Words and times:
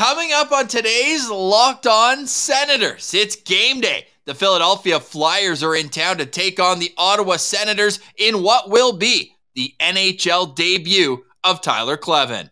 Coming 0.00 0.32
up 0.32 0.50
on 0.50 0.66
today's 0.66 1.28
Locked 1.28 1.86
On 1.86 2.26
Senators, 2.26 3.12
it's 3.12 3.36
game 3.36 3.82
day. 3.82 4.06
The 4.24 4.34
Philadelphia 4.34 4.98
Flyers 4.98 5.62
are 5.62 5.76
in 5.76 5.90
town 5.90 6.16
to 6.16 6.24
take 6.24 6.58
on 6.58 6.78
the 6.78 6.94
Ottawa 6.96 7.36
Senators 7.36 8.00
in 8.16 8.42
what 8.42 8.70
will 8.70 8.94
be 8.94 9.36
the 9.54 9.74
NHL 9.78 10.56
debut 10.56 11.22
of 11.44 11.60
Tyler 11.60 11.98
Kleven. 11.98 12.48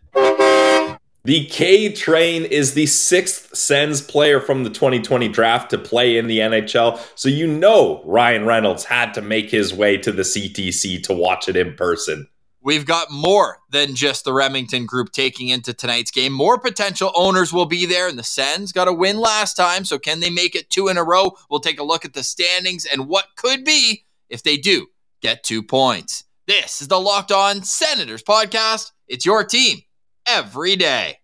The 1.23 1.47
K 1.47 1.91
Train 1.91 2.45
is 2.45 2.75
the 2.75 2.85
sixth 2.85 3.55
Sens 3.55 3.99
player 3.99 4.39
from 4.39 4.63
the 4.63 4.69
2020 4.69 5.27
draft 5.29 5.71
to 5.71 5.79
play 5.79 6.19
in 6.19 6.27
the 6.27 6.37
NHL. 6.37 7.01
So 7.15 7.29
you 7.29 7.47
know 7.47 8.03
Ryan 8.05 8.45
Reynolds 8.45 8.85
had 8.85 9.15
to 9.15 9.23
make 9.23 9.49
his 9.49 9.73
way 9.73 9.97
to 9.97 10.11
the 10.11 10.21
CTC 10.21 11.01
to 11.01 11.13
watch 11.15 11.49
it 11.49 11.57
in 11.57 11.73
person. 11.73 12.27
We've 12.69 12.85
got 12.85 13.09
more 13.09 13.57
than 13.71 13.95
just 13.95 14.25
the 14.25 14.31
Remington 14.31 14.85
group 14.85 15.11
taking 15.11 15.49
into 15.49 15.73
tonight's 15.73 16.11
game. 16.11 16.31
More 16.31 16.59
potential 16.59 17.11
owners 17.15 17.51
will 17.51 17.65
be 17.65 17.87
there, 17.87 18.07
and 18.07 18.15
the 18.15 18.23
Sens 18.23 18.71
got 18.71 18.87
a 18.87 18.93
win 18.93 19.17
last 19.17 19.55
time. 19.55 19.85
So, 19.85 19.97
can 19.97 20.19
they 20.19 20.29
make 20.29 20.53
it 20.53 20.69
two 20.69 20.87
in 20.87 20.95
a 20.95 21.03
row? 21.03 21.31
We'll 21.49 21.61
take 21.61 21.79
a 21.79 21.83
look 21.83 22.05
at 22.05 22.13
the 22.13 22.21
standings 22.21 22.85
and 22.85 23.07
what 23.07 23.25
could 23.35 23.65
be 23.65 24.05
if 24.29 24.43
they 24.43 24.55
do 24.55 24.85
get 25.19 25.43
two 25.43 25.63
points. 25.63 26.25
This 26.45 26.79
is 26.79 26.89
the 26.89 26.99
Locked 26.99 27.31
On 27.31 27.63
Senators 27.63 28.21
podcast. 28.21 28.91
It's 29.07 29.25
your 29.25 29.43
team 29.43 29.79
every 30.27 30.75
day. 30.75 31.17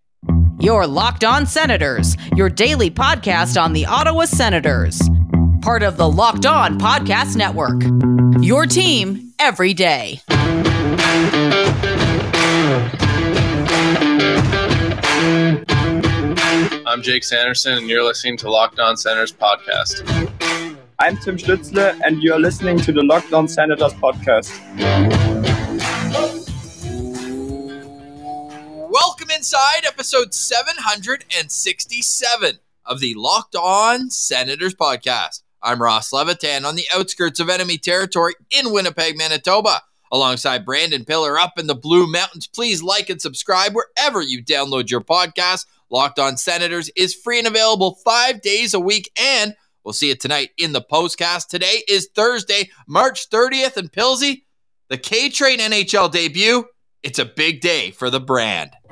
Your 0.59 0.87
Locked 0.87 1.23
On 1.23 1.45
Senators, 1.45 2.17
your 2.35 2.49
daily 2.49 2.89
podcast 2.89 3.61
on 3.61 3.73
the 3.73 3.85
Ottawa 3.85 4.25
Senators. 4.25 4.99
Part 5.61 5.83
of 5.83 5.97
the 5.97 6.09
Locked 6.09 6.47
On 6.47 6.79
Podcast 6.79 7.35
Network. 7.35 7.83
Your 8.43 8.65
team 8.65 9.31
every 9.39 9.75
day. 9.75 10.21
I'm 16.95 17.01
Jake 17.01 17.25
Sanderson, 17.25 17.79
and 17.79 17.89
you're 17.89 18.05
listening 18.05 18.37
to 18.37 18.49
Locked 18.49 18.79
On 18.79 18.95
Senators 18.95 19.33
podcast. 19.33 19.99
I'm 20.97 21.17
Tim 21.17 21.35
Stützle, 21.35 21.99
and 22.05 22.23
you're 22.23 22.39
listening 22.39 22.79
to 22.79 22.93
the 22.93 23.03
Locked 23.03 23.33
On 23.33 23.49
Senators 23.49 23.93
podcast. 23.95 24.49
Welcome 28.89 29.29
inside 29.35 29.85
episode 29.85 30.33
767 30.33 32.59
of 32.85 33.01
the 33.01 33.13
Locked 33.15 33.57
On 33.57 34.09
Senators 34.09 34.73
podcast. 34.73 35.41
I'm 35.61 35.81
Ross 35.81 36.13
Levitan 36.13 36.63
on 36.63 36.77
the 36.77 36.85
outskirts 36.95 37.41
of 37.41 37.49
enemy 37.49 37.77
territory 37.77 38.35
in 38.49 38.71
Winnipeg, 38.71 39.17
Manitoba 39.17 39.81
alongside 40.11 40.65
Brandon 40.65 41.03
Piller 41.03 41.37
up 41.37 41.59
in 41.59 41.67
the 41.67 41.75
Blue 41.75 42.09
Mountains. 42.09 42.47
Please 42.47 42.81
like 42.81 43.09
and 43.09 43.21
subscribe 43.21 43.75
wherever 43.75 44.21
you 44.21 44.41
download 44.41 44.89
your 44.89 45.01
podcast. 45.01 45.65
Locked 45.89 46.19
on 46.19 46.37
Senators 46.37 46.89
is 46.95 47.13
free 47.13 47.39
and 47.39 47.47
available 47.47 47.99
five 48.03 48.41
days 48.41 48.73
a 48.73 48.79
week, 48.79 49.11
and 49.19 49.53
we'll 49.83 49.93
see 49.93 50.09
you 50.09 50.15
tonight 50.15 50.49
in 50.57 50.73
the 50.73 50.81
postcast. 50.81 51.47
Today 51.47 51.83
is 51.87 52.09
Thursday, 52.15 52.69
March 52.87 53.29
30th, 53.29 53.77
and 53.77 53.91
Pilsy, 53.91 54.43
the 54.89 54.97
K 54.97 55.29
Train 55.29 55.59
NHL 55.59 56.11
debut. 56.11 56.65
It's 57.03 57.19
a 57.19 57.25
big 57.25 57.61
day 57.61 57.91
for 57.91 58.09
the 58.09 58.19
brand. 58.19 58.71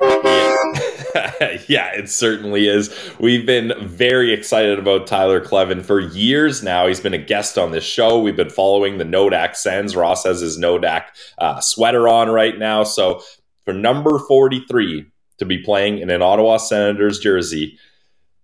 yeah, 1.68 1.92
it 1.92 2.08
certainly 2.08 2.68
is. 2.68 2.96
We've 3.18 3.44
been 3.44 3.72
very 3.80 4.32
excited 4.32 4.78
about 4.78 5.08
Tyler 5.08 5.40
Kleven 5.40 5.84
for 5.84 5.98
years 5.98 6.62
now. 6.62 6.86
He's 6.86 7.00
been 7.00 7.14
a 7.14 7.18
guest 7.18 7.58
on 7.58 7.72
this 7.72 7.84
show. 7.84 8.20
We've 8.20 8.36
been 8.36 8.50
following 8.50 8.98
the 8.98 9.04
Nodak 9.04 9.56
Sens. 9.56 9.96
Ross 9.96 10.24
has 10.24 10.40
his 10.40 10.58
Nodak 10.58 11.06
uh, 11.38 11.60
sweater 11.60 12.08
on 12.08 12.28
right 12.28 12.56
now. 12.56 12.84
So 12.84 13.22
for 13.64 13.74
number 13.74 14.18
43 14.18 15.06
to 15.38 15.44
be 15.44 15.58
playing 15.58 15.98
in 15.98 16.10
an 16.10 16.22
Ottawa 16.22 16.56
Senators 16.56 17.18
jersey, 17.18 17.78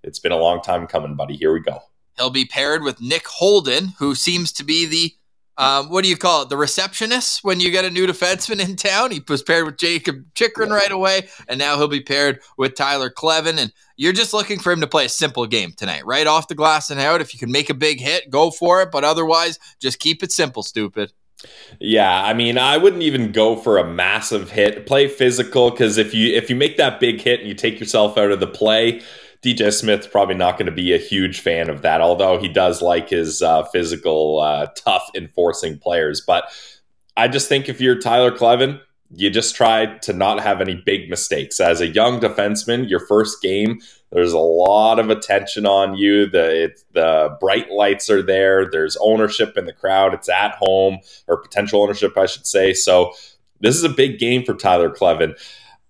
it's 0.03 0.19
been 0.19 0.33
a 0.33 0.37
long 0.39 0.61
time 0.61 0.87
coming, 0.87 1.15
buddy. 1.15 1.37
Here 1.37 1.53
we 1.53 1.61
go. 1.61 1.81
He'll 2.17 2.31
be 2.31 2.45
paired 2.45 2.83
with 2.83 3.01
Nick 3.01 3.27
Holden, 3.27 3.95
who 3.99 4.15
seems 4.15 4.53
to 4.53 4.65
be 4.65 4.87
the 4.87 5.15
um, 5.61 5.91
what 5.91 6.05
do 6.05 6.09
you 6.09 6.17
call 6.17 6.43
it? 6.43 6.49
The 6.49 6.57
receptionist 6.57 7.45
when 7.45 7.61
you 7.61 7.71
get 7.71 7.85
a 7.85 7.91
new 7.91 8.07
defenseman 8.07 8.67
in 8.67 8.77
town. 8.77 9.11
He 9.11 9.21
was 9.29 9.43
paired 9.43 9.67
with 9.67 9.77
Jakob 9.77 10.25
Chychrun 10.35 10.71
right 10.71 10.91
away, 10.91 11.29
and 11.49 11.59
now 11.59 11.77
he'll 11.77 11.87
be 11.87 12.01
paired 12.01 12.41
with 12.57 12.75
Tyler 12.75 13.11
Kleven. 13.11 13.59
And 13.59 13.71
you're 13.99 14.15
just 14.15 14.33
looking 14.33 14.59
for 14.59 14.73
him 14.73 14.81
to 14.81 14.87
play 14.87 15.05
a 15.05 15.11
simple 15.11 15.47
game 15.47 15.73
tonight, 15.77 16.07
right 16.07 16.27
off 16.27 16.49
the 16.49 16.55
glass 16.55 16.91
and 16.91 16.99
out. 16.99 17.21
If 17.21 17.35
you 17.35 17.39
can 17.39 17.53
make 17.53 17.69
a 17.69 17.75
big 17.75 18.01
hit, 18.01 18.31
go 18.31 18.51
for 18.51 18.81
it. 18.81 18.91
But 18.91 19.05
otherwise, 19.05 19.59
just 19.79 19.99
keep 19.99 20.23
it 20.23 20.33
simple, 20.33 20.63
stupid. 20.63 21.13
Yeah, 21.79 22.23
I 22.23 22.35
mean, 22.35 22.59
I 22.59 22.77
wouldn't 22.77 23.03
even 23.03 23.33
go 23.33 23.57
for 23.57 23.79
a 23.79 23.85
massive 23.85 24.51
hit. 24.51 24.87
Play 24.87 25.09
physical 25.09 25.71
because 25.71 25.97
if 25.99 26.13
you 26.13 26.35
if 26.35 26.51
you 26.51 26.57
make 26.57 26.77
that 26.77 27.01
big 27.01 27.21
hit 27.21 27.41
and 27.41 27.49
you 27.49 27.55
take 27.55 27.81
yourself 27.81 28.19
out 28.19 28.31
of 28.31 28.41
the 28.41 28.47
play, 28.47 29.01
DJ 29.43 29.73
Smith's 29.73 30.07
probably 30.07 30.35
not 30.35 30.59
going 30.59 30.67
to 30.67 30.73
be 30.73 30.93
a 30.93 30.99
huge 30.99 31.41
fan 31.41 31.71
of 31.71 31.83
that, 31.83 32.01
although 32.01 32.39
he 32.39 32.49
does 32.49 32.83
like 32.83 33.09
his 33.09 33.41
uh, 33.41 33.65
physical, 33.65 34.41
uh, 34.41 34.67
tough 34.77 35.09
enforcing 35.15 35.79
players. 35.79 36.21
But 36.21 36.45
I 37.17 37.29
just 37.29 37.49
think 37.49 37.69
if 37.69 37.81
you're 37.81 37.99
Tyler 37.99 38.33
Kleven, 38.33 38.81
you 39.13 39.31
just 39.31 39.57
try 39.57 39.87
to 39.99 40.13
not 40.13 40.41
have 40.41 40.61
any 40.61 40.75
big 40.75 41.11
mistakes. 41.11 41.59
As 41.59 41.81
a 41.81 41.89
young 41.89 42.21
defenseman, 42.21 42.89
your 42.89 43.01
first 43.01 43.43
game, 43.43 43.81
there's 44.13 44.33
a 44.33 44.39
lot 44.39 44.99
of 44.99 45.11
attention 45.11 45.67
on 45.67 45.97
you. 45.97 46.29
The 46.29 46.65
it, 46.65 46.81
the 46.93 47.37
bright 47.41 47.71
lights 47.71 48.09
are 48.11 48.23
there. 48.23 48.71
There's 48.71 48.97
ownership 49.01 49.57
in 49.57 49.67
the 49.67 49.73
crowd. 49.73 50.15
It's 50.15 50.29
at 50.29 50.55
home 50.59 50.99
or 51.27 51.43
potential 51.43 51.83
ownership, 51.83 52.17
I 52.17 52.27
should 52.27 52.47
say. 52.47 52.73
So 52.73 53.13
this 53.61 53.77
is 53.77 53.85
a 53.85 53.89
big 53.89 54.19
game 54.19 54.45
for 54.45 54.55
Tyler 54.55 54.91
Kleven. 54.91 55.35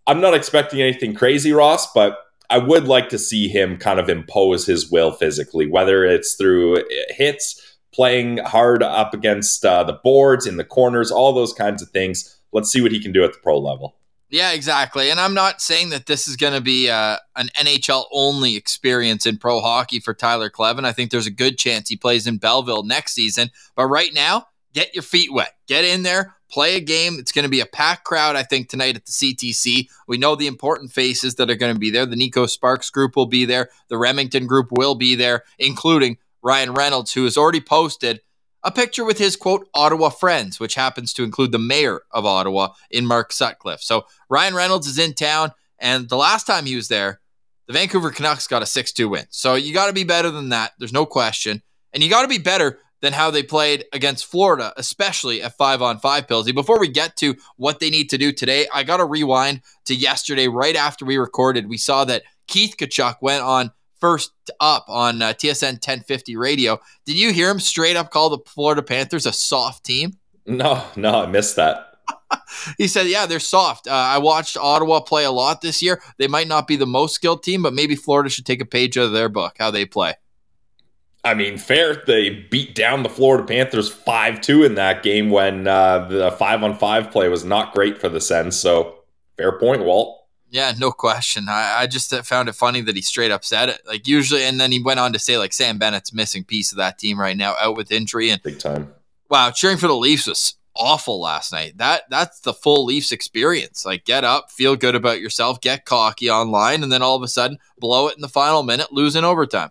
I'm 0.06 0.20
not 0.20 0.34
expecting 0.34 0.81
anything 0.81 1.14
crazy, 1.14 1.52
Ross, 1.52 1.92
but 1.92 2.19
I 2.48 2.58
would 2.58 2.88
like 2.88 3.10
to 3.10 3.19
see 3.19 3.48
him 3.48 3.76
kind 3.76 4.00
of 4.00 4.08
impose 4.08 4.66
his 4.66 4.91
will 4.91 5.12
physically, 5.12 5.66
whether 5.66 6.04
it's 6.04 6.34
through 6.34 6.82
hits, 7.10 7.78
playing 7.94 8.38
hard 8.38 8.82
up 8.82 9.14
against 9.14 9.64
uh, 9.64 9.84
the 9.84 9.92
boards, 9.92 10.47
in 10.47 10.56
the 10.56 10.64
corners, 10.64 11.10
all 11.10 11.32
those 11.32 11.52
kinds 11.52 11.81
of 11.81 11.91
things. 11.91 12.39
Let's 12.53 12.71
see 12.71 12.81
what 12.81 12.93
he 12.93 13.00
can 13.00 13.12
do 13.12 13.25
at 13.25 13.33
the 13.33 13.38
pro 13.38 13.59
level. 13.59 13.97
Yeah, 14.31 14.53
exactly. 14.53 15.11
And 15.11 15.19
I'm 15.19 15.34
not 15.34 15.61
saying 15.61 15.91
that 15.91 16.06
this 16.06 16.28
is 16.28 16.37
going 16.37 16.53
to 16.53 16.61
be 16.61 16.88
uh, 16.88 17.16
an 17.34 17.49
NHL 17.56 18.05
only 18.12 18.55
experience 18.55 19.27
in 19.27 19.38
pro 19.38 19.61
hockey 19.61 19.99
for 19.99 20.15
Tyler 20.15 20.49
Kleven. 20.49 20.84
I 20.84 20.93
think 20.93 21.11
there's 21.11 21.27
a 21.27 21.33
good 21.33 21.59
chance 21.59 21.88
he 21.88 21.97
plays 21.97 22.28
in 22.28 22.38
Belleville 22.38 22.84
next 22.84 23.15
season. 23.15 23.50
But 23.75 23.87
right 23.87 24.15
now, 24.15 24.47
get 24.72 24.94
your 24.94 25.03
feet 25.03 25.33
wet, 25.33 25.56
get 25.66 25.84
in 25.84 26.05
there, 26.05 26.37
play 26.49 26.77
a 26.77 26.81
game. 26.81 27.16
It's 27.19 27.33
going 27.33 27.43
to 27.44 27.49
be 27.49 27.59
a 27.59 27.66
packed 27.66 28.05
crowd, 28.05 28.37
I 28.37 28.44
think, 28.44 28.69
tonight 28.69 28.94
at 28.94 29.05
the 29.05 29.12
CTC. 29.12 29.88
We 30.06 30.17
know 30.17 30.37
the 30.37 30.47
important 30.47 30.93
faces 30.93 31.34
that 31.34 31.50
are 31.50 31.56
going 31.56 31.75
to 31.75 31.81
be 31.81 31.91
there. 31.91 32.06
The 32.06 32.17
Neko 32.17 32.49
Sparks 32.49 32.88
group 32.88 33.17
will 33.17 33.27
be 33.27 33.44
there. 33.44 33.71
The 33.88 33.99
Remington 33.99 34.47
group 34.47 34.69
will 34.71 34.94
be 34.94 35.17
there, 35.17 35.43
including 35.59 36.19
Ryan 36.43 36.72
Reynolds, 36.72 37.12
who 37.12 37.25
has 37.25 37.37
already 37.37 37.61
posted 37.61 38.21
a 38.62 38.71
picture 38.71 39.04
with 39.04 39.19
his 39.19 39.37
quote 39.37 39.69
Ottawa 39.75 40.10
friends, 40.10 40.60
which 40.60 40.75
happens 40.75 41.12
to 41.15 41.25
include 41.25 41.53
the 41.53 41.59
mayor 41.59 42.03
of 42.10 42.26
Ottawa 42.26 42.69
in 42.91 43.06
Mark 43.06 43.32
Sutcliffe. 43.32 43.82
So 43.82 44.06
Ryan 44.28 44.54
Reynolds 44.54 44.87
is 44.87 44.98
in 44.98 45.15
town, 45.15 45.53
and 45.78 46.09
the 46.09 46.16
last 46.16 46.47
time 46.47 46.66
he 46.66 46.76
was 46.76 46.88
there, 46.88 47.20
the 47.66 47.72
Vancouver 47.72 48.10
Canucks 48.10 48.47
got 48.47 48.62
a 48.62 48.66
6 48.66 48.93
2 48.93 49.09
win. 49.09 49.26
So 49.31 49.54
you 49.54 49.72
got 49.72 49.87
to 49.87 49.93
be 49.93 50.04
better 50.04 50.31
than 50.31 50.49
that. 50.50 50.72
There's 50.78 50.93
no 50.93 51.06
question. 51.06 51.62
And 51.93 52.03
you 52.03 52.10
got 52.10 52.22
to 52.22 52.28
be 52.28 52.38
better 52.38 52.78
than 53.00 53.12
how 53.12 53.31
they 53.31 53.43
played 53.43 53.84
against 53.93 54.26
Florida, 54.26 54.72
especially 54.76 55.43
at 55.43 55.56
five 55.56 55.81
on 55.81 55.99
five, 55.99 56.26
Pilsy. 56.26 56.54
Before 56.54 56.78
we 56.78 56.88
get 56.88 57.16
to 57.16 57.37
what 57.56 57.81
they 57.81 57.91
need 57.91 58.10
to 58.10 58.19
do 58.19 58.32
today, 58.32 58.66
I 58.72 58.82
got 58.82 58.99
to 58.99 59.04
rewind 59.04 59.62
to 59.87 59.94
yesterday, 59.94 60.49
right 60.49 60.76
after 60.76 61.04
we 61.04 61.16
recorded. 61.16 61.69
We 61.69 61.78
saw 61.78 62.04
that 62.04 62.25
Keith 62.47 62.75
Tkachuk 62.78 63.16
went 63.22 63.43
on 63.43 63.70
first 64.00 64.33
up 64.61 64.84
on 64.88 65.22
uh, 65.22 65.33
TSN 65.33 65.75
1050 65.75 66.37
radio. 66.37 66.81
Did 67.05 67.16
you 67.16 67.33
hear 67.33 67.50
him 67.50 67.61
straight 67.61 67.97
up 67.97 68.11
call 68.11 68.31
the 68.31 68.38
Florida 68.47 68.83
Panthers 68.83 69.27
a 69.27 69.33
soft 69.33 69.84
team? 69.84 70.19
No, 70.47 70.84
no, 70.97 71.22
I 71.22 71.27
missed 71.27 71.56
that. 71.56 71.94
he 72.78 72.88
said, 72.88 73.06
"Yeah, 73.06 73.27
they're 73.27 73.41
soft. 73.41 73.87
Uh, 73.87 73.93
I 73.93 74.19
watched 74.19 74.56
Ottawa 74.56 75.00
play 75.00 75.25
a 75.25 75.31
lot 75.31 75.61
this 75.61 75.83
year. 75.83 76.00
They 76.19 76.28
might 76.28 76.49
not 76.49 76.66
be 76.66 76.77
the 76.77 76.87
most 76.87 77.15
skilled 77.15 77.43
team, 77.43 77.62
but 77.62 77.75
maybe 77.75 77.94
Florida 77.97 78.31
should 78.31 78.47
take 78.47 78.61
a 78.61 78.67
page 78.67 78.97
out 78.99 79.05
of 79.05 79.12
their 79.12 79.29
book 79.29 79.56
how 79.58 79.70
they 79.70 79.85
play." 79.85 80.14
I 81.23 81.35
mean, 81.35 81.58
fair. 81.58 82.03
They 82.06 82.31
beat 82.31 82.75
down 82.75 83.03
the 83.03 83.11
Florida 83.11 83.46
Panthers 83.46 83.91
5 83.91 84.41
2 84.41 84.64
in 84.64 84.75
that 84.76 85.03
game 85.03 85.31
when 85.31 85.67
uh, 85.67 86.08
the 86.08 86.31
5 86.32 86.62
on 86.62 86.79
5 86.79 87.11
play 87.11 87.29
was 87.29 87.44
not 87.44 87.75
great 87.75 87.99
for 87.99 88.08
the 88.08 88.20
Sens. 88.20 88.58
So, 88.58 89.00
fair 89.37 89.58
point, 89.58 89.85
Walt. 89.85 90.19
Yeah, 90.52 90.73
no 90.76 90.91
question. 90.91 91.49
I, 91.49 91.82
I 91.82 91.87
just 91.87 92.12
found 92.25 92.49
it 92.49 92.55
funny 92.55 92.81
that 92.81 92.97
he 92.97 93.02
straight 93.02 93.31
up 93.31 93.44
said 93.44 93.69
it. 93.69 93.82
Like, 93.87 94.08
usually, 94.08 94.43
and 94.43 94.61
then 94.61 94.73
he 94.73 94.82
went 94.82 94.99
on 94.99 95.12
to 95.12 95.19
say, 95.19 95.38
like, 95.38 95.52
Sam 95.52 95.79
Bennett's 95.79 96.12
missing 96.12 96.43
piece 96.43 96.73
of 96.73 96.79
that 96.79 96.99
team 96.99 97.20
right 97.20 97.37
now, 97.37 97.55
out 97.61 97.76
with 97.76 97.93
injury. 97.93 98.31
And 98.31 98.43
big 98.43 98.58
time. 98.58 98.93
Wow, 99.29 99.52
cheering 99.52 99.76
for 99.76 99.87
the 99.87 99.94
Leafs 99.94 100.26
was 100.26 100.55
awful 100.75 101.20
last 101.20 101.52
night. 101.52 101.79
That 101.79 102.02
That's 102.11 102.41
the 102.41 102.52
full 102.52 102.85
Leafs 102.85 103.12
experience. 103.12 103.87
Like, 103.87 104.05
get 104.05 104.25
up, 104.25 104.50
feel 104.50 104.75
good 104.75 104.97
about 104.97 105.20
yourself, 105.20 105.61
get 105.61 105.85
cocky 105.85 106.29
online, 106.29 106.82
and 106.82 106.91
then 106.91 107.03
all 107.03 107.14
of 107.14 107.23
a 107.23 107.29
sudden 107.29 107.58
blow 107.79 108.08
it 108.08 108.17
in 108.17 108.20
the 108.20 108.29
final 108.29 108.64
minute, 108.64 108.93
lose 108.93 109.14
in 109.14 109.25
overtime. 109.25 109.70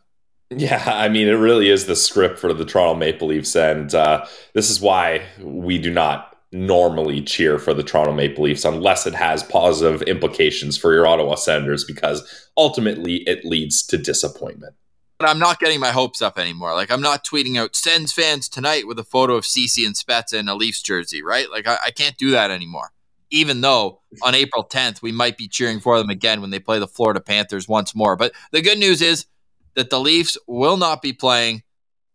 Yeah, 0.50 0.84
I 0.88 1.10
mean, 1.10 1.28
it 1.28 1.34
really 1.34 1.70
is 1.70 1.86
the 1.86 1.96
script 1.96 2.40
for 2.40 2.54
the 2.54 2.66
Toronto 2.66 2.96
Maple 2.96 3.28
Leafs, 3.28 3.56
and 3.56 3.94
uh, 3.94 4.26
this 4.54 4.70
is 4.70 4.82
why 4.82 5.24
we 5.40 5.78
do 5.78 5.92
not 5.92 6.39
normally 6.52 7.22
cheer 7.22 7.60
for 7.60 7.74
the 7.74 7.84
Toronto 7.84 8.14
Maple 8.14 8.44
Leafs 8.44 8.66
unless 8.66 9.06
it 9.06 9.14
has 9.14 9.44
positive 9.44 10.02
implications 10.04 10.78
for 10.78 10.94
your 10.94 11.06
Ottawa 11.06 11.36
Senators 11.36 11.84
because 11.84 12.50
ultimately 12.58 13.18
it 13.28 13.46
leads 13.46 13.84
to 13.84 13.98
disappointment. 13.98 14.76
But 15.20 15.30
I'm 15.30 15.40
not 15.40 15.60
getting 15.60 15.80
my 15.80 15.92
hopes 15.92 16.22
up 16.22 16.40
anymore. 16.40 16.74
Like 16.74 16.90
I'm 16.90 17.02
not 17.02 17.26
tweeting 17.26 17.58
out 17.58 17.76
Sens 17.76 18.14
fans 18.14 18.50
tonight 18.50 18.88
with 18.88 18.98
a 18.98 19.04
photo 19.04 19.36
of 19.36 19.46
Ceci 19.46 19.86
and 19.86 19.96
Spezza 19.96 20.36
in 20.36 20.48
a 20.48 20.56
Leafs 20.56 20.82
jersey, 20.82 21.22
right? 21.22 21.52
Like 21.52 21.68
I, 21.68 21.78
I 21.88 21.92
can't 21.92 22.18
do 22.18 22.32
that 22.32 22.52
anymore. 22.52 22.92
Even 23.30 23.62
though 23.62 24.02
on 24.24 24.34
April 24.34 24.64
10th 24.64 25.04
we 25.04 25.12
might 25.12 25.38
be 25.38 25.48
cheering 25.48 25.80
for 25.80 26.00
them 26.00 26.10
again 26.10 26.42
when 26.42 26.50
they 26.50 26.60
play 26.60 26.80
the 26.80 26.88
Florida 26.88 27.20
Panthers 27.20 27.68
once 27.68 27.94
more. 27.94 28.16
But 28.16 28.32
the 28.52 28.62
good 28.62 28.80
news 28.80 29.02
is 29.02 29.28
that 29.76 29.90
the 29.90 30.00
Leafs 30.00 30.38
will 30.48 30.78
not 30.78 31.02
be 31.02 31.14
playing 31.14 31.64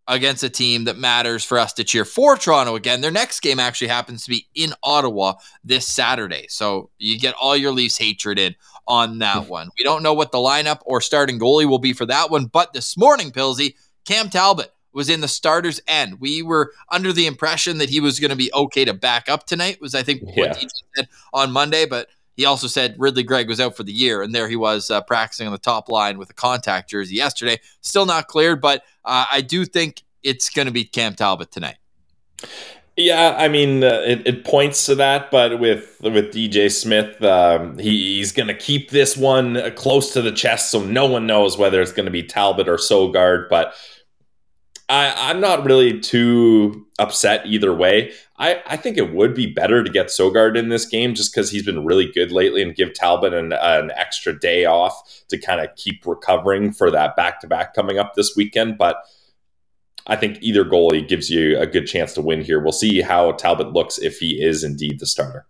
against 0.06 0.42
a 0.42 0.50
team 0.50 0.84
that 0.84 0.98
matters 0.98 1.44
for 1.44 1.58
us 1.58 1.72
to 1.74 1.84
cheer 1.84 2.04
for 2.04 2.36
Toronto 2.36 2.76
again. 2.76 3.00
Their 3.00 3.10
next 3.10 3.40
game 3.40 3.58
actually 3.58 3.88
happens 3.88 4.24
to 4.24 4.30
be 4.30 4.46
in 4.54 4.74
Ottawa 4.82 5.34
this 5.62 5.86
Saturday. 5.86 6.46
So 6.48 6.90
you 6.98 7.18
get 7.18 7.34
all 7.40 7.56
your 7.56 7.72
Leafs 7.72 7.96
hatred 7.96 8.38
in 8.38 8.54
on 8.86 9.18
that 9.18 9.44
hmm. 9.44 9.48
one. 9.48 9.70
We 9.78 9.84
don't 9.84 10.02
know 10.02 10.14
what 10.14 10.32
the 10.32 10.38
lineup 10.38 10.80
or 10.84 11.00
starting 11.00 11.38
goalie 11.38 11.68
will 11.68 11.78
be 11.78 11.92
for 11.92 12.06
that 12.06 12.30
one, 12.30 12.46
but 12.46 12.72
this 12.72 12.96
morning, 12.96 13.30
Pilsy, 13.30 13.74
Cam 14.04 14.28
Talbot 14.28 14.70
was 14.92 15.10
in 15.10 15.20
the 15.20 15.28
starter's 15.28 15.80
end. 15.88 16.20
We 16.20 16.42
were 16.42 16.72
under 16.90 17.12
the 17.12 17.26
impression 17.26 17.78
that 17.78 17.90
he 17.90 18.00
was 18.00 18.20
going 18.20 18.30
to 18.30 18.36
be 18.36 18.52
okay 18.54 18.84
to 18.84 18.94
back 18.94 19.28
up 19.28 19.46
tonight, 19.46 19.80
was 19.80 19.94
I 19.94 20.02
think 20.02 20.22
Yeah. 20.22 20.28
what 20.36 20.56
DJ 20.56 20.68
said 20.94 21.08
on 21.32 21.50
Monday, 21.50 21.86
but 21.86 22.08
he 22.36 22.44
also 22.44 22.66
said 22.66 22.96
Ridly 22.98 23.22
Greig 23.22 23.48
was 23.48 23.60
out 23.60 23.76
for 23.76 23.82
the 23.82 23.92
year, 23.92 24.22
and 24.22 24.34
there 24.34 24.48
he 24.48 24.56
was 24.56 24.90
uh, 24.90 25.00
practicing 25.02 25.46
on 25.46 25.52
the 25.52 25.58
top 25.58 25.88
line 25.88 26.19
with 26.19 26.31
a 26.31 26.34
contact 26.34 26.90
jersey 26.90 27.16
yesterday. 27.16 27.58
Still 27.81 28.06
not 28.06 28.28
cleared, 28.28 28.60
but 28.60 28.82
uh, 29.04 29.26
I 29.31 29.40
do 29.40 29.64
think 29.64 30.02
it's 30.22 30.50
going 30.50 30.66
to 30.66 30.72
be 30.72 30.84
Cam 30.84 31.14
Talbot 31.14 31.50
tonight. 31.50 31.76
Yeah, 32.96 33.34
I 33.36 33.48
mean, 33.48 33.82
uh, 33.82 34.02
it, 34.06 34.25
it 34.25 34.44
points 34.44 34.86
to 34.86 34.94
that, 34.94 35.32
but 35.32 35.58
with 35.58 36.00
with 36.00 36.32
DJ 36.32 36.70
Smith, 36.70 37.20
um, 37.25 37.76
he, 37.76 38.19
he's 38.19 38.31
going 38.31 38.46
to 38.46 38.54
keep 38.54 38.90
this 38.90 39.16
one 39.16 39.56
uh, 39.56 39.70
close 39.75 40.12
to 40.12 40.22
the 40.22 40.31
chest, 40.31 40.70
so 40.70 40.81
no 40.81 41.06
one 41.06 41.26
knows 41.26 41.58
whether 41.58 41.82
it's 41.82 41.92
going 41.92 42.06
to 42.06 42.12
be 42.12 42.22
Talbot 42.22 42.69
or 42.69 42.76
Sogaard. 42.76 43.48
But 43.48 43.75
I, 44.88 45.31
I'm 45.31 45.40
not 45.40 45.64
really 45.64 45.98
too 45.98 46.86
upset 46.98 47.46
either 47.46 47.75
way. 47.75 48.12
I, 48.36 48.62
I 48.66 48.76
think 48.76 48.98
it 48.98 49.14
would 49.14 49.34
be 49.34 49.46
better 49.46 49.82
to 49.82 49.90
get 49.90 50.08
Sogaard 50.08 50.58
in 50.58 50.69
this 50.69 50.84
game 50.84 51.14
just 51.14 51.34
because 51.34 51.50
he's 51.50 51.64
been 51.64 51.86
really 51.86 52.10
good 52.12 52.31
lately, 52.31 52.62
and 52.62 52.75
give 52.75 52.92
Talbot 52.92 53.32
an, 53.32 53.52
an 53.52 53.90
extra 53.96 54.38
day 54.38 54.66
off 54.66 55.25
to 55.28 55.38
kind 55.38 55.60
of 55.60 55.75
keep 55.76 56.04
recovering 56.04 56.72
for 56.72 56.90
that 56.90 57.16
back 57.16 57.40
to 57.40 57.46
back 57.46 57.75
coming 57.75 57.98
up 57.98 58.14
this 58.14 58.34
weekend. 58.36 58.76
But 58.76 58.96
I 60.06 60.16
think 60.16 60.38
either 60.42 60.64
goalie 60.64 61.08
gives 61.08 61.31
you 61.31 61.58
a 61.58 61.66
good 61.66 61.86
chance 61.86 62.12
to 62.14 62.20
win 62.20 62.42
here. 62.42 62.60
We'll 62.60 62.72
see 62.72 63.00
how 63.00 63.32
Talbot 63.32 63.72
looks 63.72 63.96
if 63.96 64.19
he 64.19 64.42
is 64.42 64.62
indeed 64.62 65.00
the 65.00 65.06
starter. 65.06 65.46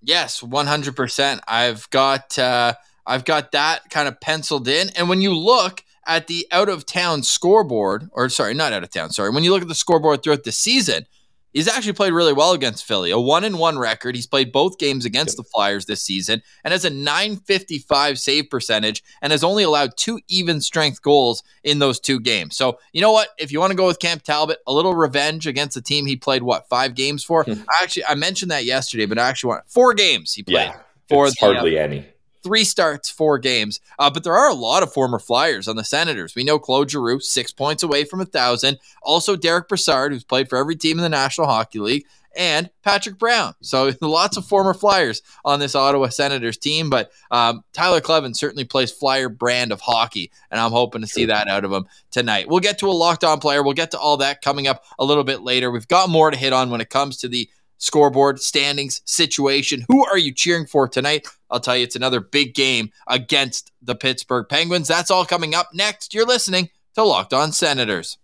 Yes, 0.00 0.42
one 0.42 0.68
hundred 0.68 0.94
percent. 0.94 1.40
I've 1.48 1.90
got 1.90 2.38
uh, 2.38 2.74
I've 3.04 3.24
got 3.24 3.50
that 3.50 3.90
kind 3.90 4.06
of 4.06 4.20
penciled 4.20 4.68
in. 4.68 4.90
And 4.90 5.08
when 5.08 5.20
you 5.20 5.36
look 5.36 5.82
at 6.06 6.26
the 6.26 6.46
out 6.52 6.68
of 6.68 6.86
town 6.86 7.22
scoreboard, 7.22 8.08
or 8.12 8.28
sorry, 8.28 8.54
not 8.54 8.72
out 8.72 8.82
of 8.82 8.90
town, 8.90 9.10
sorry, 9.10 9.30
when 9.30 9.44
you 9.44 9.52
look 9.52 9.62
at 9.62 9.68
the 9.68 9.74
scoreboard 9.74 10.22
throughout 10.22 10.44
the 10.44 10.52
season, 10.52 11.06
he's 11.52 11.68
actually 11.68 11.94
played 11.94 12.12
really 12.12 12.32
well 12.32 12.52
against 12.52 12.84
Philly. 12.84 13.10
A 13.10 13.18
one 13.18 13.42
in 13.42 13.58
one 13.58 13.78
record. 13.78 14.14
He's 14.14 14.26
played 14.26 14.52
both 14.52 14.78
games 14.78 15.04
against 15.04 15.36
the 15.36 15.42
Flyers 15.42 15.86
this 15.86 16.02
season 16.02 16.42
and 16.62 16.72
has 16.72 16.84
a 16.84 16.90
nine 16.90 17.36
fifty 17.36 17.78
five 17.78 18.18
save 18.18 18.50
percentage 18.50 19.02
and 19.22 19.32
has 19.32 19.42
only 19.42 19.62
allowed 19.62 19.96
two 19.96 20.20
even 20.28 20.60
strength 20.60 21.02
goals 21.02 21.42
in 21.64 21.78
those 21.78 21.98
two 21.98 22.20
games. 22.20 22.56
So 22.56 22.78
you 22.92 23.00
know 23.00 23.12
what? 23.12 23.28
If 23.38 23.50
you 23.52 23.58
want 23.58 23.70
to 23.70 23.76
go 23.76 23.86
with 23.86 23.98
Cam 23.98 24.20
Talbot, 24.20 24.58
a 24.66 24.72
little 24.72 24.94
revenge 24.94 25.46
against 25.46 25.76
a 25.76 25.82
team 25.82 26.06
he 26.06 26.16
played 26.16 26.42
what 26.42 26.68
five 26.68 26.94
games 26.94 27.24
for. 27.24 27.44
Hmm. 27.44 27.62
I 27.68 27.82
actually 27.82 28.04
I 28.04 28.14
mentioned 28.14 28.50
that 28.50 28.64
yesterday, 28.64 29.06
but 29.06 29.18
I 29.18 29.28
actually 29.28 29.48
want 29.48 29.68
four 29.68 29.94
games 29.94 30.34
he 30.34 30.42
played. 30.42 30.54
Yeah, 30.54 30.80
For 31.08 31.30
the, 31.30 31.36
uh, 31.42 31.54
hardly 31.54 31.78
any. 31.78 32.06
Three 32.46 32.62
starts, 32.62 33.10
four 33.10 33.40
games. 33.40 33.80
Uh, 33.98 34.08
but 34.08 34.22
there 34.22 34.36
are 34.36 34.48
a 34.48 34.54
lot 34.54 34.84
of 34.84 34.92
former 34.92 35.18
Flyers 35.18 35.66
on 35.66 35.74
the 35.74 35.82
Senators. 35.82 36.36
We 36.36 36.44
know 36.44 36.60
Claude 36.60 36.88
Giroux, 36.88 37.18
six 37.18 37.50
points 37.50 37.82
away 37.82 38.04
from 38.04 38.20
a 38.20 38.24
thousand. 38.24 38.78
Also, 39.02 39.34
Derek 39.34 39.66
Brassard, 39.66 40.12
who's 40.12 40.22
played 40.22 40.48
for 40.48 40.56
every 40.56 40.76
team 40.76 40.96
in 40.96 41.02
the 41.02 41.08
National 41.08 41.48
Hockey 41.48 41.80
League, 41.80 42.06
and 42.36 42.70
Patrick 42.84 43.18
Brown. 43.18 43.54
So 43.62 43.90
lots 44.00 44.36
of 44.36 44.46
former 44.46 44.74
Flyers 44.74 45.22
on 45.44 45.58
this 45.58 45.74
Ottawa 45.74 46.08
Senators 46.08 46.56
team. 46.56 46.88
But 46.88 47.10
um, 47.32 47.64
Tyler 47.72 48.00
Kleven 48.00 48.36
certainly 48.36 48.64
plays 48.64 48.92
Flyer 48.92 49.28
brand 49.28 49.72
of 49.72 49.80
hockey, 49.80 50.30
and 50.52 50.60
I'm 50.60 50.70
hoping 50.70 51.00
to 51.00 51.08
see 51.08 51.24
that 51.24 51.48
out 51.48 51.64
of 51.64 51.72
him 51.72 51.86
tonight. 52.12 52.46
We'll 52.48 52.60
get 52.60 52.78
to 52.78 52.86
a 52.86 52.92
locked 52.92 53.24
on 53.24 53.40
player. 53.40 53.64
We'll 53.64 53.72
get 53.72 53.90
to 53.90 53.98
all 53.98 54.18
that 54.18 54.40
coming 54.40 54.68
up 54.68 54.84
a 55.00 55.04
little 55.04 55.24
bit 55.24 55.40
later. 55.40 55.72
We've 55.72 55.88
got 55.88 56.10
more 56.10 56.30
to 56.30 56.36
hit 56.36 56.52
on 56.52 56.70
when 56.70 56.80
it 56.80 56.90
comes 56.90 57.16
to 57.18 57.28
the 57.28 57.50
scoreboard 57.78 58.40
standings 58.40 59.02
situation. 59.04 59.84
Who 59.88 60.04
are 60.06 60.18
you 60.18 60.32
cheering 60.32 60.66
for 60.66 60.88
tonight? 60.88 61.26
I'll 61.50 61.60
tell 61.60 61.76
you, 61.76 61.84
it's 61.84 61.96
another 61.96 62.20
big 62.20 62.54
game 62.54 62.90
against 63.06 63.72
the 63.82 63.94
Pittsburgh 63.94 64.46
Penguins. 64.48 64.88
That's 64.88 65.10
all 65.10 65.24
coming 65.24 65.54
up 65.54 65.68
next. 65.72 66.14
You're 66.14 66.26
listening 66.26 66.70
to 66.94 67.04
Locked 67.04 67.32
On 67.32 67.52
Senators. 67.52 68.18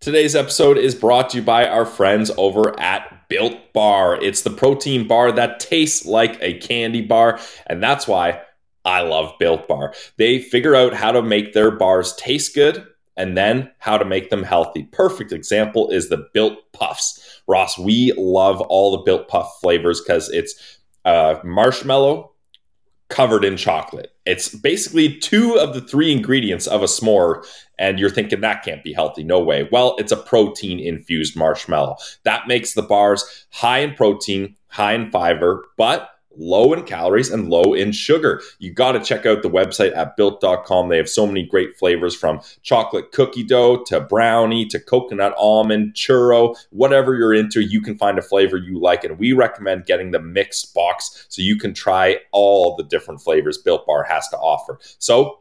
Today's 0.00 0.36
episode 0.36 0.78
is 0.78 0.94
brought 0.94 1.30
to 1.30 1.38
you 1.38 1.42
by 1.42 1.66
our 1.66 1.84
friends 1.84 2.30
over 2.36 2.78
at 2.78 3.28
Built 3.28 3.72
Bar. 3.72 4.22
It's 4.22 4.42
the 4.42 4.50
protein 4.50 5.08
bar 5.08 5.32
that 5.32 5.60
tastes 5.60 6.06
like 6.06 6.38
a 6.40 6.58
candy 6.58 7.02
bar, 7.02 7.40
and 7.66 7.82
that's 7.82 8.06
why 8.06 8.42
I 8.84 9.02
love 9.02 9.34
Built 9.38 9.66
Bar. 9.66 9.94
They 10.16 10.40
figure 10.40 10.74
out 10.74 10.94
how 10.94 11.12
to 11.12 11.20
make 11.20 11.52
their 11.52 11.70
bars 11.70 12.14
taste 12.14 12.54
good 12.54 12.86
and 13.16 13.36
then 13.36 13.70
how 13.78 13.98
to 13.98 14.04
make 14.04 14.30
them 14.30 14.44
healthy. 14.44 14.84
Perfect 14.84 15.32
example 15.32 15.90
is 15.90 16.08
the 16.08 16.28
Built 16.32 16.58
Puffs. 16.72 17.17
Ross, 17.48 17.78
we 17.78 18.12
love 18.16 18.60
all 18.60 18.92
the 18.92 19.02
Built 19.02 19.28
Puff 19.28 19.58
flavors 19.60 20.00
because 20.00 20.28
it's 20.30 20.78
uh, 21.04 21.36
marshmallow 21.42 22.32
covered 23.08 23.44
in 23.44 23.56
chocolate. 23.56 24.12
It's 24.26 24.54
basically 24.54 25.16
two 25.16 25.54
of 25.54 25.72
the 25.72 25.80
three 25.80 26.12
ingredients 26.12 26.66
of 26.66 26.82
a 26.82 26.86
s'more, 26.86 27.46
and 27.78 27.98
you're 27.98 28.10
thinking 28.10 28.42
that 28.42 28.62
can't 28.62 28.84
be 28.84 28.92
healthy. 28.92 29.24
No 29.24 29.40
way. 29.40 29.66
Well, 29.72 29.96
it's 29.98 30.12
a 30.12 30.16
protein 30.16 30.78
infused 30.78 31.34
marshmallow. 31.34 31.96
That 32.24 32.46
makes 32.46 32.74
the 32.74 32.82
bars 32.82 33.46
high 33.50 33.78
in 33.78 33.94
protein, 33.94 34.56
high 34.66 34.92
in 34.92 35.10
fiber, 35.10 35.64
but 35.78 36.10
low 36.38 36.72
in 36.72 36.84
calories 36.84 37.30
and 37.30 37.50
low 37.50 37.74
in 37.74 37.92
sugar. 37.92 38.40
You 38.58 38.72
got 38.72 38.92
to 38.92 39.00
check 39.00 39.26
out 39.26 39.42
the 39.42 39.50
website 39.50 39.94
at 39.96 40.16
built.com. 40.16 40.88
They 40.88 40.96
have 40.96 41.08
so 41.08 41.26
many 41.26 41.44
great 41.44 41.76
flavors 41.76 42.14
from 42.14 42.40
chocolate 42.62 43.12
cookie 43.12 43.44
dough 43.44 43.82
to 43.84 44.00
brownie 44.00 44.66
to 44.66 44.78
coconut 44.78 45.34
almond, 45.36 45.94
churro, 45.94 46.56
whatever 46.70 47.14
you're 47.14 47.34
into, 47.34 47.60
you 47.60 47.80
can 47.80 47.98
find 47.98 48.18
a 48.18 48.22
flavor 48.22 48.56
you 48.56 48.80
like. 48.80 49.04
And 49.04 49.18
we 49.18 49.32
recommend 49.32 49.86
getting 49.86 50.12
the 50.12 50.20
mixed 50.20 50.74
box 50.74 51.26
so 51.28 51.42
you 51.42 51.56
can 51.56 51.74
try 51.74 52.18
all 52.32 52.76
the 52.76 52.84
different 52.84 53.20
flavors 53.20 53.58
Built 53.58 53.86
Bar 53.86 54.04
has 54.04 54.28
to 54.28 54.38
offer. 54.38 54.78
So, 54.98 55.40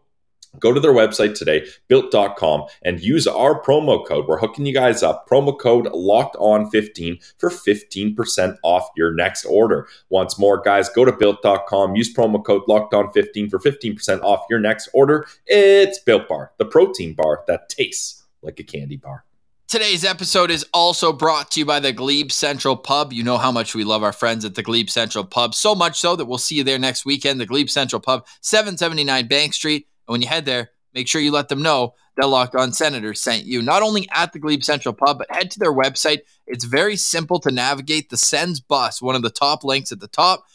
Go 0.60 0.74
to 0.74 0.80
their 0.80 0.94
website 0.94 1.38
today, 1.38 1.66
built.com, 1.88 2.66
and 2.84 3.00
use 3.00 3.28
our 3.28 3.62
promo 3.62 4.06
code. 4.06 4.28
We're 4.28 4.40
hooking 4.40 4.66
you 4.66 4.74
guys 4.74 5.04
up. 5.04 5.28
Promo 5.28 5.58
code 5.58 5.88
locked 5.94 6.36
on 6.38 6.70
15 6.70 7.20
for 7.38 7.50
15% 7.50 8.58
off 8.64 8.90
your 8.96 9.14
next 9.14 9.46
order. 9.46 9.88
Once 10.10 10.40
more, 10.40 10.62
guys, 10.62 10.90
go 10.90 11.06
to 11.06 11.12
built.com, 11.12 11.96
use 11.96 12.14
promo 12.14 12.44
code 12.44 12.64
locked 12.68 12.94
on 12.94 13.12
15 13.12 13.50
for 13.50 13.60
15% 13.60 14.22
off 14.22 14.46
your 14.50 14.60
next 14.60 14.90
order. 14.94 15.28
It's 15.46 16.00
Built 16.00 16.28
Bar, 16.28 16.52
the 16.58 16.66
protein 16.66 17.14
bar 17.14 17.44
that 17.48 17.70
tastes 17.70 18.24
like 18.42 18.60
a 18.60 18.64
candy 18.64 18.98
bar. 18.98 19.26
Today's 19.68 20.06
episode 20.06 20.50
is 20.50 20.66
also 20.74 21.12
brought 21.12 21.52
to 21.52 21.60
you 21.60 21.66
by 21.66 21.82
the 21.82 21.92
Glebe 21.92 22.32
Central 22.32 22.78
Pub. 22.78 23.12
You 23.12 23.22
know 23.22 23.38
how 23.38 23.52
much 23.52 23.76
we 23.76 23.84
love 23.84 24.02
our 24.02 24.14
friends 24.14 24.46
at 24.46 24.56
the 24.56 24.64
Glebe 24.64 24.90
Central 24.90 25.26
Pub, 25.26 25.54
so 25.54 25.76
much 25.76 26.00
so 26.00 26.16
that 26.16 26.24
we'll 26.24 26.38
see 26.38 26.56
you 26.56 26.64
there 26.64 26.80
next 26.80 27.06
weekend. 27.06 27.42
The 27.42 27.46
Glebe 27.46 27.70
Central 27.70 28.00
Pub, 28.00 28.26
779 28.40 29.28
Bank 29.28 29.54
Street. 29.54 29.88
And 30.08 30.14
when 30.14 30.22
you 30.22 30.28
head 30.28 30.46
there, 30.46 30.72
make 30.94 31.08
sure 31.08 31.22
you 31.22 31.32
let 31.32 31.50
them 31.50 31.62
know 31.62 31.94
that 32.18 32.28
Locked 32.28 32.56
On 32.56 32.72
Senators 32.72 33.22
sent 33.22 33.46
you. 33.46 33.62
Not 33.62 33.84
only 33.84 34.08
at 34.12 34.34
the 34.34 34.40
Glebe 34.40 34.64
Central 34.64 34.94
Pub, 34.94 35.20
but 35.20 35.32
head 35.32 35.52
to 35.52 35.60
their 35.60 35.74
website. 35.74 36.22
It's 36.48 36.66
very 36.66 36.98
simple 36.98 37.40
to 37.42 37.52
navigate. 37.52 38.10
The 38.10 38.18
Sens 38.18 38.60
bus, 38.60 39.02
one 39.02 39.16
of 39.16 39.22
the 39.22 39.30
top 39.30 39.64
links 39.64 39.92
at 39.92 40.00
the 40.00 40.08
top. 40.08 40.46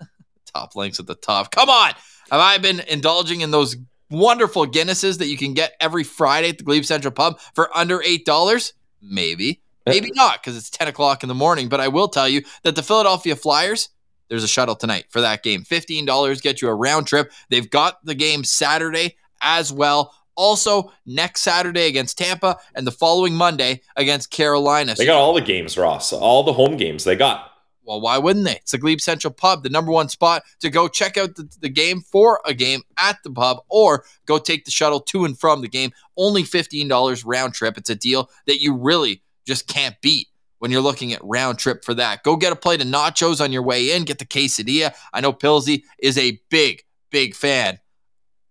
top 0.54 0.76
links 0.76 1.00
at 1.00 1.06
the 1.06 1.14
top. 1.14 1.50
Come 1.50 1.70
on. 1.70 1.92
Have 2.30 2.40
I 2.40 2.58
been 2.58 2.80
indulging 2.80 3.40
in 3.40 3.50
those 3.50 3.76
wonderful 4.10 4.66
Guinnesses 4.66 5.18
that 5.18 5.28
you 5.28 5.36
can 5.36 5.54
get 5.54 5.74
every 5.80 6.04
Friday 6.04 6.50
at 6.50 6.58
the 6.58 6.64
Glebe 6.64 6.84
Central 6.84 7.12
Pub 7.12 7.40
for 7.54 7.76
under 7.76 7.98
$8? 7.98 8.72
Maybe. 9.00 9.62
Maybe 9.86 10.10
not 10.14 10.40
because 10.40 10.56
it's 10.56 10.70
10 10.70 10.88
o'clock 10.88 11.22
in 11.22 11.28
the 11.28 11.34
morning. 11.34 11.68
But 11.68 11.80
I 11.80 11.88
will 11.88 12.08
tell 12.08 12.28
you 12.28 12.42
that 12.62 12.76
the 12.76 12.82
Philadelphia 12.82 13.34
Flyers, 13.34 13.88
there's 14.30 14.44
a 14.44 14.48
shuttle 14.48 14.76
tonight 14.76 15.04
for 15.10 15.20
that 15.20 15.42
game. 15.42 15.64
$15 15.64 16.40
get 16.40 16.62
you 16.62 16.68
a 16.68 16.74
round 16.74 17.06
trip. 17.06 17.30
They've 17.50 17.68
got 17.68 18.02
the 18.04 18.14
game 18.14 18.44
Saturday 18.44 19.16
as 19.42 19.72
well. 19.72 20.14
Also, 20.36 20.90
next 21.04 21.42
Saturday 21.42 21.86
against 21.86 22.16
Tampa 22.16 22.56
and 22.74 22.86
the 22.86 22.92
following 22.92 23.34
Monday 23.34 23.82
against 23.96 24.30
Carolina. 24.30 24.94
They 24.96 25.04
got 25.04 25.18
all 25.18 25.34
the 25.34 25.42
games, 25.42 25.76
Ross, 25.76 26.12
all 26.14 26.44
the 26.44 26.52
home 26.52 26.78
games 26.78 27.04
they 27.04 27.16
got. 27.16 27.48
Well, 27.82 28.00
why 28.00 28.18
wouldn't 28.18 28.44
they? 28.44 28.56
It's 28.56 28.70
the 28.70 28.78
Glebe 28.78 29.00
Central 29.00 29.32
Pub, 29.34 29.64
the 29.64 29.68
number 29.68 29.90
one 29.90 30.08
spot 30.08 30.44
to 30.60 30.70
go 30.70 30.86
check 30.86 31.16
out 31.16 31.34
the, 31.34 31.50
the 31.60 31.68
game 31.68 32.00
for 32.00 32.40
a 32.46 32.54
game 32.54 32.82
at 32.96 33.18
the 33.24 33.32
pub 33.32 33.58
or 33.68 34.04
go 34.26 34.38
take 34.38 34.64
the 34.64 34.70
shuttle 34.70 35.00
to 35.00 35.24
and 35.24 35.38
from 35.38 35.60
the 35.60 35.68
game. 35.68 35.90
Only 36.16 36.44
$15 36.44 37.22
round 37.26 37.52
trip. 37.52 37.76
It's 37.76 37.90
a 37.90 37.96
deal 37.96 38.30
that 38.46 38.60
you 38.60 38.76
really 38.76 39.22
just 39.44 39.66
can't 39.66 40.00
beat 40.00 40.28
when 40.60 40.70
you're 40.70 40.80
looking 40.80 41.12
at 41.12 41.20
round 41.22 41.58
trip 41.58 41.84
for 41.84 41.92
that. 41.94 42.22
Go 42.22 42.36
get 42.36 42.52
a 42.52 42.56
plate 42.56 42.80
of 42.80 42.86
nachos 42.86 43.42
on 43.42 43.50
your 43.52 43.62
way 43.62 43.94
in, 43.94 44.04
get 44.04 44.18
the 44.18 44.24
quesadilla. 44.24 44.94
I 45.12 45.20
know 45.20 45.32
Pilsy 45.32 45.82
is 45.98 46.16
a 46.16 46.40
big, 46.50 46.84
big 47.10 47.34
fan 47.34 47.78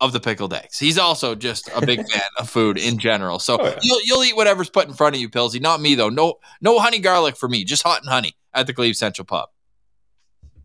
of 0.01 0.11
the 0.13 0.19
pickled 0.19 0.53
eggs. 0.53 0.77
He's 0.79 0.97
also 0.97 1.35
just 1.35 1.69
a 1.75 1.85
big 1.85 1.99
fan 2.11 2.21
of 2.37 2.49
food 2.49 2.77
in 2.77 2.99
general. 2.99 3.39
So 3.39 3.57
Oh, 3.59 3.65
yeah. 3.65 3.79
you'll, 3.81 3.99
you'll 4.03 4.23
eat 4.23 4.35
whatever's 4.35 4.69
put 4.69 4.87
in 4.87 4.93
front 4.93 5.15
of 5.15 5.21
you, 5.21 5.29
Pilsy. 5.29 5.61
Not 5.61 5.81
me 5.81 5.95
though. 5.95 6.09
No, 6.09 6.35
no 6.61 6.79
honey 6.79 6.99
garlic 6.99 7.35
for 7.37 7.47
me. 7.49 7.63
Just 7.63 7.83
hot 7.83 8.01
and 8.01 8.09
honey 8.09 8.35
at 8.53 8.65
the 8.67 8.73
Glebe 8.73 8.95
Central 8.95 9.25
Pub. 9.25 9.49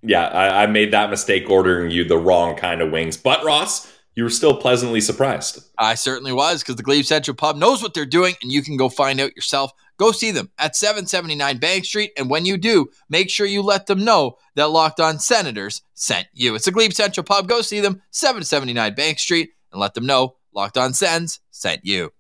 Yeah, 0.03 0.27
I, 0.29 0.65
I 0.65 0.67
made 0.67 0.93
that 0.93 1.09
mistake 1.11 1.49
ordering 1.49 1.91
you 1.91 2.05
the 2.05 2.19
wrong 2.19 2.57
kind 2.57 2.83
of 2.83 2.91
wings. 2.93 3.17
But 3.17 3.43
Ross, 3.45 3.91
you 4.15 4.23
were 4.23 4.31
still 4.31 4.57
pleasantly 4.57 5.01
surprised. 5.01 5.63
I 5.79 5.95
certainly 5.95 6.33
was 6.33 6.63
because 6.63 6.77
the 6.77 6.83
Glebe 6.83 7.05
Central 7.05 7.35
Pub 7.35 7.57
knows 7.57 7.83
what 7.83 7.95
they're 7.95 8.05
doing, 8.07 8.35
and 8.43 8.53
you 8.53 8.63
can 8.63 8.77
go 8.77 8.89
find 8.89 9.19
out 9.21 9.35
yourself. 9.35 9.73
Go 9.97 10.13
see 10.13 10.31
them 10.31 10.51
at 10.59 10.77
779 10.77 11.59
Bank 11.59 11.85
Street, 11.85 12.13
and 12.17 12.29
when 12.29 12.45
you 12.45 12.57
do, 12.57 12.89
make 13.09 13.31
sure 13.31 13.47
you 13.47 13.63
let 13.63 13.87
them 13.87 14.05
know 14.05 14.37
that 14.57 14.71
Locked 14.71 15.01
On 15.01 15.19
Senators 15.19 15.83
sent 15.95 16.27
you. 16.33 16.55
It's 16.55 16.65
the 16.65 16.73
Glebe 16.73 16.93
Central 16.93 17.25
Pub. 17.25 17.49
Go 17.49 17.63
see 17.63 17.81
them, 17.81 18.03
779 18.11 18.95
Bank 18.95 19.19
Street, 19.19 19.51
and 19.73 19.81
let 19.81 19.95
them 19.95 20.07
know 20.07 20.37
Locked 20.55 20.79
On 20.79 20.93
Sens 20.93 21.41
sent 21.51 21.85
you. 21.85 22.13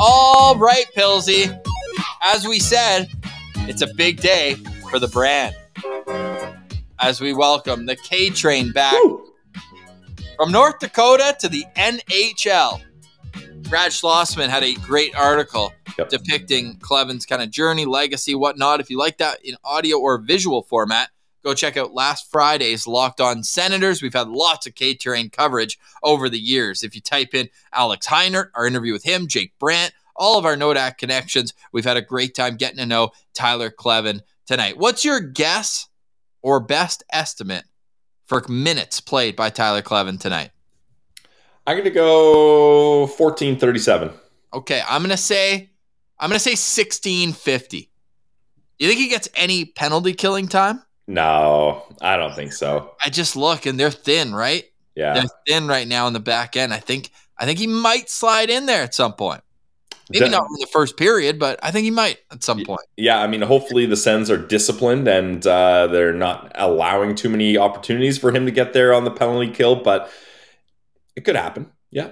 All 0.00 0.56
right, 0.56 0.84
Pilsy. 0.96 1.60
As 2.22 2.46
we 2.46 2.58
said, 2.60 3.08
it's 3.68 3.82
a 3.82 3.92
big 3.94 4.20
day 4.20 4.54
for 4.90 4.98
the 4.98 5.08
brand. 5.08 5.54
As 7.00 7.20
we 7.20 7.32
welcome 7.32 7.86
the 7.86 7.96
K 7.96 8.30
Train 8.30 8.72
back 8.72 8.94
from 10.36 10.52
North 10.52 10.78
Dakota 10.78 11.36
to 11.40 11.48
the 11.48 11.64
NHL. 11.76 12.80
Brad 13.68 13.92
Schlossman 13.92 14.48
had 14.48 14.62
a 14.62 14.74
great 14.74 15.14
article 15.14 15.72
Yep. 15.98 16.08
depicting 16.10 16.76
Kleven's 16.78 17.26
kind 17.26 17.42
of 17.42 17.50
journey, 17.50 17.84
legacy, 17.84 18.34
whatnot. 18.34 18.80
If 18.80 18.88
you 18.88 18.98
like 18.98 19.18
that 19.18 19.44
in 19.44 19.56
audio 19.64 19.98
or 19.98 20.18
visual 20.18 20.62
format, 20.62 21.10
go 21.42 21.54
check 21.54 21.76
out 21.76 21.94
last 21.94 22.30
Friday's 22.30 22.86
Locked 22.86 23.20
On 23.20 23.42
Senators. 23.42 24.02
We've 24.02 24.12
had 24.12 24.28
lots 24.28 24.66
of 24.66 24.74
K 24.74 24.94
Train 24.94 25.30
coverage 25.30 25.78
over 26.02 26.28
the 26.28 26.38
years. 26.38 26.82
If 26.82 26.94
you 26.94 27.00
type 27.00 27.34
in 27.34 27.48
Alex 27.72 28.06
Heinert, 28.06 28.50
our 28.54 28.66
interview 28.66 28.92
with 28.92 29.04
him, 29.04 29.26
Jake 29.28 29.52
Brandt, 29.58 29.92
all 30.16 30.38
of 30.38 30.44
our 30.44 30.56
Nodak 30.56 30.98
connections, 30.98 31.54
we've 31.72 31.84
had 31.84 31.96
a 31.96 32.02
great 32.02 32.34
time 32.34 32.56
getting 32.56 32.78
to 32.78 32.86
know 32.86 33.10
Tyler 33.34 33.70
Kleven 33.70 34.20
tonight. 34.46 34.78
What's 34.78 35.04
your 35.04 35.20
guess 35.20 35.88
or 36.42 36.60
best 36.60 37.04
estimate 37.10 37.64
for 38.26 38.44
minutes 38.48 39.00
played 39.00 39.36
by 39.36 39.50
Tyler 39.50 39.82
Kleven 39.82 40.18
tonight? 40.18 40.50
I'm 41.66 41.76
going 41.76 41.84
to 41.84 41.90
go 41.90 43.00
1437. 43.00 44.10
Okay, 44.52 44.82
I'm 44.88 45.02
gonna 45.02 45.16
say 45.16 45.70
I'm 46.18 46.30
gonna 46.30 46.38
say 46.38 46.52
1650. 46.52 47.90
You 48.78 48.88
think 48.88 48.98
he 48.98 49.08
gets 49.08 49.28
any 49.34 49.66
penalty 49.66 50.14
killing 50.14 50.48
time? 50.48 50.82
No, 51.08 51.84
I 52.02 52.18
don't 52.18 52.34
think 52.34 52.52
so. 52.52 52.94
I 53.04 53.08
just 53.08 53.34
look 53.34 53.64
and 53.64 53.80
they're 53.80 53.90
thin, 53.90 54.34
right? 54.34 54.64
Yeah. 54.94 55.14
They're 55.14 55.24
thin 55.46 55.66
right 55.66 55.88
now 55.88 56.06
in 56.06 56.12
the 56.12 56.20
back 56.20 56.54
end. 56.54 56.72
I 56.72 56.78
think 56.78 57.10
I 57.38 57.46
think 57.46 57.58
he 57.58 57.66
might 57.66 58.10
slide 58.10 58.50
in 58.50 58.66
there 58.66 58.82
at 58.82 58.94
some 58.94 59.14
point. 59.14 59.42
Maybe 60.10 60.26
De- 60.26 60.30
not 60.30 60.42
in 60.42 60.60
the 60.60 60.66
first 60.66 60.96
period, 60.96 61.38
but 61.38 61.58
I 61.62 61.70
think 61.70 61.84
he 61.84 61.90
might 61.90 62.18
at 62.30 62.42
some 62.42 62.62
point. 62.64 62.80
Yeah, 62.96 63.20
I 63.20 63.26
mean, 63.26 63.42
hopefully 63.42 63.86
the 63.86 63.96
Sens 63.96 64.30
are 64.30 64.36
disciplined 64.38 65.08
and 65.08 65.46
uh, 65.46 65.86
they're 65.86 66.14
not 66.14 66.52
allowing 66.54 67.14
too 67.14 67.28
many 67.28 67.56
opportunities 67.56 68.18
for 68.18 68.30
him 68.30 68.44
to 68.44 68.52
get 68.52 68.72
there 68.72 68.92
on 68.92 69.04
the 69.04 69.10
penalty 69.10 69.50
kill, 69.50 69.76
but 69.76 70.10
it 71.16 71.24
could 71.24 71.36
happen. 71.36 71.70
Yeah. 71.90 72.10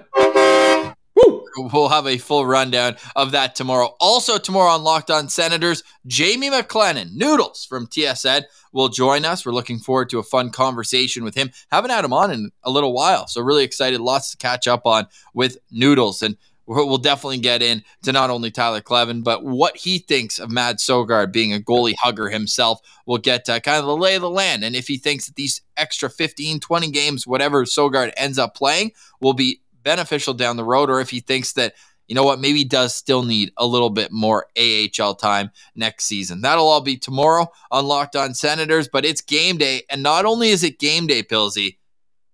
We'll 1.57 1.89
have 1.89 2.05
a 2.05 2.17
full 2.17 2.45
rundown 2.45 2.97
of 3.15 3.31
that 3.31 3.55
tomorrow. 3.55 3.95
Also, 3.99 4.37
tomorrow 4.37 4.71
on 4.71 4.83
Locked 4.83 5.09
On 5.09 5.27
Senators, 5.27 5.83
Jamie 6.05 6.49
McLennan, 6.49 7.13
Noodles 7.13 7.65
from 7.65 7.87
TSN, 7.87 8.43
will 8.73 8.89
join 8.89 9.25
us. 9.25 9.45
We're 9.45 9.53
looking 9.53 9.79
forward 9.79 10.09
to 10.09 10.19
a 10.19 10.23
fun 10.23 10.51
conversation 10.51 11.23
with 11.23 11.35
him. 11.35 11.51
Haven't 11.71 11.91
had 11.91 12.05
him 12.05 12.13
on 12.13 12.31
in 12.31 12.51
a 12.63 12.69
little 12.69 12.93
while, 12.93 13.27
so 13.27 13.41
really 13.41 13.63
excited. 13.63 13.99
Lots 13.99 14.31
to 14.31 14.37
catch 14.37 14.67
up 14.67 14.85
on 14.85 15.07
with 15.33 15.57
Noodles. 15.71 16.21
And 16.21 16.37
we'll 16.67 16.97
definitely 16.97 17.39
get 17.39 17.61
into 17.61 18.11
not 18.11 18.29
only 18.29 18.51
Tyler 18.51 18.81
Kleven, 18.81 19.23
but 19.23 19.43
what 19.43 19.77
he 19.77 19.99
thinks 19.99 20.37
of 20.37 20.51
Mads 20.51 20.85
Sogaard 20.85 21.31
being 21.31 21.53
a 21.53 21.59
goalie 21.59 21.95
hugger 21.97 22.29
himself. 22.29 22.81
We'll 23.05 23.19
get 23.19 23.45
kind 23.45 23.67
of 23.67 23.85
the 23.85 23.97
lay 23.97 24.15
of 24.15 24.21
the 24.21 24.29
land. 24.29 24.63
And 24.63 24.75
if 24.75 24.87
he 24.87 24.97
thinks 24.97 25.27
that 25.27 25.37
these 25.37 25.61
extra 25.77 26.09
15, 26.09 26.59
20 26.59 26.91
games, 26.91 27.25
whatever 27.25 27.63
Sogaard 27.63 28.11
ends 28.17 28.37
up 28.37 28.53
playing, 28.53 28.91
will 29.21 29.33
be 29.33 29.61
beneficial 29.87 30.33
down 30.33 30.57
the 30.57 30.65
road, 30.65 30.89
or 30.89 30.99
if 30.99 31.09
he 31.09 31.21
thinks 31.21 31.53
that, 31.53 31.73
you 32.09 32.15
know 32.15 32.23
what, 32.25 32.41
maybe 32.41 32.57
he 32.57 32.65
does 32.65 32.93
still 32.93 33.23
need 33.23 33.53
a 33.55 33.65
little 33.65 33.89
bit 33.89 34.11
more 34.11 34.45
AHL 34.59 35.15
time 35.15 35.49
next 35.75 36.03
season. 36.03 36.41
That'll 36.41 36.67
all 36.67 36.81
be 36.81 36.97
tomorrow 36.97 37.49
on 37.71 37.85
Locked 37.85 38.17
On 38.17 38.33
Senators, 38.33 38.89
but 38.89 39.05
it's 39.05 39.21
game 39.21 39.57
day. 39.57 39.83
And 39.89 40.03
not 40.03 40.25
only 40.25 40.49
is 40.49 40.65
it 40.65 40.77
game 40.77 41.07
day, 41.07 41.23
Pilsy, 41.23 41.77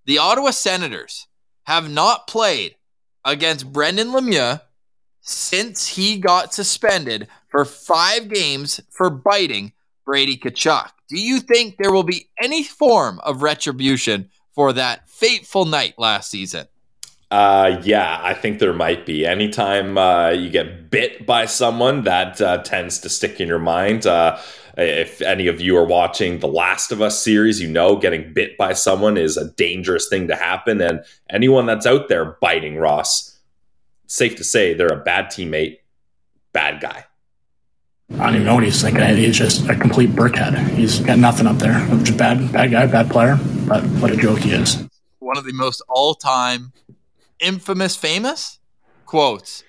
the 0.06 0.18
Ottawa 0.18 0.50
Senators 0.50 1.28
have 1.66 1.92
not 1.92 2.26
played 2.26 2.76
against 3.24 3.72
Brendan 3.72 4.08
Lemieux 4.08 4.60
since 5.22 5.88
he 5.90 6.18
got 6.18 6.56
suspended 6.56 7.28
for 7.50 7.66
five 7.66 8.30
games 8.30 8.82
for 8.90 9.12
biting 9.12 9.74
Brady 10.08 10.38
Tkachuk. 10.38 10.90
Do 11.08 11.20
you 11.20 11.40
think 11.40 11.78
there 11.78 11.92
will 11.94 12.04
be 12.04 12.30
any 12.42 12.64
form 12.64 13.20
of 13.20 13.44
retribution 13.44 14.32
for 14.56 14.74
that 14.74 15.08
fateful 15.08 15.66
night 15.66 15.94
last 16.00 16.32
season? 16.32 16.66
Uh, 17.34 17.82
yeah, 17.84 18.20
I 18.22 18.36
think 18.36 18.60
there 18.60 18.74
might 18.74 19.08
be. 19.08 19.26
Anytime 19.26 19.98
uh, 19.98 20.30
you 20.30 20.52
get 20.52 20.92
bit 20.92 21.26
by 21.26 21.48
someone, 21.48 22.04
that 22.04 22.40
uh, 22.40 22.60
tends 22.60 23.00
to 23.00 23.10
stick 23.10 23.42
in 23.42 23.48
your 23.48 23.58
mind. 23.58 24.06
Uh, 24.06 24.40
if 24.78 25.20
any 25.20 25.48
of 25.48 25.60
you 25.60 25.76
are 25.78 25.86
watching 25.86 26.38
the 26.38 26.48
Last 26.48 26.92
of 26.92 27.02
Us 27.02 27.20
series, 27.20 27.60
you 27.60 27.68
know 27.68 27.96
getting 27.96 28.34
bit 28.34 28.56
by 28.56 28.74
someone 28.74 29.18
is 29.18 29.36
a 29.36 29.50
dangerous 29.54 30.08
thing 30.10 30.28
to 30.28 30.36
happen. 30.36 30.80
And 30.80 31.04
anyone 31.28 31.66
that's 31.66 31.88
out 31.88 32.08
there 32.08 32.38
biting 32.40 32.78
Ross, 32.78 33.40
safe 34.06 34.36
to 34.36 34.44
say 34.44 34.76
they're 34.76 34.86
a 34.94 35.04
bad 35.04 35.30
teammate, 35.30 35.80
bad 36.52 36.82
guy. 36.82 37.06
I 38.12 38.26
don't 38.28 38.36
even 38.36 38.46
know 38.46 38.54
what 38.54 38.64
he's 38.64 38.80
thinking. 38.80 39.04
He's 39.18 39.36
just 39.36 39.68
a 39.68 39.76
complete 39.76 40.12
brickhead. 40.12 40.70
He's 40.76 41.00
got 41.00 41.18
nothing 41.18 41.48
up 41.48 41.58
there. 41.58 41.84
Just 42.04 42.16
bad, 42.16 42.52
bad 42.52 42.70
guy, 42.70 42.86
bad 42.86 43.10
player. 43.10 43.40
But 43.68 43.84
what 43.86 44.12
a 44.12 44.18
joke 44.18 44.38
he 44.38 44.52
is. 44.52 44.88
One 45.18 45.36
of 45.36 45.46
the 45.46 45.54
most 45.54 45.82
all 45.90 46.14
time 46.14 46.74
infamous, 47.44 47.96
famous 47.96 48.60
quotes 49.06 49.64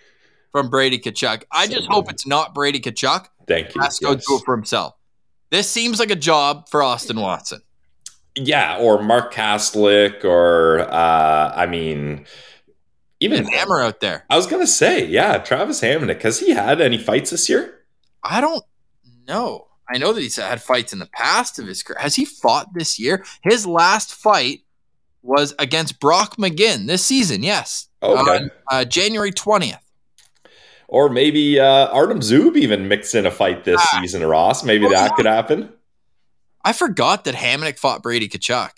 from 0.52 0.70
Brady 0.70 0.98
Tkachuk. 0.98 1.42
I 1.52 1.66
just 1.66 1.86
hope 1.88 2.10
it's 2.10 2.26
not 2.26 2.54
Brady 2.54 2.80
Tkachuk. 2.80 3.26
Thank 3.48 3.74
you. 3.74 3.80
Has 3.82 3.98
to 3.98 4.04
go 4.04 4.12
Yes. 4.12 4.24
do 4.26 4.36
it 4.36 4.42
for 4.44 4.56
himself. 4.56 4.94
This 5.50 5.68
seems 5.70 5.98
like 5.98 6.10
a 6.10 6.16
job 6.16 6.68
for 6.68 6.82
Austin 6.82 7.20
Watson. 7.20 7.60
Yeah, 8.36 8.78
or 8.78 9.02
Mark 9.02 9.32
Kastelic, 9.32 10.24
or 10.24 10.80
uh, 10.80 11.52
I 11.54 11.66
mean, 11.66 12.26
even 13.20 13.46
Hammer 13.46 13.80
out 13.80 14.00
there. 14.00 14.24
I 14.28 14.36
was 14.36 14.46
gonna 14.48 14.66
say, 14.66 15.04
yeah, 15.06 15.38
Travis 15.38 15.80
Hamonic. 15.82 16.22
Has 16.22 16.40
he 16.40 16.50
had 16.50 16.80
any 16.80 16.98
fights 16.98 17.30
this 17.30 17.48
year? 17.48 17.80
I 18.24 18.40
don't 18.40 18.64
know. 19.28 19.68
I 19.88 19.98
know 19.98 20.12
that 20.12 20.20
he's 20.20 20.36
had 20.36 20.60
fights 20.62 20.92
in 20.92 20.98
the 20.98 21.06
past 21.12 21.58
of 21.60 21.66
his 21.66 21.82
career. 21.82 21.98
Has 22.00 22.16
he 22.16 22.24
fought 22.24 22.74
this 22.74 22.98
year? 22.98 23.24
His 23.42 23.66
last 23.66 24.12
fight 24.14 24.62
was 25.24 25.54
against 25.58 25.98
Brock 26.00 26.36
McGinn 26.36 26.86
this 26.86 27.04
season. 27.04 27.42
Yes, 27.42 27.88
Okay. 28.02 28.48
uh, 28.70 28.84
January 28.84 29.32
twentieth. 29.32 29.78
Or 30.86 31.08
maybe 31.08 31.58
uh, 31.58 31.88
Artem 31.88 32.20
Zub 32.20 32.56
even 32.56 32.86
mixed 32.88 33.14
in 33.14 33.26
a 33.26 33.30
fight 33.30 33.64
this 33.64 33.80
Ah. 33.80 33.98
season, 34.00 34.24
Ross. 34.24 34.62
Maybe 34.62 34.86
Oh, 34.86 34.90
that 34.90 35.10
yeah. 35.10 35.16
could 35.16 35.26
happen. 35.26 35.72
I 36.64 36.72
forgot 36.72 37.24
that 37.24 37.34
Hamonic 37.34 37.78
fought 37.78 38.02
Brady 38.02 38.28
Tkachuk 38.28 38.70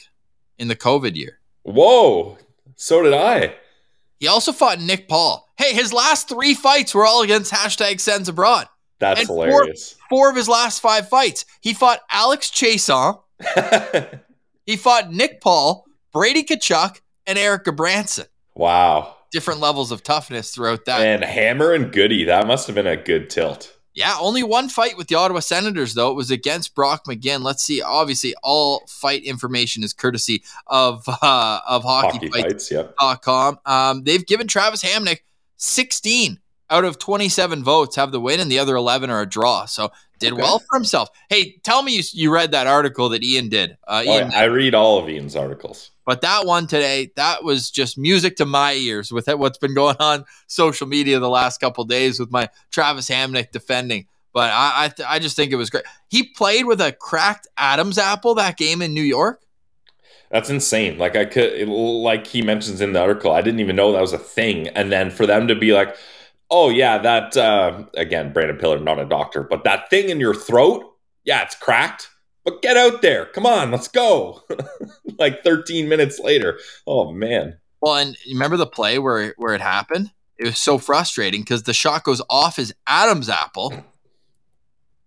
in 0.58 0.68
the 0.68 0.76
COVID 0.76 1.14
year. 1.16 1.40
Whoa, 1.64 2.38
so 2.76 3.02
did 3.02 3.12
I. 3.12 3.54
He 4.18 4.28
also 4.28 4.52
fought 4.52 4.80
Nick 4.80 5.08
Paul. 5.08 5.48
Hey, 5.58 5.74
his 5.74 5.92
last 5.92 6.28
three 6.28 6.54
fights 6.54 6.94
were 6.94 7.04
all 7.04 7.22
against 7.22 7.52
hashtag 7.52 8.00
Sens 8.00 8.28
Abroad. 8.28 8.68
That's 8.98 9.20
And 9.20 9.26
four- 9.28 9.46
hilarious. 9.46 9.94
Four 10.08 10.30
of 10.30 10.36
his 10.36 10.48
last 10.48 10.80
five 10.80 11.08
fights. 11.08 11.44
He 11.60 11.74
fought 11.74 12.00
Alex 12.10 12.48
Chiasson. 12.50 13.18
He 14.64 14.76
fought 14.76 15.12
Nick 15.12 15.40
Paul, 15.40 15.85
Brady 16.16 16.44
Tkachuk, 16.44 17.02
and 17.26 17.38
Erik 17.38 17.64
Gudbranson. 17.64 18.26
wow. 18.54 19.14
Different 19.32 19.60
levels 19.60 19.92
of 19.92 20.02
toughness 20.02 20.54
throughout 20.54 20.86
that. 20.86 21.00
And 21.02 21.22
Hammer 21.22 21.74
and 21.74 21.92
Goody, 21.92 22.24
that 22.24 22.46
must 22.46 22.66
have 22.68 22.74
been 22.74 22.86
a 22.86 22.96
good 22.96 23.28
tilt. 23.28 23.76
Yeah, 23.92 24.16
only 24.18 24.42
one 24.42 24.70
fight 24.70 24.96
with 24.96 25.08
the 25.08 25.16
Ottawa 25.16 25.40
Senators, 25.40 25.92
though. 25.92 26.10
It 26.10 26.14
was 26.14 26.30
against 26.30 26.74
Brock 26.74 27.04
McGinn. 27.06 27.42
Let's 27.42 27.62
see. 27.62 27.82
Obviously, 27.82 28.34
all 28.42 28.86
fight 28.88 29.24
information 29.24 29.84
is 29.84 29.92
courtesy 29.92 30.42
of 30.68 31.04
uh, 31.22 31.60
of 31.68 31.82
Hockey 31.82 32.30
hockeyfights.com. 32.30 32.44
fights, 32.44 32.70
yep. 33.26 33.66
Um, 33.66 34.04
they've 34.04 34.24
given 34.24 34.46
Travis 34.46 34.82
Hamonic 34.82 35.18
16 35.58 36.40
out 36.70 36.84
of 36.84 36.98
27 36.98 37.62
votes 37.62 37.96
have 37.96 38.10
the 38.10 38.20
win, 38.20 38.40
and 38.40 38.50
the 38.50 38.58
other 38.58 38.76
11 38.76 39.10
are 39.10 39.20
a 39.20 39.26
draw. 39.26 39.66
So 39.66 39.90
did 40.18 40.32
okay. 40.32 40.40
well 40.40 40.60
for 40.60 40.76
himself. 40.76 41.10
Hey, 41.28 41.56
tell 41.62 41.82
me 41.82 41.96
you, 41.96 42.02
you 42.12 42.32
read 42.32 42.52
that 42.52 42.66
article 42.66 43.10
that 43.10 43.22
Ian 43.22 43.50
did. 43.50 43.76
Uh, 43.86 44.04
oh, 44.06 44.14
Ian, 44.14 44.32
I 44.32 44.44
read 44.44 44.74
all 44.74 44.98
of 44.98 45.10
Ian's 45.10 45.36
articles. 45.36 45.90
But 46.06 46.20
that 46.20 46.46
one 46.46 46.68
today, 46.68 47.10
that 47.16 47.42
was 47.42 47.68
just 47.70 47.98
music 47.98 48.36
to 48.36 48.46
my 48.46 48.72
ears 48.74 49.10
with 49.10 49.26
what's 49.26 49.58
been 49.58 49.74
going 49.74 49.96
on 49.98 50.24
social 50.46 50.86
media 50.86 51.18
the 51.18 51.28
last 51.28 51.58
couple 51.58 51.84
days 51.84 52.20
with 52.20 52.30
my 52.30 52.48
Travis 52.70 53.10
Hamonic 53.10 53.50
defending. 53.50 54.06
But 54.32 54.50
I, 54.52 54.92
I, 54.98 55.16
I 55.16 55.18
just 55.18 55.34
think 55.34 55.50
it 55.50 55.56
was 55.56 55.68
great. 55.68 55.84
He 56.08 56.28
played 56.28 56.66
with 56.66 56.80
a 56.80 56.92
cracked 56.92 57.48
Adam's 57.58 57.98
apple 57.98 58.36
that 58.36 58.56
game 58.56 58.82
in 58.82 58.94
New 58.94 59.02
York. 59.02 59.42
That's 60.30 60.48
insane. 60.50 60.96
Like 60.96 61.16
I 61.16 61.24
could, 61.24 61.68
like 61.68 62.26
he 62.26 62.40
mentions 62.40 62.80
in 62.80 62.92
the 62.92 63.00
article, 63.00 63.32
I 63.32 63.42
didn't 63.42 63.60
even 63.60 63.76
know 63.76 63.92
that 63.92 64.00
was 64.00 64.12
a 64.12 64.18
thing. 64.18 64.68
And 64.68 64.92
then 64.92 65.10
for 65.10 65.26
them 65.26 65.48
to 65.48 65.54
be 65.54 65.72
like, 65.72 65.96
oh 66.50 66.68
yeah, 66.68 66.98
that 66.98 67.36
uh, 67.36 67.84
again, 67.94 68.32
Brandon 68.32 68.58
Piller, 68.58 68.78
not 68.78 69.00
a 69.00 69.04
doctor, 69.04 69.42
but 69.42 69.64
that 69.64 69.90
thing 69.90 70.08
in 70.08 70.20
your 70.20 70.34
throat, 70.34 70.84
yeah, 71.24 71.42
it's 71.42 71.56
cracked. 71.56 72.10
But 72.46 72.62
get 72.62 72.78
out 72.78 73.02
there, 73.02 73.26
come 73.26 73.44
on, 73.44 73.70
let's 73.70 73.88
go. 73.88 74.42
like 75.18 75.44
13 75.44 75.86
minutes 75.86 76.18
later, 76.18 76.58
oh 76.86 77.12
man. 77.12 77.58
Well, 77.82 77.96
and 77.96 78.16
remember 78.26 78.56
the 78.56 78.66
play 78.66 78.98
where 78.98 79.34
where 79.36 79.54
it 79.54 79.60
happened? 79.60 80.12
It 80.38 80.44
was 80.44 80.58
so 80.58 80.78
frustrating 80.78 81.42
because 81.42 81.64
the 81.64 81.74
shot 81.74 82.04
goes 82.04 82.22
off 82.30 82.56
his 82.56 82.72
Adam's 82.86 83.28
apple 83.28 83.74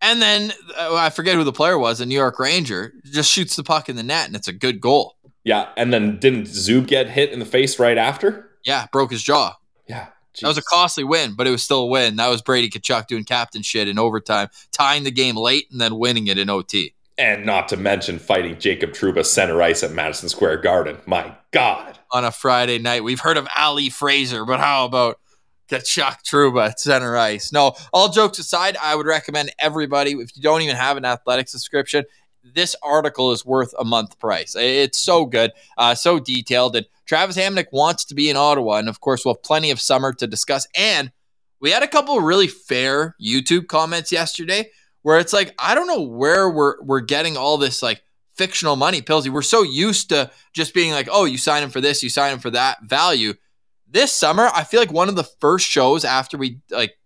and 0.02 0.22
then 0.22 0.54
uh, 0.78 0.96
I 0.96 1.10
forget 1.10 1.36
who 1.36 1.44
the 1.44 1.52
player 1.52 1.78
was, 1.78 2.00
a 2.00 2.06
New 2.06 2.16
York 2.16 2.40
Ranger, 2.40 2.94
just 3.06 3.32
shoots 3.32 3.56
the 3.56 3.64
puck 3.64 3.90
in 3.90 3.96
the 3.96 4.04
net, 4.04 4.28
and 4.28 4.36
it's 4.36 4.48
a 4.48 4.54
good 4.54 4.80
goal. 4.80 5.16
Yeah, 5.44 5.70
and 5.78 5.94
then 5.94 6.20
didn't 6.20 6.44
Zub 6.44 6.88
get 6.88 7.10
hit 7.10 7.32
in 7.32 7.40
the 7.40 7.46
face 7.46 7.80
right 7.80 7.98
after? 7.98 8.52
Yeah, 8.64 8.88
broke 8.92 9.12
his 9.12 9.24
jaw. 9.24 9.58
Yeah, 9.88 10.08
that 10.42 10.48
was 10.48 10.58
a 10.58 10.64
costly 10.64 11.04
win, 11.04 11.36
but 11.36 11.48
it 11.48 11.52
was 11.52 11.64
still 11.64 11.82
a 11.82 11.88
win. 11.88 12.16
That 12.18 12.30
was 12.30 12.42
Brady 12.42 12.70
Tkachuk 12.70 13.08
doing 13.08 13.24
captain 13.24 13.62
shit 13.62 13.88
in 13.88 14.00
overtime, 14.00 14.50
tying 14.72 15.04
the 15.04 15.12
game 15.12 15.36
late 15.36 15.68
and 15.72 15.82
then 15.82 15.98
winning 15.98 16.28
it 16.28 16.38
in 16.38 16.50
OT. 16.50 16.94
And 17.20 17.46
not 17.46 17.68
to 17.68 17.78
mention 17.78 18.18
fighting 18.18 18.58
Jacob 18.58 18.92
Trouba 18.92 19.26
center 19.26 19.62
ice 19.62 19.84
at 19.84 19.92
Madison 19.92 20.30
Square 20.30 20.58
Garden. 20.58 20.98
My 21.06 21.36
God. 21.52 22.00
On 22.12 22.24
a 22.24 22.32
Friday 22.32 22.80
night. 22.80 23.04
We've 23.04 23.20
heard 23.20 23.38
of 23.38 23.48
Ali 23.56 23.90
Frazier, 23.90 24.46
but 24.46 24.60
how 24.62 24.86
about 24.86 25.20
Tkachuk 25.70 26.24
Trouba 26.24 26.70
at 26.70 26.80
center 26.80 27.18
ice. 27.18 27.52
No, 27.52 27.76
all 27.94 28.10
jokes 28.10 28.40
aside, 28.40 28.78
I 28.82 28.96
would 28.96 29.06
recommend 29.06 29.52
everybody, 29.60 30.12
if 30.12 30.36
you 30.36 30.42
don't 30.42 30.62
even 30.62 30.76
have 30.76 30.98
an 30.98 31.06
athletic 31.06 31.48
subscription, 31.48 32.06
this 32.44 32.76
article 32.82 33.32
is 33.32 33.46
worth 33.46 33.74
a 33.78 33.84
month 33.84 34.18
price. 34.20 34.56
It's 34.58 35.00
so 35.00 35.26
good, 35.26 35.52
uh, 35.78 35.94
so 35.96 36.20
detailed. 36.20 36.76
And 36.76 36.88
Travis 37.06 37.38
Hamonic 37.38 37.68
wants 37.72 38.06
to 38.06 38.16
be 38.16 38.30
in 38.30 38.38
Ottawa. 38.38 38.78
And 38.78 38.90
of 38.90 39.02
course, 39.02 39.26
we'll 39.26 39.36
have 39.36 39.44
plenty 39.44 39.72
of 39.72 39.80
summer 39.80 40.14
to 40.14 40.26
discuss. 40.26 40.68
And 40.76 41.12
we 41.60 41.72
had 41.72 41.84
a 41.84 41.88
couple 41.88 42.20
really 42.22 42.48
fair 42.48 43.16
YouTube 43.22 43.68
comments 43.68 44.12
yesterday 44.12 44.72
where 45.02 45.20
it's 45.20 45.34
like, 45.34 45.54
I 45.60 45.76
don't 45.76 45.88
know 45.88 46.02
where 46.02 46.50
we're, 46.50 46.82
we're 46.82 47.00
getting 47.00 47.38
all 47.38 47.58
this 47.58 47.82
like 47.82 48.04
fictional 48.36 48.76
money, 48.76 49.02
Pilsy. 49.02 49.30
We're 49.30 49.42
so 49.42 49.64
used 49.64 50.10
to 50.10 50.32
just 50.54 50.74
being 50.74 50.92
like, 50.92 51.08
oh, 51.12 51.26
you 51.26 51.38
sign 51.38 51.64
him 51.64 51.70
for 51.70 51.82
this, 51.82 52.04
you 52.04 52.10
sign 52.10 52.34
him 52.34 52.40
for 52.40 52.50
that 52.52 52.84
value 52.84 53.34
this 53.92 54.14
summer, 54.14 54.50
I 54.54 54.64
feel 54.64 54.80
like 54.80 54.92
one 54.92 55.10
of 55.10 55.16
the 55.16 55.24
first 55.24 55.68
shows 55.68 56.06
after 56.06 56.38
we 56.38 56.60
like 56.70 56.98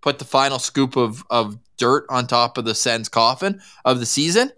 put 0.00 0.18
the 0.18 0.24
final 0.24 0.58
scoop 0.58 0.96
of 0.96 1.24
of 1.30 1.58
dirt 1.76 2.06
on 2.08 2.26
top 2.26 2.58
of 2.58 2.64
the 2.64 2.74
Sens 2.74 3.08
coffin 3.08 3.60
of 3.84 4.00
the 4.00 4.06
season, 4.06 4.50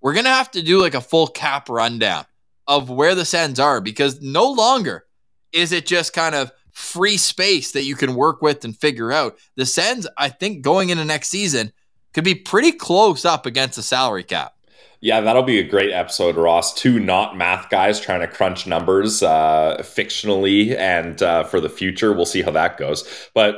we're 0.00 0.14
gonna 0.14 0.28
have 0.28 0.50
to 0.52 0.62
do 0.62 0.80
like 0.80 0.94
a 0.94 1.00
full 1.00 1.26
cap 1.26 1.68
rundown 1.68 2.24
of 2.66 2.90
where 2.90 3.14
the 3.14 3.24
Sens 3.24 3.58
are 3.58 3.80
because 3.80 4.20
no 4.20 4.50
longer 4.50 5.04
is 5.52 5.72
it 5.72 5.86
just 5.86 6.12
kind 6.12 6.34
of 6.34 6.52
free 6.72 7.16
space 7.16 7.72
that 7.72 7.84
you 7.84 7.94
can 7.94 8.14
work 8.14 8.42
with 8.42 8.64
and 8.64 8.76
figure 8.76 9.12
out. 9.12 9.36
The 9.56 9.66
Sens, 9.66 10.06
I 10.18 10.28
think, 10.28 10.62
going 10.62 10.90
into 10.90 11.04
next 11.04 11.28
season 11.28 11.72
could 12.14 12.24
be 12.24 12.34
pretty 12.34 12.72
close 12.72 13.24
up 13.24 13.44
against 13.44 13.76
the 13.76 13.82
salary 13.82 14.24
cap. 14.24 14.54
Yeah, 15.00 15.20
that'll 15.20 15.42
be 15.42 15.58
a 15.58 15.64
great 15.64 15.92
episode, 15.92 16.36
Ross. 16.36 16.72
Two 16.72 16.98
not 16.98 17.36
math 17.36 17.68
guys 17.68 18.00
trying 18.00 18.20
to 18.20 18.28
crunch 18.28 18.66
numbers 18.66 19.22
uh, 19.22 19.76
fictionally 19.80 20.74
and 20.78 21.20
uh, 21.22 21.44
for 21.44 21.60
the 21.60 21.68
future. 21.68 22.14
We'll 22.14 22.24
see 22.24 22.40
how 22.40 22.52
that 22.52 22.78
goes. 22.78 23.28
But, 23.34 23.56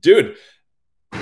dude. 0.00 0.34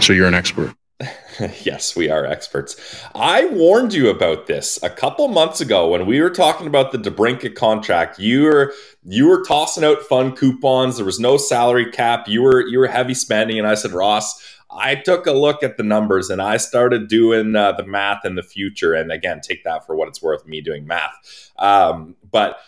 So 0.01 0.15
you're 0.15 0.29
an 0.29 0.35
expert. 0.35 0.75
yes, 1.63 1.95
we 1.95 2.09
are 2.09 2.25
experts. 2.25 3.05
I 3.15 3.47
warned 3.47 3.93
you 3.93 4.09
about 4.09 4.47
this 4.47 4.83
a 4.83 4.89
couple 4.89 5.29
months 5.29 5.61
ago 5.61 5.91
when 5.91 6.07
we 6.07 6.23
were 6.23 6.31
talking 6.31 6.67
about 6.67 6.93
the 6.93 6.99
DeBrincat 6.99 7.55
contract. 7.55 8.19
You 8.19 8.45
were 8.45 8.73
you 9.05 9.29
were 9.29 9.45
tossing 9.45 9.85
out 9.85 10.01
fun 10.03 10.35
coupons. 10.35 10.97
There 10.97 11.05
was 11.05 11.21
no 11.21 11.37
salary 11.37 11.91
cap. 11.91 12.29
You 12.29 12.43
were 12.43 12.67
you 12.67 12.79
were 12.79 12.87
heavy 12.87 13.13
spending, 13.13 13.59
and 13.59 13.69
I 13.69 13.75
said, 13.75 13.93
Ross, 13.93 14.43
I 14.77 14.95
took 14.95 15.27
a 15.27 15.33
look 15.33 15.63
at 15.63 15.77
the 15.77 15.83
numbers 15.83 16.31
and 16.31 16.41
I 16.41 16.57
started 16.57 17.09
doing 17.09 17.57
uh, 17.57 17.73
the 17.73 17.87
math 17.87 18.25
in 18.25 18.35
the 18.35 18.43
future. 18.43 18.95
And 18.95 19.11
again, 19.11 19.41
take 19.41 19.65
that 19.65 19.87
for 19.87 19.97
what 19.97 20.09
it's 20.09 20.23
worth, 20.23 20.47
me 20.47 20.61
doing 20.61 20.87
math. 20.87 21.51
Um, 21.59 22.17
but 22.31 22.59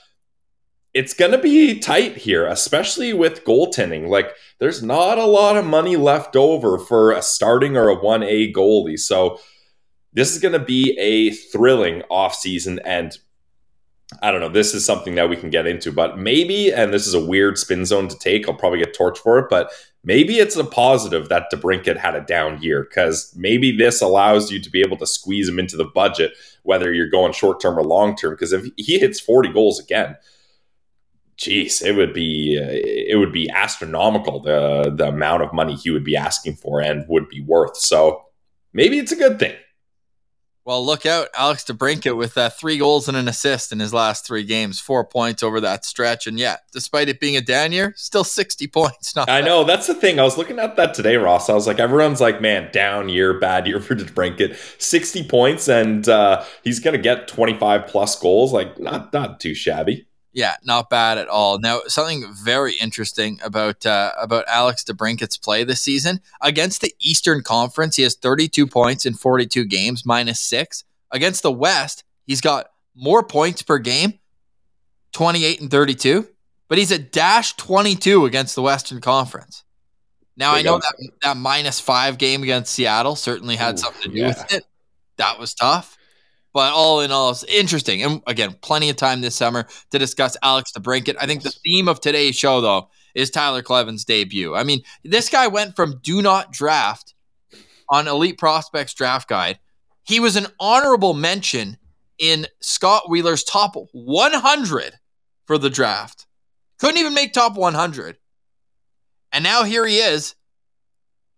it's 0.95 1.15
going 1.15 1.33
to 1.33 1.39
be 1.39 1.79
tight 1.79 2.17
here, 2.17 2.47
especially 2.47 3.13
with 3.13 3.45
goaltending. 3.45 4.09
Like, 4.09 4.35
there's 4.59 4.83
not 4.83 5.19
a 5.19 5.27
lot 5.27 5.57
of 5.57 5.67
money 5.67 5.97
left 5.97 6.35
over 6.35 6.79
for 6.79 7.13
a 7.13 7.23
starting 7.23 7.77
or 7.77 7.89
a 7.91 7.97
1A 7.97 8.53
goalie. 8.53 8.99
So, 8.99 9.39
this 10.13 10.35
is 10.35 10.41
going 10.41 10.59
to 10.59 10.65
be 10.65 10.99
a 10.99 11.31
thrilling 11.31 12.03
offseason. 12.11 12.81
And 12.85 13.17
I 14.23 14.31
don't 14.31 14.41
know. 14.41 14.49
This 14.49 14.73
is 14.73 14.87
something 14.87 15.17
that 15.17 15.29
we 15.29 15.37
can 15.37 15.51
get 15.51 15.67
into, 15.67 15.93
but 15.93 16.19
maybe, 16.19 16.73
and 16.73 16.95
this 16.95 17.07
is 17.07 17.13
a 17.13 17.25
weird 17.25 17.59
spin 17.59 17.85
zone 17.85 18.09
to 18.09 18.19
take. 18.19 18.49
I'll 18.49 18.55
probably 18.55 18.79
get 18.79 18.97
torched 18.97 19.19
for 19.19 19.39
it, 19.39 19.47
but 19.51 19.71
maybe 20.03 20.39
it's 20.39 20.57
a 20.57 20.65
positive 20.65 21.29
that 21.29 21.53
DeBrincat 21.53 21.99
had 21.99 22.15
a 22.15 22.23
down 22.23 22.63
year 22.63 22.85
because 22.89 23.35
maybe 23.37 23.71
this 23.77 24.01
allows 24.01 24.51
you 24.51 24.61
to 24.63 24.71
be 24.71 24.81
able 24.81 24.97
to 24.97 25.07
squeeze 25.07 25.47
him 25.47 25.59
into 25.59 25.77
the 25.77 25.85
budget, 25.85 26.33
whether 26.63 26.93
you're 26.93 27.11
going 27.11 27.35
short 27.35 27.61
term 27.61 27.79
or 27.79 27.85
long 27.85 28.17
term. 28.17 28.33
Because 28.33 28.55
if 28.55 28.67
he 28.79 28.99
hits 28.99 29.21
40 29.21 29.53
goals 29.53 29.79
again, 29.79 30.17
geez, 31.37 31.83
it 31.83 31.93
would 31.93 32.15
be 32.15 32.59
uh, 32.59 32.67
it 32.71 33.19
would 33.19 33.33
be 33.33 33.51
astronomical 33.51 34.41
the 34.41 34.91
the 34.95 35.09
amount 35.09 35.43
of 35.43 35.53
money 35.53 35.75
he 35.75 35.91
would 35.91 36.05
be 36.05 36.17
asking 36.17 36.57
for 36.57 36.81
and 36.81 37.05
would 37.09 37.29
be 37.29 37.43
worth. 37.43 37.77
So 37.77 38.25
maybe 38.73 38.99
it's 38.99 39.13
a 39.13 39.17
good 39.17 39.39
thing. 39.39 39.55
Well, 40.69 40.85
look 40.85 41.07
out, 41.07 41.29
Alex 41.33 41.65
DeBrincat 41.65 42.15
with 42.15 42.37
uh, 42.37 42.51
three 42.51 42.77
goals 42.77 43.09
and 43.09 43.17
an 43.17 43.27
assist 43.27 43.73
in 43.73 43.81
his 43.81 43.95
last 43.95 44.27
three 44.27 44.45
games, 44.45 44.79
four 44.79 45.03
points 45.03 45.43
over 45.43 45.63
that 45.63 45.87
stretch, 45.87 46.27
and 46.27 46.39
yeah, 46.39 46.57
despite 46.75 47.09
it 47.09 47.21
being 47.21 47.39
a 47.39 47.41
down 47.41 47.73
year, 47.73 47.95
still 47.97 48.23
sixty 48.23 48.67
points. 48.79 49.17
Not 49.17 49.31
I 49.31 49.41
bad. 49.41 49.47
know 49.47 49.65
that's 49.65 49.87
the 49.87 49.95
thing. 49.95 50.21
I 50.21 50.25
was 50.25 50.37
looking 50.37 50.59
at 50.59 50.77
that 50.77 50.93
today, 50.93 51.17
Ross. 51.17 51.49
I 51.49 51.55
was 51.55 51.67
like, 51.67 51.79
everyone's 51.79 52.21
like, 52.21 52.43
man, 52.43 52.71
down 52.71 53.09
year, 53.09 53.41
bad 53.41 53.67
year 53.67 53.81
for 53.81 53.95
DeBrincat. 53.97 54.59
Sixty 54.79 55.27
points, 55.27 55.69
and 55.69 56.07
uh, 56.07 56.45
he's 56.63 56.81
gonna 56.81 56.99
get 56.99 57.29
twenty 57.29 57.59
five 57.59 57.87
plus 57.87 58.21
goals. 58.21 58.53
Like, 58.53 58.79
not 58.79 59.11
not 59.15 59.41
too 59.41 59.55
shabby. 59.55 60.07
Yeah, 60.33 60.57
not 60.63 60.91
bad 60.91 61.19
at 61.19 61.29
all. 61.29 61.59
Now, 61.59 61.81
something 61.87 62.25
very 62.33 62.75
interesting 62.81 63.41
about 63.43 63.87
uh, 63.87 64.13
about 64.21 64.45
Alex 64.47 64.85
DeBrincat's 64.85 65.37
play 65.37 65.65
this 65.65 65.81
season 65.81 66.21
against 66.43 66.81
the 66.81 66.95
Eastern 67.01 67.43
Conference, 67.43 67.97
he 67.97 68.03
has 68.03 68.15
32 68.15 68.67
points 68.67 69.07
in 69.07 69.15
42 69.15 69.65
games, 69.65 70.05
minus 70.05 70.41
six. 70.41 70.85
Against 71.11 71.43
the 71.43 71.51
West, 71.51 72.05
he's 72.27 72.43
got 72.43 72.71
more 72.95 73.23
points 73.23 73.63
per 73.63 73.79
game, 73.79 74.19
28 75.13 75.61
and 75.63 75.71
32, 75.71 76.29
but 76.69 76.77
he's 76.77 76.93
a 76.93 76.99
dash 76.99 77.57
22 77.57 78.27
against 78.27 78.55
the 78.55 78.63
Western 78.63 79.01
Conference. 79.01 79.65
Now, 80.37 80.55
I 80.55 80.63
know 80.63 80.79
that 80.79 81.11
that 81.23 81.37
minus 81.37 81.81
five 81.81 82.17
game 82.17 82.45
against 82.45 82.73
Seattle 82.73 83.17
certainly 83.17 83.57
had 83.57 83.75
Ooh, 83.75 83.79
something 83.79 84.03
to 84.03 84.09
do 84.09 84.19
yeah. 84.21 84.29
with 84.29 84.53
it. 84.53 84.65
That 85.17 85.41
was 85.41 85.53
tough. 85.53 85.98
But 86.59 86.73
all 86.73 87.03
in 87.03 87.13
all, 87.13 87.31
it's 87.31 87.45
interesting. 87.45 88.03
And 88.03 88.21
again, 88.27 88.57
plenty 88.63 88.91
of 88.91 88.97
time 88.97 89.21
this 89.21 89.37
summer 89.37 89.69
to 89.93 89.99
discuss 90.01 90.37
Alex 90.43 90.73
DeBrincat. 90.73 91.15
I 91.21 91.25
think 91.25 91.45
the 91.45 91.53
theme 91.53 91.87
of 91.87 92.01
today's 92.01 92.35
show, 92.35 92.61
though, 92.61 92.89
is 93.15 93.31
Tyler 93.31 93.63
Kleven's 93.63 94.05
debut. 94.05 94.57
I 94.57 94.65
mean, 94.65 94.81
this 95.05 95.29
guy 95.29 95.47
went 95.47 95.77
from 95.77 96.01
do 96.03 96.21
not 96.21 96.51
draft 96.53 97.15
on 97.89 98.09
Elite 98.09 98.39
Prospects 98.39 98.93
Draft 98.95 99.29
Guide. 99.29 99.61
He 100.03 100.19
was 100.19 100.35
an 100.35 100.49
honorable 100.59 101.15
mention 101.15 101.79
in 102.19 102.49
Scott 102.61 103.09
Wheeler's 103.09 103.45
top 103.45 103.77
100 103.93 104.95
for 105.47 105.59
the 105.59 105.71
draft. 105.71 106.27
Couldn't 106.81 106.99
even 106.99 107.15
make 107.15 107.33
top 107.33 107.57
100. 107.57 108.19
And 109.31 109.45
now 109.45 109.63
here 109.63 109.87
he 109.87 109.99
is, 109.99 110.35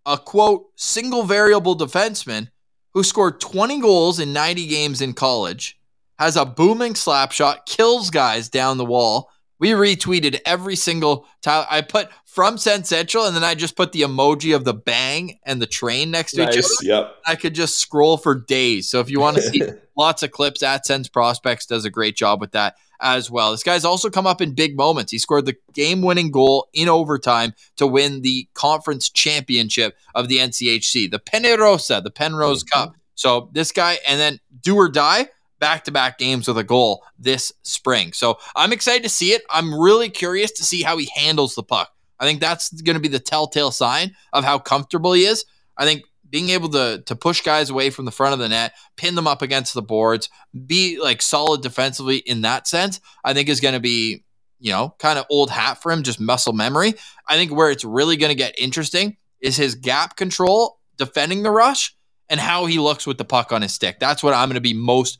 a 0.03 0.17
quote, 0.17 0.71
single 0.77 1.21
variable 1.21 1.77
defenseman 1.77 2.47
who 2.93 3.03
scored 3.03 3.39
20 3.39 3.79
goals 3.79 4.19
in 4.19 4.33
90 4.33 4.67
games 4.67 5.01
in 5.01 5.13
college, 5.13 5.79
has 6.19 6.35
a 6.35 6.45
booming 6.45 6.95
slap 6.95 7.31
shot, 7.31 7.65
kills 7.65 8.09
guys 8.09 8.49
down 8.49 8.77
the 8.77 8.85
wall. 8.85 9.29
We 9.59 9.71
retweeted 9.71 10.39
every 10.45 10.75
single 10.75 11.27
time. 11.41 11.65
I 11.69 11.81
put 11.81 12.09
from 12.25 12.57
Sen 12.57 12.83
Central, 12.83 13.25
and 13.25 13.35
then 13.35 13.43
I 13.43 13.53
just 13.53 13.75
put 13.75 13.91
the 13.91 14.01
emoji 14.01 14.55
of 14.55 14.63
the 14.63 14.73
bang 14.73 15.39
and 15.45 15.61
the 15.61 15.67
train 15.67 16.09
next 16.09 16.31
to 16.33 16.45
nice, 16.45 16.57
each 16.57 16.63
other. 16.63 17.03
Yep. 17.03 17.15
I 17.27 17.35
could 17.35 17.53
just 17.53 17.77
scroll 17.77 18.17
for 18.17 18.35
days. 18.35 18.89
So 18.89 18.99
if 18.99 19.09
you 19.09 19.19
want 19.19 19.37
to 19.37 19.43
see 19.43 19.61
lots 19.97 20.23
of 20.23 20.31
clips. 20.31 20.63
At 20.63 20.85
Sens 20.85 21.09
Prospects 21.09 21.65
does 21.65 21.85
a 21.85 21.89
great 21.89 22.15
job 22.15 22.41
with 22.41 22.51
that 22.51 22.75
as 23.01 23.29
well. 23.29 23.51
This 23.51 23.63
guy's 23.63 23.85
also 23.85 24.09
come 24.09 24.27
up 24.27 24.41
in 24.41 24.53
big 24.53 24.77
moments. 24.77 25.11
He 25.11 25.19
scored 25.19 25.45
the 25.45 25.55
game 25.73 26.01
winning 26.01 26.31
goal 26.31 26.69
in 26.73 26.87
overtime 26.87 27.53
to 27.77 27.87
win 27.87 28.21
the 28.21 28.47
conference 28.53 29.09
championship 29.09 29.95
of 30.15 30.27
the 30.27 30.37
NCHC, 30.37 31.09
the 31.09 31.19
Pennerosa, 31.19 32.03
the 32.03 32.11
Penrose 32.11 32.63
mm-hmm. 32.63 32.79
Cup. 32.79 32.95
So 33.15 33.49
this 33.53 33.71
guy, 33.71 33.99
and 34.07 34.19
then 34.19 34.39
do 34.61 34.75
or 34.75 34.89
die, 34.89 35.29
back 35.59 35.83
to 35.85 35.91
back 35.91 36.17
games 36.17 36.47
with 36.47 36.57
a 36.57 36.63
goal 36.63 37.03
this 37.19 37.53
spring. 37.63 38.13
So 38.13 38.37
I'm 38.55 38.73
excited 38.73 39.03
to 39.03 39.09
see 39.09 39.31
it. 39.31 39.43
I'm 39.49 39.79
really 39.79 40.09
curious 40.09 40.51
to 40.53 40.63
see 40.63 40.81
how 40.81 40.97
he 40.97 41.09
handles 41.15 41.55
the 41.55 41.63
puck. 41.63 41.91
I 42.19 42.25
think 42.25 42.39
that's 42.39 42.69
going 42.81 42.95
to 42.95 43.01
be 43.01 43.07
the 43.07 43.19
telltale 43.19 43.71
sign 43.71 44.15
of 44.33 44.43
how 44.43 44.59
comfortable 44.59 45.13
he 45.13 45.25
is. 45.25 45.45
I 45.77 45.85
think 45.85 46.03
being 46.31 46.49
able 46.49 46.69
to 46.69 47.03
to 47.05 47.15
push 47.15 47.41
guys 47.41 47.69
away 47.69 47.91
from 47.91 48.05
the 48.05 48.11
front 48.11 48.33
of 48.33 48.39
the 48.39 48.49
net, 48.49 48.73
pin 48.97 49.13
them 49.15 49.27
up 49.27 49.43
against 49.43 49.73
the 49.73 49.81
boards, 49.81 50.29
be 50.65 50.99
like 50.99 51.21
solid 51.21 51.61
defensively 51.61 52.17
in 52.17 52.41
that 52.41 52.67
sense, 52.67 52.99
I 53.23 53.33
think 53.33 53.49
is 53.49 53.59
going 53.59 53.75
to 53.75 53.79
be, 53.79 54.23
you 54.59 54.71
know, 54.71 54.95
kind 54.97 55.19
of 55.19 55.25
old 55.29 55.51
hat 55.51 55.81
for 55.81 55.91
him, 55.91 56.01
just 56.01 56.19
muscle 56.19 56.53
memory. 56.53 56.95
I 57.27 57.35
think 57.35 57.51
where 57.51 57.69
it's 57.69 57.85
really 57.85 58.17
going 58.17 58.31
to 58.31 58.35
get 58.35 58.57
interesting 58.57 59.17
is 59.41 59.57
his 59.57 59.75
gap 59.75 60.15
control 60.15 60.79
defending 60.97 61.43
the 61.43 61.51
rush 61.51 61.95
and 62.29 62.39
how 62.39 62.65
he 62.65 62.79
looks 62.79 63.05
with 63.05 63.17
the 63.17 63.25
puck 63.25 63.51
on 63.51 63.61
his 63.61 63.73
stick. 63.73 63.99
That's 63.99 64.23
what 64.23 64.33
I'm 64.33 64.47
going 64.47 64.55
to 64.55 64.61
be 64.61 64.73
most 64.73 65.19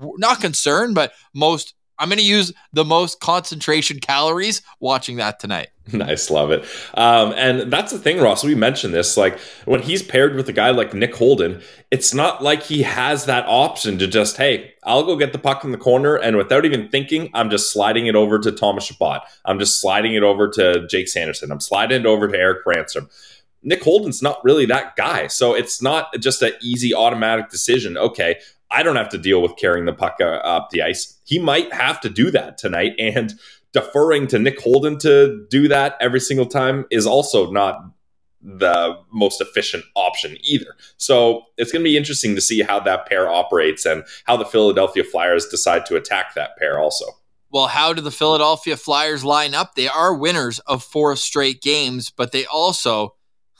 not 0.00 0.40
concerned, 0.40 0.94
but 0.94 1.12
most 1.34 1.74
I'm 1.98 2.08
going 2.08 2.18
to 2.18 2.24
use 2.24 2.52
the 2.72 2.84
most 2.84 3.20
concentration 3.20 3.98
calories 4.00 4.62
watching 4.80 5.16
that 5.16 5.40
tonight. 5.40 5.68
Nice, 5.92 6.30
love 6.30 6.50
it. 6.50 6.66
Um, 6.94 7.32
and 7.34 7.72
that's 7.72 7.92
the 7.92 7.98
thing, 7.98 8.20
Ross. 8.20 8.44
We 8.44 8.54
mentioned 8.54 8.92
this. 8.92 9.16
Like 9.16 9.38
when 9.64 9.80
he's 9.80 10.02
paired 10.02 10.36
with 10.36 10.46
a 10.48 10.52
guy 10.52 10.68
like 10.68 10.92
Nick 10.92 11.14
Holden, 11.14 11.62
it's 11.90 12.12
not 12.12 12.42
like 12.42 12.62
he 12.62 12.82
has 12.82 13.24
that 13.24 13.46
option 13.48 13.98
to 13.98 14.06
just, 14.06 14.36
hey, 14.36 14.74
I'll 14.84 15.04
go 15.04 15.16
get 15.16 15.32
the 15.32 15.38
puck 15.38 15.64
in 15.64 15.72
the 15.72 15.78
corner, 15.78 16.16
and 16.16 16.36
without 16.36 16.66
even 16.66 16.90
thinking, 16.90 17.30
I'm 17.32 17.48
just 17.48 17.72
sliding 17.72 18.06
it 18.06 18.14
over 18.14 18.38
to 18.38 18.52
Thomas 18.52 18.84
Chabot. 18.84 19.22
I'm 19.46 19.58
just 19.58 19.80
sliding 19.80 20.14
it 20.14 20.22
over 20.22 20.48
to 20.50 20.86
Jake 20.88 21.08
Sanderson. 21.08 21.50
I'm 21.50 21.60
sliding 21.60 22.02
it 22.02 22.06
over 22.06 22.28
to 22.28 22.38
Erik 22.38 22.66
Brannstrom. 22.66 23.08
Nick 23.62 23.82
Holden's 23.82 24.22
not 24.22 24.44
really 24.44 24.66
that 24.66 24.94
guy. 24.96 25.26
So 25.26 25.54
it's 25.54 25.82
not 25.82 26.12
just 26.20 26.42
an 26.42 26.52
easy 26.62 26.94
automatic 26.94 27.50
decision. 27.50 27.96
Okay, 27.96 28.36
I 28.70 28.82
don't 28.82 28.96
have 28.96 29.08
to 29.10 29.18
deal 29.18 29.40
with 29.40 29.56
carrying 29.56 29.86
the 29.86 29.92
puck 29.92 30.16
uh, 30.20 30.24
up 30.24 30.70
the 30.70 30.82
ice. 30.82 31.18
He 31.24 31.38
might 31.38 31.72
have 31.72 32.00
to 32.02 32.10
do 32.10 32.30
that 32.32 32.58
tonight. 32.58 32.92
And 32.98 33.34
deferring 33.72 34.26
to 34.28 34.38
Nick 34.38 34.60
Holden 34.60 34.98
to 34.98 35.46
do 35.50 35.68
that 35.68 35.96
every 36.00 36.20
single 36.20 36.46
time 36.46 36.86
is 36.90 37.06
also 37.06 37.50
not 37.50 37.80
the 38.40 38.96
most 39.12 39.40
efficient 39.40 39.84
option 39.94 40.36
either. 40.42 40.76
So 40.96 41.42
it's 41.56 41.72
going 41.72 41.82
to 41.82 41.88
be 41.88 41.96
interesting 41.96 42.34
to 42.34 42.40
see 42.40 42.62
how 42.62 42.80
that 42.80 43.06
pair 43.06 43.28
operates 43.28 43.84
and 43.84 44.04
how 44.24 44.36
the 44.36 44.44
Philadelphia 44.44 45.04
Flyers 45.04 45.46
decide 45.46 45.86
to 45.86 45.96
attack 45.96 46.34
that 46.34 46.56
pair 46.56 46.78
also. 46.78 47.04
Well, 47.50 47.66
how 47.66 47.92
do 47.94 48.02
the 48.02 48.10
Philadelphia 48.10 48.76
Flyers 48.76 49.24
line 49.24 49.54
up? 49.54 49.74
They 49.74 49.88
are 49.88 50.14
winners 50.14 50.58
of 50.60 50.84
four 50.84 51.16
straight 51.16 51.62
games, 51.62 52.10
but 52.10 52.30
they 52.30 52.44
also 52.46 53.14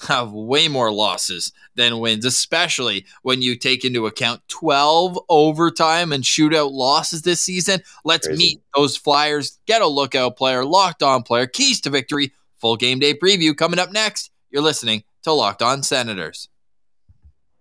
have 0.07 0.33
way 0.33 0.69
more 0.69 0.93
losses 0.93 1.53
than 1.75 1.99
wins, 1.99 2.25
especially 2.25 3.05
when 3.23 3.43
you 3.43 3.57
take 3.57 3.85
into 3.85 4.07
account 4.07 4.41
12 4.49 5.19
overtime 5.29 6.13
and 6.13 6.25
shootout 6.25 6.73
losses 6.73 7.23
this 7.23 7.41
season. 7.41 7.83
Let's 8.05 8.27
Crazy. 8.27 8.39
meet 8.39 8.63
those 8.75 8.97
Flyers, 8.97 9.59
get 9.67 9.83
a 9.83 9.87
lookout 9.87 10.37
player, 10.37 10.65
locked 10.65 11.03
on 11.03 11.23
player, 11.23 11.47
keys 11.47 11.81
to 11.83 11.91
victory. 11.91 12.33
Full 12.59 12.77
game 12.77 12.99
day 12.99 13.15
preview 13.15 13.57
coming 13.57 13.79
up 13.79 13.93
next. 13.93 14.31
You're 14.51 14.63
listening 14.63 15.05
to 15.23 15.33
Locked 15.33 15.63
On 15.63 15.83
Senators. 15.83 16.49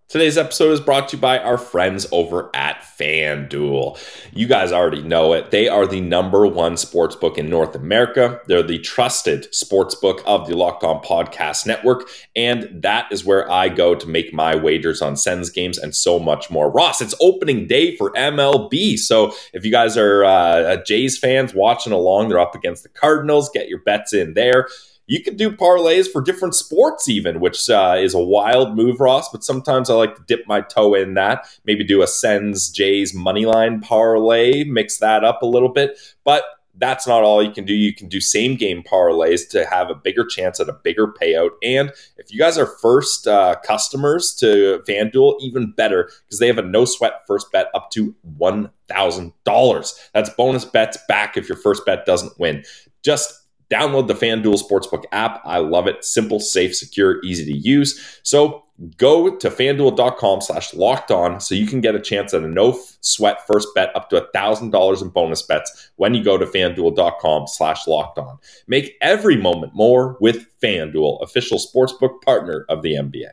Today's 0.10 0.38
episode 0.38 0.72
is 0.72 0.80
brought 0.80 1.10
to 1.10 1.18
you 1.18 1.22
by 1.22 1.38
our 1.38 1.58
friends 1.58 2.08
over 2.14 2.50
at 2.54 2.82
FanDuel. 2.98 4.00
You 4.32 4.48
guys 4.48 4.72
already 4.72 5.02
know 5.02 5.34
it. 5.34 5.52
They 5.52 5.68
are 5.68 5.86
the 5.86 6.00
number 6.00 6.48
one 6.48 6.76
sportsbook 6.76 7.38
in 7.38 7.50
North 7.50 7.76
America. 7.76 8.40
They're 8.48 8.64
the 8.64 8.80
trusted 8.80 9.52
sportsbook 9.52 10.24
of 10.26 10.48
the 10.48 10.56
Locked 10.56 10.86
On 10.86 11.04
Podcast 11.04 11.68
Network. 11.68 12.08
And 12.38 12.82
that 12.84 13.12
is 13.12 13.26
where 13.26 13.52
I 13.52 13.68
go 13.68 13.96
to 13.96 14.08
make 14.08 14.34
my 14.34 14.56
wagers 14.56 15.02
on 15.02 15.18
Sens 15.18 15.50
games 15.50 15.78
and 15.78 15.94
so 15.94 16.20
much 16.20 16.50
more. 16.50 16.72
Ross, 16.72 17.02
it's 17.02 17.16
opening 17.20 17.68
day 17.68 17.98
for 17.98 18.14
MLB. 18.14 18.98
So 18.98 19.34
if 19.52 19.66
you 19.66 19.72
guys 19.72 19.98
are 19.98 20.24
uh, 20.24 20.78
Jays 20.86 21.18
fans 21.18 21.54
watching 21.54 21.92
along, 21.92 22.30
they're 22.30 22.40
up 22.40 22.56
against 22.56 22.84
the 22.84 22.90
Cardinals, 22.90 23.50
get 23.54 23.68
your 23.68 23.80
bets 23.80 24.14
in 24.14 24.36
there 24.36 24.70
you 25.08 25.24
can 25.24 25.36
do 25.36 25.50
parlays 25.50 26.12
for 26.12 26.22
different 26.22 26.54
sports 26.54 27.10
even 27.10 27.40
which 27.40 27.70
uh, 27.70 27.96
is 27.98 28.14
a 28.14 28.20
wild 28.20 28.76
move 28.76 29.00
ross 29.00 29.30
but 29.30 29.44
sometimes 29.44 29.90
i 29.90 29.94
like 29.94 30.16
to 30.16 30.24
dip 30.28 30.46
my 30.48 30.62
toe 30.62 30.94
in 30.94 31.16
that 31.16 31.48
maybe 31.66 31.84
do 31.84 32.02
a 32.02 32.08
sens 32.08 32.70
jays 32.70 33.14
moneyline 33.14 33.82
parlay 33.82 34.64
mix 34.64 35.00
that 35.00 35.24
up 35.24 35.42
a 35.42 35.46
little 35.46 35.70
bit 35.70 35.98
but 36.24 36.44
that's 36.80 37.08
not 37.08 37.24
all 37.24 37.44
you 37.44 37.52
can 37.52 37.66
do. 37.66 37.74
You 37.74 37.94
can 37.94 38.08
do 38.08 38.22
same 38.22 38.56
game 38.56 38.84
parlays 38.84 39.48
to 39.50 39.66
have 39.66 39.90
a 39.90 39.96
bigger 39.96 40.26
chance 40.26 40.60
at 40.60 40.70
a 40.70 40.74
bigger 40.74 41.08
payout. 41.08 41.52
And 41.64 41.92
if 42.18 42.32
you 42.32 42.38
guys 42.38 42.58
are 42.58 42.66
first 42.66 43.28
uh, 43.28 43.56
customers 43.64 44.34
to 44.36 44.84
FanDuel, 44.88 45.38
even 45.42 45.72
better 45.72 46.10
because 46.26 46.40
they 46.40 46.48
have 46.48 46.58
a 46.58 46.64
no 46.64 46.86
sweat 46.86 47.26
first 47.26 47.52
bet 47.52 47.68
up 47.74 47.90
to 47.92 48.16
$1,000. 48.40 50.10
That's 50.14 50.30
bonus 50.32 50.66
bets 50.66 50.98
back 51.08 51.38
if 51.38 51.50
your 51.50 51.58
first 51.58 51.86
bet 51.86 52.06
doesn't 52.06 52.40
win. 52.40 52.64
Just 53.04 53.34
Download 53.72 54.08
the 54.08 54.14
FanDuel 54.14 54.62
Sportsbook 54.62 55.04
app. 55.12 55.42
I 55.46 55.60
love 55.60 55.88
it. 55.88 56.04
Simple, 56.04 56.40
safe, 56.40 56.76
secure, 56.76 57.22
easy 57.24 57.46
to 57.46 57.58
use. 57.58 58.20
So 58.24 58.64
go 58.98 59.36
to 59.36 59.50
fanduel.com 59.50 60.42
slash 60.42 60.74
locked 60.74 61.12
on 61.12 61.40
so 61.40 61.56
you 61.56 61.66
can 61.66 61.82
get 61.82 61.96
a 61.96 62.00
chance 62.00 62.34
at 62.34 62.44
a 62.44 62.48
no 62.48 62.80
sweat 63.02 63.46
first 63.48 63.70
bet 63.74 63.96
up 63.96 64.10
to 64.10 64.28
$1,000 64.34 65.02
in 65.02 65.10
bonus 65.10 65.42
bets 65.42 65.92
when 65.96 66.14
you 66.14 66.24
go 66.24 66.38
to 66.38 66.46
fanduel.com 66.46 67.48
slash 67.48 67.88
locked 67.88 68.20
on. 68.20 68.38
Make 68.68 68.96
every 69.02 69.36
moment 69.36 69.74
more 69.74 70.18
with 70.22 70.46
FanDuel, 70.62 71.22
official 71.24 71.58
sportsbook 71.58 72.22
partner 72.22 72.66
of 72.70 72.84
the 72.84 72.94
NBA. 72.94 73.32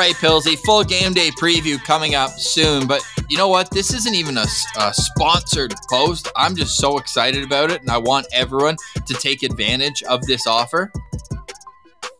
Right, 0.00 0.14
Pillsy, 0.14 0.56
full 0.60 0.82
game 0.82 1.12
day 1.12 1.28
preview 1.32 1.78
coming 1.84 2.14
up 2.14 2.30
soon. 2.30 2.86
But 2.86 3.02
you 3.28 3.36
know 3.36 3.48
what? 3.48 3.70
This 3.70 3.92
isn't 3.92 4.14
even 4.14 4.38
a, 4.38 4.46
a, 4.78 4.94
sponsored 4.94 5.74
post. 5.90 6.32
I'm 6.36 6.56
just 6.56 6.78
so 6.78 6.96
excited 6.96 7.44
about 7.44 7.70
it, 7.70 7.82
and 7.82 7.90
I 7.90 7.98
want 7.98 8.26
everyone 8.32 8.76
to 9.06 9.14
take 9.14 9.42
advantage 9.42 10.02
of 10.04 10.22
this 10.22 10.46
offer. 10.46 10.90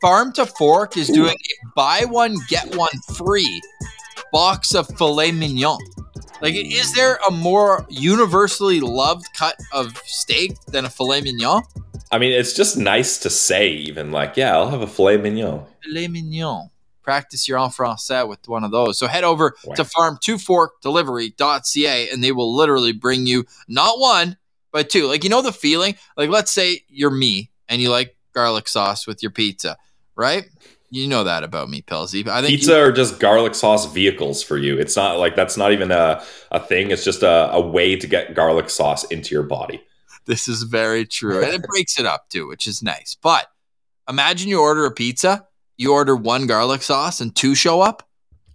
Farm 0.02 0.30
to 0.34 0.44
Fork 0.44 0.98
is 0.98 1.08
doing 1.08 1.32
a 1.32 1.68
buy 1.74 2.04
one, 2.04 2.36
get 2.48 2.76
one 2.76 2.90
free 3.14 3.62
box 4.30 4.74
of 4.74 4.86
filet 4.98 5.32
mignon. 5.32 5.78
Like, 6.42 6.54
is 6.56 6.92
there 6.92 7.18
a 7.28 7.30
more 7.30 7.86
universally 7.88 8.80
loved 8.80 9.26
cut 9.32 9.56
of 9.72 9.96
steak 10.04 10.52
than 10.66 10.84
a 10.84 10.90
filet 10.90 11.22
mignon? 11.22 11.62
I 12.12 12.18
mean, 12.18 12.32
it's 12.32 12.52
just 12.52 12.76
nice 12.76 13.16
to 13.20 13.30
say, 13.30 13.70
even 13.70 14.12
like, 14.12 14.36
yeah, 14.36 14.54
I'll 14.54 14.68
have 14.68 14.82
a 14.82 14.86
filet 14.86 15.16
mignon. 15.16 15.64
Filet 15.82 16.08
mignon 16.08 16.68
practice 17.02 17.48
your 17.48 17.58
en 17.58 17.70
français 17.70 18.28
with 18.28 18.46
one 18.48 18.64
of 18.64 18.70
those. 18.70 18.98
So 18.98 19.06
head 19.06 19.24
over 19.24 19.54
wow. 19.64 19.74
to 19.74 19.84
farm2forkdelivery.ca 19.84 22.10
and 22.10 22.22
they 22.22 22.32
will 22.32 22.54
literally 22.54 22.92
bring 22.92 23.24
you 23.26 23.46
not 23.68 23.98
one, 23.98 24.36
but 24.72 24.90
two. 24.90 25.06
Like, 25.06 25.24
you 25.24 25.30
know, 25.30 25.40
the 25.42 25.52
feeling, 25.52 25.96
like, 26.16 26.30
let's 26.30 26.50
say 26.50 26.84
you're 26.88 27.10
me 27.10 27.50
and 27.68 27.82
you 27.82 27.90
like 27.90 28.16
garlic 28.32 28.68
sauce 28.68 29.06
with 29.06 29.22
your 29.22 29.30
pizza, 29.30 29.76
right? 30.14 30.48
You 30.92 31.06
know 31.06 31.22
that 31.24 31.44
about 31.44 31.70
me, 31.70 31.82
Pilsy. 31.82 32.26
I 32.26 32.40
think 32.40 32.50
pizza 32.50 32.72
you- 32.72 32.78
are 32.78 32.92
just 32.92 33.20
garlic 33.20 33.54
sauce 33.54 33.86
vehicles 33.86 34.42
for 34.42 34.58
you. 34.58 34.78
It's 34.78 34.96
not 34.96 35.18
like 35.18 35.36
that's 35.36 35.56
not 35.56 35.72
even 35.72 35.92
a, 35.92 36.22
a 36.50 36.58
thing. 36.58 36.90
It's 36.90 37.04
just 37.04 37.22
a, 37.22 37.50
a 37.52 37.60
way 37.60 37.96
to 37.96 38.06
get 38.06 38.34
garlic 38.34 38.70
sauce 38.70 39.04
into 39.04 39.34
your 39.34 39.44
body. 39.44 39.82
This 40.26 40.48
is 40.48 40.64
very 40.64 41.06
true. 41.06 41.42
and 41.42 41.54
it 41.54 41.62
breaks 41.62 41.98
it 41.98 42.06
up 42.06 42.28
too, 42.28 42.46
which 42.46 42.66
is 42.66 42.82
nice. 42.82 43.16
But 43.20 43.46
imagine 44.08 44.48
you 44.48 44.60
order 44.60 44.84
a 44.84 44.90
pizza 44.90 45.46
you 45.80 45.94
order 45.94 46.14
one 46.14 46.46
garlic 46.46 46.82
sauce 46.82 47.22
and 47.22 47.34
two 47.34 47.54
show 47.54 47.80
up. 47.80 48.06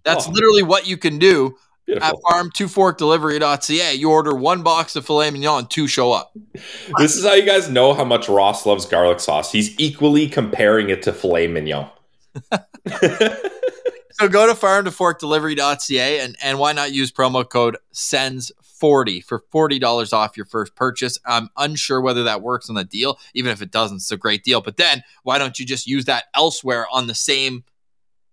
That's 0.04 0.28
oh. 0.28 0.32
literally 0.32 0.62
what 0.62 0.86
you 0.86 0.96
can 0.96 1.18
do 1.18 1.58
Beautiful. 1.88 2.08
at 2.08 2.16
farm2forkdelivery.ca. 2.24 3.96
You 3.96 4.12
order 4.12 4.36
one 4.36 4.62
box 4.62 4.96
of 4.96 5.08
filet 5.08 5.32
mignon 5.32 5.60
and 5.60 5.70
two 5.70 5.88
show 5.88 6.12
up. 6.12 6.32
This 7.00 7.16
is 7.16 7.26
how 7.26 7.34
you 7.34 7.44
guys 7.44 7.68
know 7.68 7.96
how 7.96 8.06
much 8.06 8.30
Ross 8.30 8.68
loves 8.68 8.86
garlic 8.86 9.20
sauce. 9.20 9.52
He's 9.52 9.78
equally 9.80 10.28
comparing 10.28 10.90
it 10.90 11.02
to 11.02 11.14
filet 11.14 11.48
mignon. 11.48 11.90
so 12.52 14.30
go 14.30 14.46
to 14.46 14.54
farm2forkdelivery.ca 14.54 16.20
and, 16.20 16.36
and 16.44 16.60
why 16.60 16.74
not 16.74 16.92
use 16.92 17.12
promo 17.12 17.48
code 17.50 17.78
SENS 17.92 18.52
40 18.80 19.22
for 19.22 19.44
$40 19.54 20.14
off 20.14 20.38
your 20.38 20.46
first 20.46 20.76
purchase. 20.76 21.18
I'm 21.26 21.50
unsure 21.58 22.02
whether 22.02 22.24
that 22.24 22.42
works 22.42 22.70
on 22.70 22.76
the 22.76 22.84
deal. 22.84 23.20
Even 23.34 23.52
if 23.52 23.62
it 23.62 23.72
doesn't, 23.72 23.98
it's 23.98 24.12
a 24.12 24.18
great 24.18 24.44
deal. 24.44 24.62
But 24.62 24.78
then 24.78 25.04
why 25.24 25.38
don't 25.38 25.58
you 25.60 25.66
just 25.66 25.88
use 25.88 26.06
that 26.06 26.26
elsewhere 26.36 26.86
on 26.92 27.08
the 27.08 27.16
same 27.16 27.64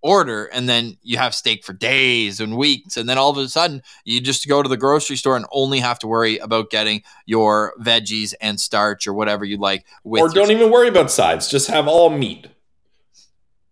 order 0.02 0.46
and 0.46 0.68
then 0.68 0.96
you 1.02 1.16
have 1.16 1.32
steak 1.32 1.64
for 1.64 1.72
days 1.72 2.40
and 2.40 2.56
weeks 2.56 2.96
and 2.96 3.08
then 3.08 3.16
all 3.16 3.30
of 3.30 3.36
a 3.38 3.48
sudden 3.48 3.80
you 4.04 4.20
just 4.20 4.48
go 4.48 4.60
to 4.60 4.68
the 4.68 4.76
grocery 4.76 5.14
store 5.14 5.36
and 5.36 5.46
only 5.52 5.78
have 5.78 5.96
to 5.96 6.08
worry 6.08 6.38
about 6.38 6.70
getting 6.70 7.00
your 7.24 7.72
veggies 7.80 8.34
and 8.40 8.58
starch 8.60 9.06
or 9.06 9.14
whatever 9.14 9.44
you 9.44 9.56
like 9.56 9.86
with 10.02 10.20
or 10.20 10.28
don't 10.28 10.50
even 10.50 10.72
worry 10.72 10.88
about 10.88 11.08
sides. 11.08 11.46
Just 11.48 11.68
have 11.68 11.86
all 11.86 12.10
meat. 12.10 12.48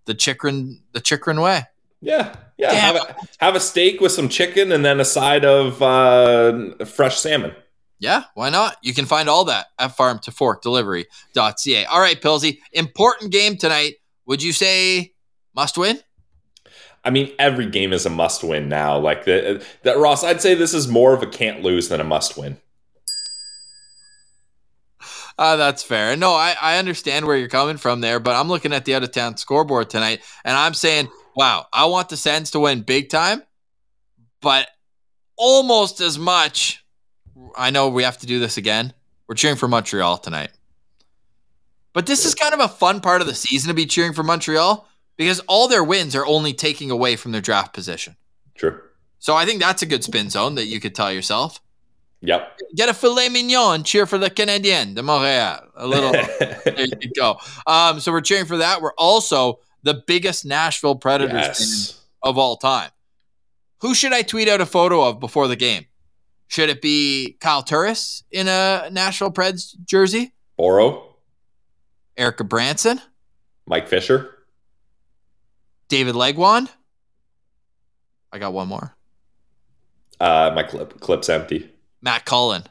the 0.05 0.15
chicken 0.15 0.81
the 0.93 1.01
chicken 1.01 1.41
way 1.41 1.65
Yeah, 2.01 2.35
yeah. 2.57 2.73
Have 2.73 2.97
a, 2.97 3.17
have 3.39 3.55
a 3.55 3.61
steak 3.61 4.01
with 4.01 4.13
some 4.13 4.29
chicken 4.29 4.73
and 4.73 4.85
then 4.85 5.01
a 5.01 5.05
side 5.05 5.45
of 5.45 5.83
uh, 5.83 6.85
fresh 6.87 7.19
salmon. 7.19 7.55
Yeah, 7.99 8.25
why 8.35 8.49
not? 8.49 8.79
You 8.83 8.95
can 8.95 9.05
find 9.05 9.29
all 9.29 9.45
that 9.45 9.67
at 9.79 9.97
farmtoforkdelivery.ca. 9.97 11.85
All 11.85 12.01
right, 12.01 12.21
Pilsy, 12.21 12.59
important 12.73 13.31
game 13.31 13.57
tonight. 13.57 13.97
Would 14.27 14.43
you 14.43 14.53
say 14.53 15.13
must 15.55 15.77
win? 15.77 16.01
I 17.05 17.11
mean, 17.11 17.33
every 17.39 17.67
game 17.67 17.93
is 17.93 18.07
a 18.07 18.11
must 18.11 18.43
win 18.43 18.69
now. 18.69 18.99
Like 18.99 19.25
the, 19.25 19.65
that, 19.83 19.99
Ross. 19.99 20.25
I'd 20.25 20.41
say 20.41 20.55
this 20.55 20.75
is 20.75 20.89
more 20.89 21.15
of 21.15 21.23
a 21.23 21.27
can't 21.27 21.63
lose 21.63 21.89
than 21.89 22.01
a 22.01 22.05
must 22.05 22.37
win. 22.39 22.59
Uh, 25.39 25.57
that's 25.57 25.83
fair. 25.83 26.17
No, 26.17 26.33
I, 26.35 26.55
I 26.61 26.79
understand 26.79 27.27
where 27.27 27.37
you're 27.37 27.49
coming 27.49 27.79
from 27.79 28.03
there, 28.03 28.21
but 28.21 28.37
I'm 28.37 28.49
looking 28.49 28.75
at 28.75 28.85
the 28.85 28.95
out 28.95 29.03
of 29.03 29.13
town 29.13 29.39
scoreboard 29.39 29.89
tonight 29.89 30.21
and 30.45 30.55
I'm 30.55 30.75
saying, 30.75 31.09
wow, 31.37 31.67
I 31.73 31.87
want 31.87 32.09
the 32.09 32.17
Sens 32.17 32.51
to 32.53 32.61
win 32.61 32.83
big 32.83 33.09
time, 33.09 33.43
but 34.41 34.69
almost 35.37 36.01
as 36.01 36.19
much. 36.19 36.85
I 37.57 37.71
know 37.71 37.89
we 37.89 38.03
have 38.03 38.19
to 38.19 38.27
do 38.27 38.39
this 38.39 38.57
again. 38.57 38.93
We're 39.27 39.35
cheering 39.35 39.57
for 39.57 39.69
Montreal 39.69 40.19
tonight. 40.19 40.51
But 41.93 42.07
this 42.07 42.25
is 42.25 42.35
kind 42.35 42.55
of 42.55 42.61
a 42.61 42.69
fun 42.69 43.01
part 43.01 43.21
of 43.21 43.27
the 43.27 43.35
season 43.35 43.69
to 43.69 43.75
be 43.75 43.87
cheering 43.87 44.13
for 44.13 44.23
Montreal 44.23 44.87
because 45.17 45.41
all 45.41 45.69
their 45.69 45.85
wins 45.85 46.15
are 46.15 46.27
only 46.27 46.53
taking 46.53 46.91
away 46.91 47.17
from 47.17 47.33
their 47.33 47.41
draft 47.41 47.73
position. 47.73 48.17
True. 48.55 48.81
So 49.19 49.35
I 49.35 49.45
think 49.45 49.61
that's 49.61 49.83
a 49.83 49.87
good 49.87 50.05
spin 50.05 50.31
zone 50.31 50.55
that 50.55 50.67
you 50.67 50.81
could 50.81 50.95
tell 50.95 51.13
yourself. 51.13 51.61
Yep. 52.23 52.59
Get 52.77 52.89
a 52.89 52.95
filet 52.95 53.29
mignon, 53.29 53.83
cheer 53.83 54.07
for 54.07 54.19
the 54.19 54.31
Canadien 54.31 54.95
de 54.95 55.03
Montréal. 55.03 55.67
A 55.75 55.87
little 55.87 56.13
there 56.65 56.87
you 57.01 57.11
go. 57.17 57.39
Um, 57.67 58.01
so 58.01 58.13
we're 58.13 58.21
cheering 58.21 58.47
for 58.47 58.59
that. 58.59 58.83
We're 58.83 58.95
also 58.95 59.61
the 59.83 60.03
biggest 60.07 60.45
Nashville 60.45 60.97
Predators 60.97 61.33
yes. 61.33 62.01
of 62.23 62.39
all 62.39 62.57
time. 62.57 62.91
Who 63.81 63.95
should 63.95 64.13
I 64.13 64.23
tweet 64.23 64.49
out 64.49 64.61
a 64.61 64.67
photo 64.67 65.03
of 65.03 65.21
before 65.21 65.49
the 65.49 65.57
game? 65.57 65.87
Should 66.49 66.69
it 66.69 66.83
be 66.83 67.37
Kyle 67.41 67.63
Turris 67.63 68.25
in 68.31 68.49
a 68.49 68.89
Nashville 68.91 69.31
Preds 69.31 69.75
jersey? 69.85 70.33
Boro, 70.57 71.15
Erica 72.17 72.45
Branson? 72.45 73.01
Mike 73.67 73.89
Fisher. 73.89 74.37
David 75.89 76.15
Legwand? 76.15 76.69
I 78.33 78.39
got 78.39 78.53
one 78.53 78.69
more. 78.69 78.97
Uh, 80.19 80.53
my 80.55 80.63
clip 80.63 81.01
clip's 81.01 81.29
empty. 81.29 81.71
Matt 82.03 82.25
Cullen. 82.25 82.65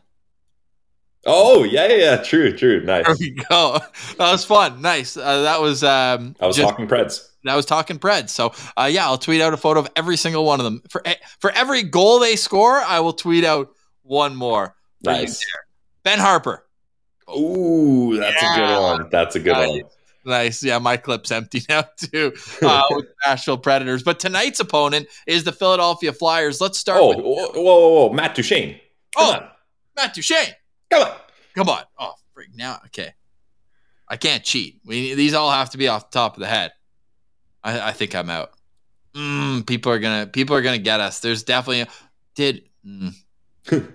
Oh 1.25 1.63
yeah, 1.63 1.87
yeah, 1.87 1.95
yeah. 1.95 2.15
True, 2.17 2.55
true. 2.55 2.81
Nice. 2.83 3.05
There 3.05 3.15
we 3.19 3.31
go. 3.49 3.79
That 4.17 4.31
was 4.31 4.45
fun. 4.45 4.81
Nice. 4.81 5.17
Uh, 5.17 5.41
that 5.43 5.61
was 5.61 5.83
um, 5.83 6.35
I 6.39 6.47
was 6.47 6.55
just- 6.55 6.69
talking 6.69 6.87
Preds. 6.87 7.25
I 7.47 7.55
was 7.55 7.65
talking 7.65 7.97
Preds. 7.99 8.29
So 8.29 8.53
uh, 8.77 8.89
yeah, 8.91 9.05
I'll 9.05 9.17
tweet 9.17 9.41
out 9.41 9.53
a 9.53 9.57
photo 9.57 9.79
of 9.79 9.87
every 9.95 10.17
single 10.17 10.43
one 10.45 10.59
of 10.59 10.65
them. 10.65 10.81
For 10.89 11.01
for 11.39 11.51
every 11.51 11.83
goal 11.83 12.19
they 12.19 12.35
score, 12.35 12.75
I 12.77 12.99
will 12.99 13.13
tweet 13.13 13.45
out 13.45 13.69
one 14.03 14.35
more. 14.35 14.75
Nice. 15.03 15.45
Ben 16.03 16.19
Harpur. 16.19 16.59
Ooh, 17.37 18.17
that's 18.17 18.41
a 18.41 18.55
good 18.55 18.81
one. 18.81 19.07
That's 19.11 19.35
a 19.35 19.39
good 19.39 19.53
Nice. 19.53 19.69
one. 19.69 19.81
Nice. 20.25 20.63
Yeah, 20.63 20.79
my 20.79 20.97
clip's 20.97 21.31
empty 21.31 21.61
now 21.69 21.85
too. 22.11 22.33
Uh, 22.61 22.81
with 22.91 23.05
Nashville 23.25 23.57
Predators. 23.57 24.03
But 24.03 24.19
tonight's 24.19 24.59
opponent 24.59 25.07
is 25.27 25.43
the 25.43 25.51
Philadelphia 25.53 26.11
Flyers. 26.11 26.59
Let's 26.59 26.77
start 26.79 26.99
Oh, 27.01 27.13
whoa, 27.13 27.51
whoa, 27.53 28.07
whoa. 28.07 28.13
Matt 28.13 28.35
Duchene. 28.35 28.79
Come 29.15 29.25
Oh. 29.27 29.31
on. 29.33 29.47
Matt 29.95 30.13
Duchene. 30.13 30.53
Come 30.89 31.03
on. 31.03 31.17
Come 31.55 31.69
on. 31.69 31.83
Oh, 31.97 32.13
freak. 32.33 32.49
Now, 32.55 32.79
okay. 32.87 33.13
I 34.07 34.17
can't 34.17 34.43
cheat. 34.43 34.79
We 34.85 35.13
these 35.13 35.33
all 35.33 35.51
have 35.51 35.69
to 35.71 35.77
be 35.77 35.87
off 35.87 36.09
the 36.09 36.15
top 36.19 36.35
of 36.35 36.41
the 36.41 36.47
head. 36.47 36.71
I, 37.63 37.89
I 37.89 37.91
think 37.91 38.15
I'm 38.15 38.29
out. 38.29 38.51
Mm, 39.13 39.65
people 39.65 39.91
are 39.91 39.99
gonna 39.99 40.27
people 40.27 40.55
are 40.55 40.61
gonna 40.61 40.77
get 40.77 40.99
us. 40.99 41.19
There's 41.19 41.43
definitely 41.43 41.81
a, 41.81 41.87
did 42.35 42.63
mm. 42.85 43.13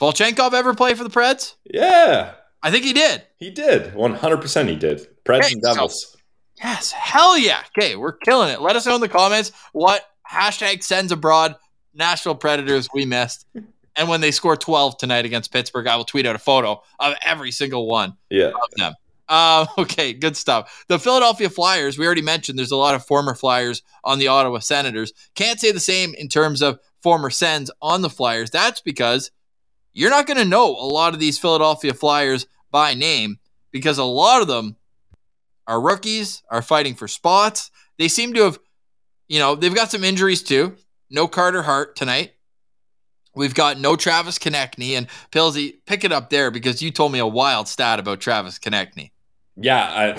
Volchenkov 0.00 0.54
ever 0.54 0.74
play 0.74 0.94
for 0.94 1.04
the 1.04 1.10
Preds? 1.10 1.54
Yeah, 1.64 2.32
I 2.62 2.70
think 2.70 2.84
he 2.84 2.92
did. 2.92 3.24
he 3.36 3.50
did. 3.50 3.92
100% 3.92 4.68
he 4.68 4.76
did. 4.76 5.06
Preds 5.24 5.44
Hey, 5.44 5.52
and 5.52 5.62
Devils. 5.62 6.16
Yes, 6.62 6.92
hell 6.92 7.36
yeah. 7.36 7.62
Okay, 7.76 7.96
we're 7.96 8.12
killing 8.12 8.50
it. 8.50 8.60
Let 8.60 8.76
us 8.76 8.86
know 8.86 8.94
in 8.94 9.00
the 9.00 9.08
comments 9.08 9.52
what 9.72 10.02
hashtag 10.30 10.82
sends 10.82 11.12
abroad 11.12 11.56
Nashville 11.94 12.34
Predators 12.34 12.88
we 12.94 13.04
missed. 13.04 13.46
And 13.96 14.08
when 14.08 14.20
they 14.20 14.30
score 14.30 14.56
12 14.56 14.98
tonight 14.98 15.24
against 15.24 15.52
Pittsburgh, 15.52 15.86
I 15.86 15.96
will 15.96 16.04
tweet 16.04 16.26
out 16.26 16.34
a 16.34 16.40
photo 16.40 16.82
of 16.98 17.14
every 17.24 17.52
single 17.52 17.86
one. 17.86 18.16
Yeah. 18.28 18.48
of 18.48 18.70
them. 18.76 18.94
Uh, 19.28 19.66
okay, 19.78 20.12
good 20.12 20.36
stuff. 20.36 20.84
The 20.88 20.98
Philadelphia 20.98 21.48
Flyers, 21.48 21.98
we 21.98 22.06
already 22.06 22.22
mentioned 22.22 22.58
there's 22.58 22.70
a 22.70 22.76
lot 22.76 22.94
of 22.94 23.06
former 23.06 23.34
Flyers 23.34 23.82
on 24.02 24.18
the 24.18 24.28
Ottawa 24.28 24.58
Senators. 24.58 25.12
Can't 25.34 25.60
say 25.60 25.72
the 25.72 25.80
same 25.80 26.14
in 26.14 26.28
terms 26.28 26.62
of 26.62 26.78
former 27.02 27.30
Sens 27.30 27.70
on 27.80 28.02
the 28.02 28.10
Flyers. 28.10 28.50
That's 28.50 28.80
because 28.80 29.30
you're 29.92 30.10
not 30.10 30.26
going 30.26 30.38
to 30.38 30.44
know 30.44 30.70
a 30.70 30.86
lot 30.86 31.14
of 31.14 31.20
these 31.20 31.38
Philadelphia 31.38 31.94
Flyers 31.94 32.46
by 32.70 32.94
name 32.94 33.38
because 33.70 33.98
a 33.98 34.04
lot 34.04 34.42
of 34.42 34.48
them 34.48 34.76
are 35.66 35.80
rookies, 35.80 36.42
are 36.50 36.62
fighting 36.62 36.94
for 36.94 37.08
spots. 37.08 37.70
They 37.98 38.08
seem 38.08 38.34
to 38.34 38.42
have, 38.42 38.58
you 39.28 39.38
know, 39.38 39.54
they've 39.54 39.74
got 39.74 39.90
some 39.90 40.04
injuries 40.04 40.42
too. 40.42 40.76
No 41.10 41.28
Carter 41.28 41.62
Hart 41.62 41.96
tonight. 41.96 42.33
We've 43.34 43.54
got 43.54 43.78
no 43.78 43.96
Travis 43.96 44.38
Konecny 44.38 44.92
and 44.92 45.06
Pilsy. 45.32 45.76
Pick 45.86 46.04
it 46.04 46.12
up 46.12 46.30
there 46.30 46.50
because 46.50 46.82
you 46.82 46.90
told 46.90 47.12
me 47.12 47.18
a 47.18 47.26
wild 47.26 47.68
stat 47.68 47.98
about 47.98 48.20
Travis 48.20 48.58
Konecny. 48.58 49.10
Yeah, 49.56 49.84
I, 49.84 50.18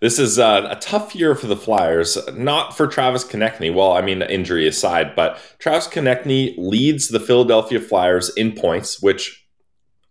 this 0.00 0.18
is 0.18 0.38
uh, 0.38 0.66
a 0.70 0.76
tough 0.76 1.14
year 1.14 1.34
for 1.34 1.46
the 1.46 1.56
Flyers. 1.56 2.18
Not 2.34 2.76
for 2.76 2.86
Travis 2.86 3.24
Konecny. 3.24 3.72
Well, 3.72 3.92
I 3.92 4.02
mean, 4.02 4.22
injury 4.22 4.66
aside, 4.66 5.14
but 5.14 5.38
Travis 5.58 5.86
Konecny 5.86 6.54
leads 6.58 7.08
the 7.08 7.20
Philadelphia 7.20 7.80
Flyers 7.80 8.30
in 8.30 8.52
points, 8.52 9.00
which 9.00 9.46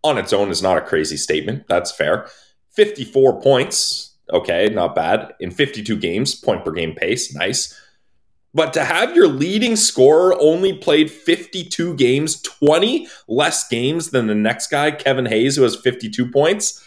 on 0.04 0.18
its 0.18 0.34
own 0.34 0.50
is 0.50 0.62
not 0.62 0.78
a 0.78 0.82
crazy 0.82 1.18
statement. 1.18 1.66
That's 1.68 1.92
fair. 1.92 2.28
54 2.70 3.42
points. 3.42 4.16
Okay, 4.32 4.70
not 4.70 4.96
bad. 4.96 5.34
In 5.42 5.52
52 5.52 5.98
games, 5.98 6.36
point 6.36 6.64
per 6.64 6.72
game 6.72 6.96
pace. 6.96 7.36
Nice. 7.36 7.78
But 8.54 8.74
to 8.74 8.84
have 8.84 9.16
your 9.16 9.28
leading 9.28 9.76
scorer 9.76 10.36
only 10.40 10.74
played 10.74 11.10
52 11.10 11.96
games, 11.96 12.42
20 12.42 13.08
less 13.28 13.68
games 13.68 14.10
than 14.10 14.28
the 14.28 14.36
next 14.36 14.68
guy, 14.68 14.92
Kevin 14.92 15.26
Hayes, 15.26 15.56
who 15.56 15.64
has 15.64 15.76
52 15.76 16.30
points. 16.30 16.86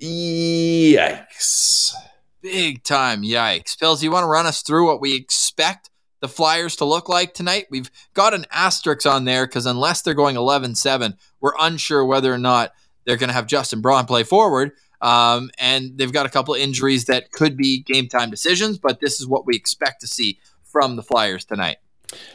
Yikes. 0.00 1.92
Big 2.40 2.82
time 2.82 3.22
yikes. 3.22 3.78
Pills, 3.78 4.02
you 4.02 4.10
want 4.10 4.24
to 4.24 4.28
run 4.28 4.46
us 4.46 4.62
through 4.62 4.86
what 4.86 5.00
we 5.00 5.14
expect 5.14 5.90
the 6.20 6.28
Flyers 6.28 6.76
to 6.76 6.84
look 6.84 7.08
like 7.08 7.34
tonight? 7.34 7.66
We've 7.70 7.90
got 8.14 8.32
an 8.32 8.46
asterisk 8.50 9.06
on 9.06 9.24
there 9.24 9.46
because 9.46 9.66
unless 9.66 10.00
they're 10.02 10.14
going 10.14 10.36
11 10.36 10.76
7, 10.76 11.14
we're 11.40 11.52
unsure 11.58 12.04
whether 12.04 12.32
or 12.32 12.38
not 12.38 12.72
they're 13.04 13.16
going 13.16 13.28
to 13.28 13.34
have 13.34 13.46
Justin 13.46 13.80
Braun 13.80 14.06
play 14.06 14.22
forward. 14.22 14.72
Um, 15.02 15.50
and 15.58 15.98
they've 15.98 16.12
got 16.12 16.24
a 16.24 16.30
couple 16.30 16.54
injuries 16.54 17.04
that 17.04 17.30
could 17.32 17.56
be 17.56 17.82
game 17.82 18.08
time 18.08 18.30
decisions, 18.30 18.78
but 18.78 19.00
this 19.00 19.20
is 19.20 19.26
what 19.26 19.46
we 19.46 19.54
expect 19.54 20.00
to 20.00 20.06
see 20.06 20.38
from 20.76 20.96
the 20.96 21.02
Flyers 21.02 21.46
tonight. 21.46 21.78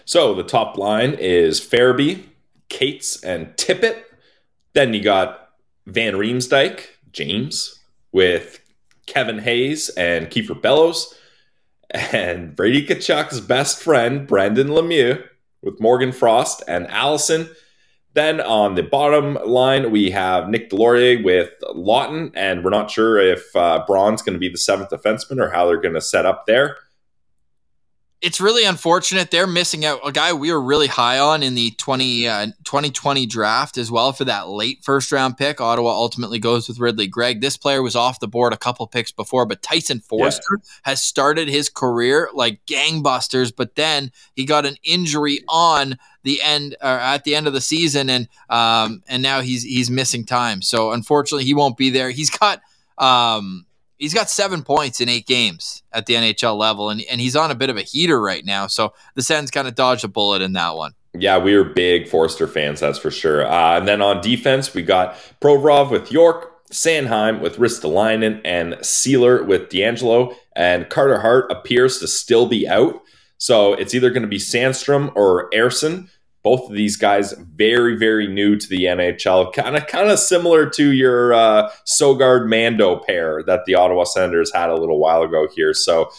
So 0.04 0.34
the 0.34 0.42
top 0.42 0.76
line 0.76 1.14
is 1.14 1.62
Farabee, 1.62 2.24
Cates, 2.70 3.24
and 3.24 3.56
Tippett. 3.56 4.02
Then 4.74 4.96
you 4.96 5.04
got 5.04 5.52
Van 5.86 6.16
Riemsdyk, 6.16 6.88
James, 7.12 7.80
with 8.12 8.60
Kevin 9.06 9.38
Hayes 9.38 9.90
and 9.90 10.32
Kiefer 10.32 10.60
Bellows, 10.60 11.14
and 11.94 12.56
Brady 12.56 12.84
Tkachuk's 12.84 13.42
best 13.42 13.84
friend, 13.84 14.26
Brendan 14.26 14.70
Lemieux, 14.70 15.24
with 15.62 15.80
Morgan 15.80 16.12
Frost 16.12 16.64
and 16.68 16.88
Allison. 16.88 17.48
Then 18.16 18.42
on 18.42 18.74
the 18.74 18.82
bottom 18.82 19.36
line, 19.46 19.92
we 19.92 20.10
have 20.10 20.50
Nic 20.50 20.72
Deslauriers 20.72 21.24
with 21.24 21.52
Laughton, 21.76 22.32
and 22.34 22.64
we're 22.64 22.72
not 22.72 22.90
sure 22.90 23.20
if 23.20 23.56
uh, 23.56 23.84
Braun's 23.86 24.24
going 24.24 24.34
to 24.34 24.40
be 24.40 24.50
the 24.50 24.58
seventh 24.58 24.90
defenseman 24.90 25.40
or 25.40 25.52
how 25.52 25.68
they're 25.68 25.80
going 25.80 25.94
to 25.94 26.02
set 26.02 26.26
up 26.26 26.48
there. 26.48 26.78
It's 28.22 28.40
really 28.40 28.66
unfortunate. 28.66 29.32
They're 29.32 29.48
missing 29.48 29.84
out. 29.84 30.00
A 30.06 30.12
guy 30.12 30.32
we 30.34 30.52
were 30.52 30.62
really 30.62 30.86
high 30.86 31.18
on 31.18 31.42
in 31.42 31.56
the 31.56 31.72
20, 31.72 32.28
uh, 32.28 32.46
2020 32.64 33.26
draft 33.26 33.80
as 33.80 33.90
well 33.90 34.14
for 34.14 34.26
that 34.26 34.48
late 34.48 34.84
first 34.84 35.12
round 35.12 35.38
pick. 35.38 35.60
Ottawa 35.60 35.90
ultimately 35.90 36.38
goes 36.38 36.68
with 36.68 36.80
ridly 36.80 37.08
greig. 37.08 37.42
This 37.42 37.58
player 37.58 37.82
was 37.82 37.96
off 37.96 38.20
the 38.20 38.28
board 38.28 38.54
a 38.54 38.58
couple 38.58 38.86
picks 38.86 39.12
before 39.12 39.46
but 39.46 39.62
tyson 39.62 40.00
foerster 40.00 40.60
has 40.84 41.02
started 41.02 41.48
his 41.48 41.68
career 41.70 42.30
like 42.34 42.64
gangbusters 42.66 43.52
but 43.56 43.76
then 43.76 44.12
he 44.36 44.46
got 44.46 44.66
an 44.66 44.76
injury 44.84 45.40
on 45.48 45.98
the 46.24 46.42
end 46.44 46.76
or 46.82 46.90
at 46.90 47.24
the 47.24 47.36
end 47.36 47.48
of 47.48 47.54
the 47.54 47.62
season 47.62 48.10
and 48.10 48.28
um 48.50 49.02
and 49.08 49.24
now 49.24 49.42
he's 49.42 49.64
he's 49.64 49.90
missing 49.90 50.26
time. 50.26 50.62
So 50.62 50.92
unfortunately 50.92 51.46
he 51.46 51.54
won't 51.54 51.78
be 51.78 51.90
there. 51.90 52.12
He's 52.12 52.30
got 52.30 52.62
um 52.98 53.66
He's 54.02 54.16
got 54.16 54.32
seven 54.32 54.64
points 54.64 55.00
in 55.00 55.10
eight 55.10 55.28
games 55.28 55.84
at 55.94 56.08
the 56.08 56.16
NHL 56.16 56.58
level, 56.58 56.90
and, 56.90 57.04
and 57.04 57.22
he's 57.22 57.36
on 57.36 57.52
a 57.52 57.56
bit 57.56 57.70
of 57.70 57.78
a 57.78 57.84
heater 57.84 58.20
right 58.20 58.44
now. 58.44 58.66
So 58.66 58.94
the 59.14 59.22
Sens 59.22 59.52
kind 59.52 59.68
of 59.68 59.76
dodged 59.76 60.04
a 60.04 60.08
bullet 60.08 60.42
in 60.42 60.54
that 60.54 60.76
one. 60.76 60.94
Yeah, 61.14 61.38
we 61.38 61.56
were 61.56 61.64
big 61.64 62.08
Foerster 62.08 62.48
fans, 62.48 62.80
that's 62.80 62.98
for 62.98 63.12
sure. 63.12 63.46
Uh, 63.46 63.78
and 63.78 63.88
then 63.88 64.02
on 64.02 64.20
defense, 64.20 64.74
we 64.74 64.82
got 64.82 65.14
Provorov 65.40 65.92
with 65.92 66.12
York, 66.12 66.66
Sanheim 66.72 67.42
with 67.42 67.58
Ristolainen, 67.58 68.42
and 68.44 68.74
Seeler 68.82 69.46
with 69.46 69.70
DeAngelo. 69.70 70.34
And 70.56 70.90
Carter 70.90 71.20
Hart 71.20 71.52
appears 71.52 72.00
to 72.00 72.08
still 72.08 72.48
be 72.48 72.68
out. 72.68 73.04
So 73.38 73.74
it's 73.76 73.94
either 73.94 74.10
going 74.10 74.24
to 74.24 74.28
be 74.28 74.40
Sandstrom 74.40 75.16
or 75.16 75.48
Ersson. 75.52 76.10
Both 76.44 76.70
of 76.70 76.76
these 76.76 76.98
guys 76.98 77.34
very, 77.34 77.96
very 77.98 78.28
new 78.28 78.56
to 78.56 78.68
the 78.68 78.86
NHL, 78.86 79.54
kind 79.54 79.78
of, 79.78 79.86
kind 79.88 80.10
of 80.10 80.18
similar 80.18 80.70
to 80.72 80.92
your 80.92 81.34
uh, 81.34 81.70
Sogaard 81.86 82.50
Mando 82.50 82.98
pair 82.98 83.44
that 83.44 83.66
the 83.66 83.76
Ottawa 83.76 84.06
Senators 84.06 84.52
had 84.54 84.70
a 84.70 84.76
little 84.76 85.00
while 85.00 85.22
ago 85.22 85.48
here. 85.54 85.74
So 85.74 86.12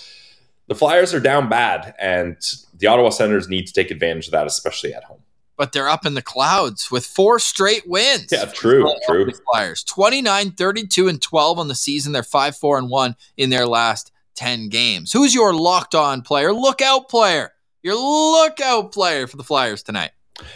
the 0.69 0.75
Flyers 0.75 1.13
are 1.13 1.21
down 1.21 1.49
bad, 1.49 1.95
and 1.99 2.37
the 2.79 2.87
Ottawa 2.87 3.11
Senators 3.11 3.49
need 3.49 3.67
to 3.67 3.73
take 3.73 3.91
advantage 3.91 4.27
of 4.27 4.33
that, 4.33 4.47
especially 4.47 4.95
at 4.95 5.05
home. 5.05 5.23
But 5.57 5.73
they're 5.73 5.89
up 5.89 6.07
in 6.07 6.15
the 6.15 6.23
clouds 6.23 6.91
with 6.91 7.05
four 7.05 7.39
straight 7.39 7.87
wins. 7.87 8.29
Yeah, 8.33 8.47
true, 8.47 8.91
true. 9.07 9.31
Flyers 9.51 9.85
29, 9.85 10.53
32, 10.53 11.09
and 11.09 11.21
12 11.21 11.59
on 11.59 11.69
the 11.69 11.75
season. 11.75 12.13
They're 12.13 12.23
5, 12.23 12.57
4, 12.57 12.79
and 12.79 12.89
1 12.89 13.17
in 13.37 13.51
their 13.51 13.67
last 13.67 14.13
10 14.37 14.71
games. 14.71 15.13
Who's 15.13 15.35
your 15.35 15.55
locked 15.55 15.95
on 15.95 16.23
player, 16.23 16.53
lookout 16.53 17.09
player? 17.09 17.53
Your 17.85 17.97
lookout 17.97 18.93
player 18.93 19.27
for 19.27 19.37
the 19.37 19.43
Flyers 19.43 19.83
tonight. 19.83 20.13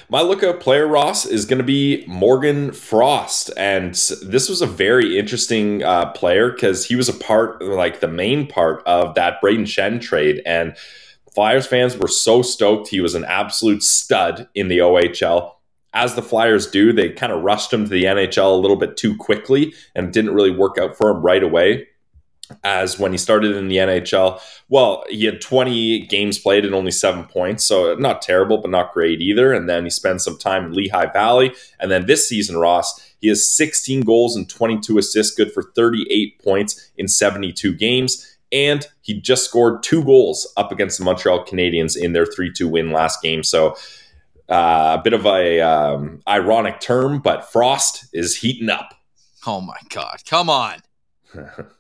My 0.09 0.21
lookout 0.21 0.61
player, 0.61 0.87
Ross, 0.87 1.27
is 1.27 1.45
going 1.45 1.59
to 1.59 1.65
be 1.65 2.05
Morgan 2.07 2.71
Frost. 2.71 3.51
And 3.57 3.95
this 4.23 4.49
was 4.49 4.63
a 4.63 4.67
very 4.67 5.19
interesting 5.19 5.83
uh, 5.83 6.13
player 6.13 6.53
because 6.53 6.87
he 6.87 6.95
was 6.95 7.09
a 7.09 7.13
part, 7.13 7.61
like 7.61 7.99
the 7.99 8.07
main 8.07 8.47
part 8.47 8.81
of 8.87 9.17
that 9.17 9.43
Brayden 9.43 9.67
Schenn 9.67 10.01
trade. 10.01 10.41
And 10.47 10.77
Flyers 11.35 11.67
fans 11.67 11.97
were 11.97 12.07
so 12.07 12.43
stoked. 12.43 12.89
He 12.89 13.01
was 13.01 13.17
an 13.17 13.25
absolute 13.25 13.83
stud 13.83 14.49
in 14.55 14.69
the 14.69 14.79
OHL. 14.79 15.51
As 15.93 16.15
the 16.15 16.23
Flyers 16.23 16.71
do, 16.71 16.93
they 16.93 17.11
kind 17.11 17.33
of 17.33 17.43
rushed 17.43 17.73
him 17.73 17.85
to 17.85 17.91
the 17.91 18.05
NHL 18.05 18.53
a 18.53 18.61
little 18.61 18.77
bit 18.77 18.97
too 18.97 19.17
quickly 19.17 19.75
and 19.97 20.13
didn't 20.13 20.35
really 20.35 20.53
work 20.53 20.79
out 20.79 20.97
for 20.97 21.11
him 21.11 21.23
right 21.23 21.43
away 21.43 21.89
as 22.65 22.99
when 22.99 23.13
he 23.13 23.19
started 23.19 23.57
in 23.57 23.69
the 23.69 23.77
NHL. 23.77 24.41
Well, 24.69 25.05
he 25.09 25.25
had 25.25 25.41
20 25.41 26.07
games 26.07 26.39
played 26.39 26.65
and 26.65 26.75
only 26.75 26.91
seven 26.91 27.25
points, 27.25 27.65
so 27.65 27.95
not 27.95 28.23
terrible, 28.23 28.59
but 28.59 28.71
not 28.71 28.93
great 28.93 29.21
either. 29.21 29.53
And 29.53 29.69
then 29.69 29.85
he 29.85 29.91
spent 29.91 30.23
some 30.23 30.39
time 30.39 30.67
in 30.67 30.73
Lehigh 30.73 31.13
Valley. 31.13 31.53
And 31.81 31.91
then 31.91 32.07
this 32.07 32.29
season, 32.29 32.57
Ross, 32.57 33.01
he 33.21 33.29
has 33.29 33.49
16 33.51 34.03
goals 34.03 34.37
and 34.37 34.49
22 34.49 34.99
assists, 34.99 35.35
good 35.35 35.53
for 35.53 35.63
38 35.75 36.43
points 36.43 36.91
in 36.97 37.09
72 37.09 37.75
games. 37.75 38.37
And 38.53 38.87
he 39.03 39.21
just 39.21 39.45
scored 39.45 39.83
two 39.83 40.05
goals 40.05 40.53
up 40.57 40.71
against 40.71 40.99
the 40.99 41.05
Montreal 41.05 41.45
Canadiens 41.45 41.97
in 41.97 42.13
their 42.13 42.27
3 42.27 42.53
2 42.53 42.69
win 42.69 42.93
last 42.93 43.21
game. 43.21 43.43
So, 43.43 43.77
uh, 44.49 44.97
a 44.99 45.03
bit 45.03 45.13
of 45.13 45.27
a 45.27 45.61
um, 45.61 46.23
ironic 46.29 46.79
term, 46.79 47.19
but 47.19 47.51
Frost 47.51 48.07
is 48.13 48.37
heating 48.37 48.71
up. 48.71 48.95
Oh 49.45 49.61
my 49.61 49.77
God. 49.89 50.23
Come 50.25 50.49
on. 50.49 50.83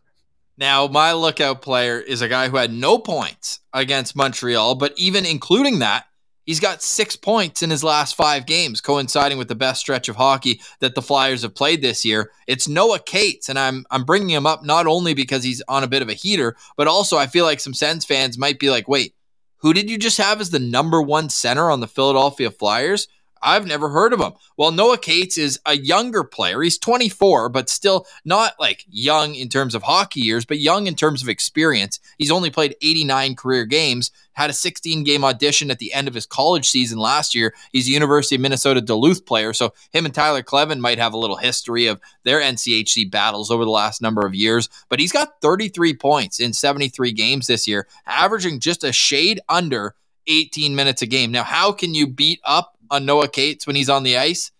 Now, 0.59 0.87
my 0.87 1.13
lookout 1.13 1.61
player 1.61 2.01
is 2.01 2.23
a 2.23 2.29
guy 2.29 2.49
who 2.49 2.57
had 2.57 2.73
no 2.73 2.99
points 2.99 3.61
against 3.75 4.17
Montreal, 4.17 4.77
but 4.77 4.95
even 4.97 5.27
including 5.27 5.81
that, 5.81 6.07
he's 6.47 6.61
got 6.61 6.83
six 6.83 7.15
points 7.15 7.63
in 7.63 7.69
his 7.69 7.85
last 7.85 8.17
five 8.17 8.47
games, 8.47 8.81
coinciding 8.81 9.37
with 9.37 9.49
the 9.49 9.55
best 9.55 9.81
stretch 9.81 10.09
of 10.09 10.17
hockey 10.17 10.61
that 10.81 10.95
the 10.95 11.03
Flyers 11.03 11.43
have 11.43 11.55
played 11.55 11.83
this 11.83 12.07
year. 12.07 12.31
It's 12.47 12.69
Noah 12.69 13.01
Cates, 13.01 13.51
and 13.51 13.59
I'm 13.59 13.85
I'm 13.91 14.05
bringing 14.05 14.31
him 14.31 14.47
up 14.47 14.65
not 14.65 14.87
only 14.87 15.13
because 15.13 15.45
he's 15.45 15.63
on 15.69 15.85
a 15.85 15.89
bit 15.89 16.01
of 16.01 16.09
a 16.09 16.15
heater, 16.15 16.57
but 16.79 16.89
also 16.89 17.19
I 17.19 17.27
feel 17.27 17.45
like 17.45 17.61
some 17.61 17.75
Sens 17.75 18.07
fans 18.07 18.39
might 18.39 18.59
be 18.59 18.71
like, 18.71 18.89
"Wait, 18.89 19.15
who 19.59 19.75
did 19.75 19.91
you 19.91 19.99
just 19.99 20.17
have 20.17 20.41
as 20.41 20.51
the 20.51 20.59
number 20.59 21.03
one 21.03 21.29
center 21.29 21.71
on 21.71 21.81
the 21.81 21.89
Philadelphia 21.89 22.51
Flyers?" 22.51 23.09
I've 23.43 23.67
never 23.67 23.89
heard 23.89 24.13
of 24.13 24.21
him. 24.21 24.33
Well, 24.57 24.73
Noah 24.73 24.99
Cates 24.99 25.39
is 25.39 25.61
a 25.67 25.77
younger 25.77 26.25
player. 26.25 26.63
He's 26.63 26.79
24, 26.79 27.49
but 27.49 27.69
still 27.69 28.07
not 28.25 28.55
like 28.59 28.85
young 28.89 29.35
in 29.35 29.49
terms 29.49 29.75
of 29.75 29.83
hockey 29.83 30.21
years, 30.21 30.45
but 30.45 30.59
young 30.59 30.87
in 30.87 30.95
terms 30.95 31.23
of 31.23 31.29
experience. 31.29 32.01
He's 32.19 32.31
only 32.31 32.51
played 32.51 32.77
89 32.81 33.37
career 33.37 33.65
games, 33.65 34.11
had 34.33 34.51
a 34.51 34.55
16 34.55 35.05
game 35.05 35.25
audition 35.25 35.71
at 35.71 35.79
the 35.79 35.93
end 35.93 36.09
of 36.09 36.15
his 36.15 36.27
college 36.27 36.69
season 36.69 36.99
last 36.99 37.35
year. 37.35 37.55
He's 37.73 37.89
a 37.89 37.93
University 37.93 38.35
of 38.35 38.41
Minnesota 38.41 38.81
Duluth 38.81 39.27
player, 39.27 39.53
so 39.53 39.73
him 39.93 40.05
and 40.05 40.15
Tyler 40.15 40.43
Kleven 40.43 40.79
might 40.79 40.99
have 40.99 41.15
a 41.15 41.19
little 41.19 41.37
history 41.37 41.87
of 41.87 42.01
their 42.25 42.41
NCHC 42.41 43.11
battles 43.11 43.51
over 43.51 43.65
the 43.65 43.71
last 43.71 44.03
number 44.03 44.27
of 44.27 44.35
years. 44.35 44.69
But 44.89 45.01
he's 45.01 45.13
got 45.13 45.41
33 45.41 45.95
points 45.95 46.41
in 46.41 46.53
73 46.53 47.13
games 47.13 47.47
this 47.47 47.69
year, 47.69 47.87
averaging 48.07 48.61
just 48.61 48.85
a 48.85 48.93
shade 48.93 49.41
under 49.49 49.95
18 50.27 50.75
minutes 50.75 51.03
a 51.03 51.07
game. 51.07 51.31
Now, 51.33 51.45
how 51.45 51.73
can 51.73 51.95
you 51.95 52.07
beat 52.07 52.41
up 52.45 52.76
on 52.91 53.07
Noah 53.07 53.29
Cates 53.29 53.67
when 53.67 53.77
he's 53.77 53.91
on 53.91 54.03
the 54.03 54.17
ice? 54.17 54.51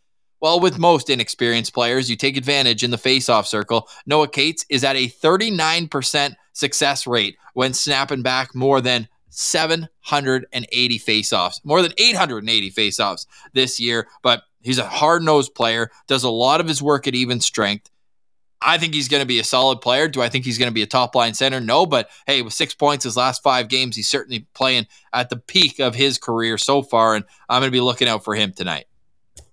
Well, 0.41 0.61
with 0.61 0.79
most 0.79 1.09
inexperienced 1.09 1.73
players, 1.73 2.11
you 2.11 2.17
take 2.17 2.37
advantage 2.37 2.85
in 2.85 2.91
the 2.91 2.99
faceoff 2.99 3.47
circle. 3.47 3.89
Noah 4.05 4.29
Cates 4.29 4.67
is 4.69 4.85
at 4.85 4.97
a 4.97 5.09
39% 5.09 6.35
success 6.53 7.07
rate 7.07 7.37
when 7.55 7.73
snapping 7.73 8.23
back 8.23 8.55
more 8.55 8.81
than 8.81 9.09
780 9.31 10.99
faceoffs, 10.99 11.61
more 11.65 11.83
than 11.83 11.93
880 11.99 12.71
faceoffs 12.71 13.27
this 13.55 13.81
year. 13.81 14.09
But 14.23 14.43
he's 14.63 14.79
a 14.79 14.87
hard 14.87 15.23
nosed 15.23 15.55
player, 15.55 15.91
does 16.07 16.25
a 16.25 16.31
lot 16.31 16.61
of 16.61 16.69
his 16.69 16.83
work 16.83 17.07
at 17.07 17.15
even 17.15 17.41
strength. 17.41 17.91
I 18.63 18.79
think 18.79 18.95
he's 18.95 19.09
going 19.09 19.21
to 19.21 19.27
be 19.27 19.39
a 19.39 19.45
solid 19.45 19.81
player. 19.81 20.09
Do 20.09 20.23
I 20.23 20.29
think 20.29 20.45
he's 20.45 20.59
going 20.59 20.71
to 20.71 20.75
be 20.75 20.83
a 20.83 20.87
top 20.87 21.15
line 21.15 21.35
center? 21.35 21.61
No, 21.61 21.87
but 21.87 22.09
hey, 22.27 22.43
with 22.43 22.53
six 22.53 22.75
points 22.75 23.05
his 23.05 23.17
last 23.17 23.43
five 23.43 23.69
games, 23.69 23.97
he's 23.97 24.09
certainly 24.09 24.47
playing 24.55 24.87
at 25.13 25.31
the 25.31 25.37
peak 25.37 25.79
of 25.79 25.95
his 25.95 26.19
career 26.19 26.59
so 26.59 26.83
far, 26.83 27.15
and 27.15 27.25
I'm 27.49 27.61
going 27.61 27.71
to 27.71 27.77
be 27.77 27.81
looking 27.81 28.09
out 28.09 28.25
for 28.25 28.35
him 28.35 28.53
tonight. 28.53 28.87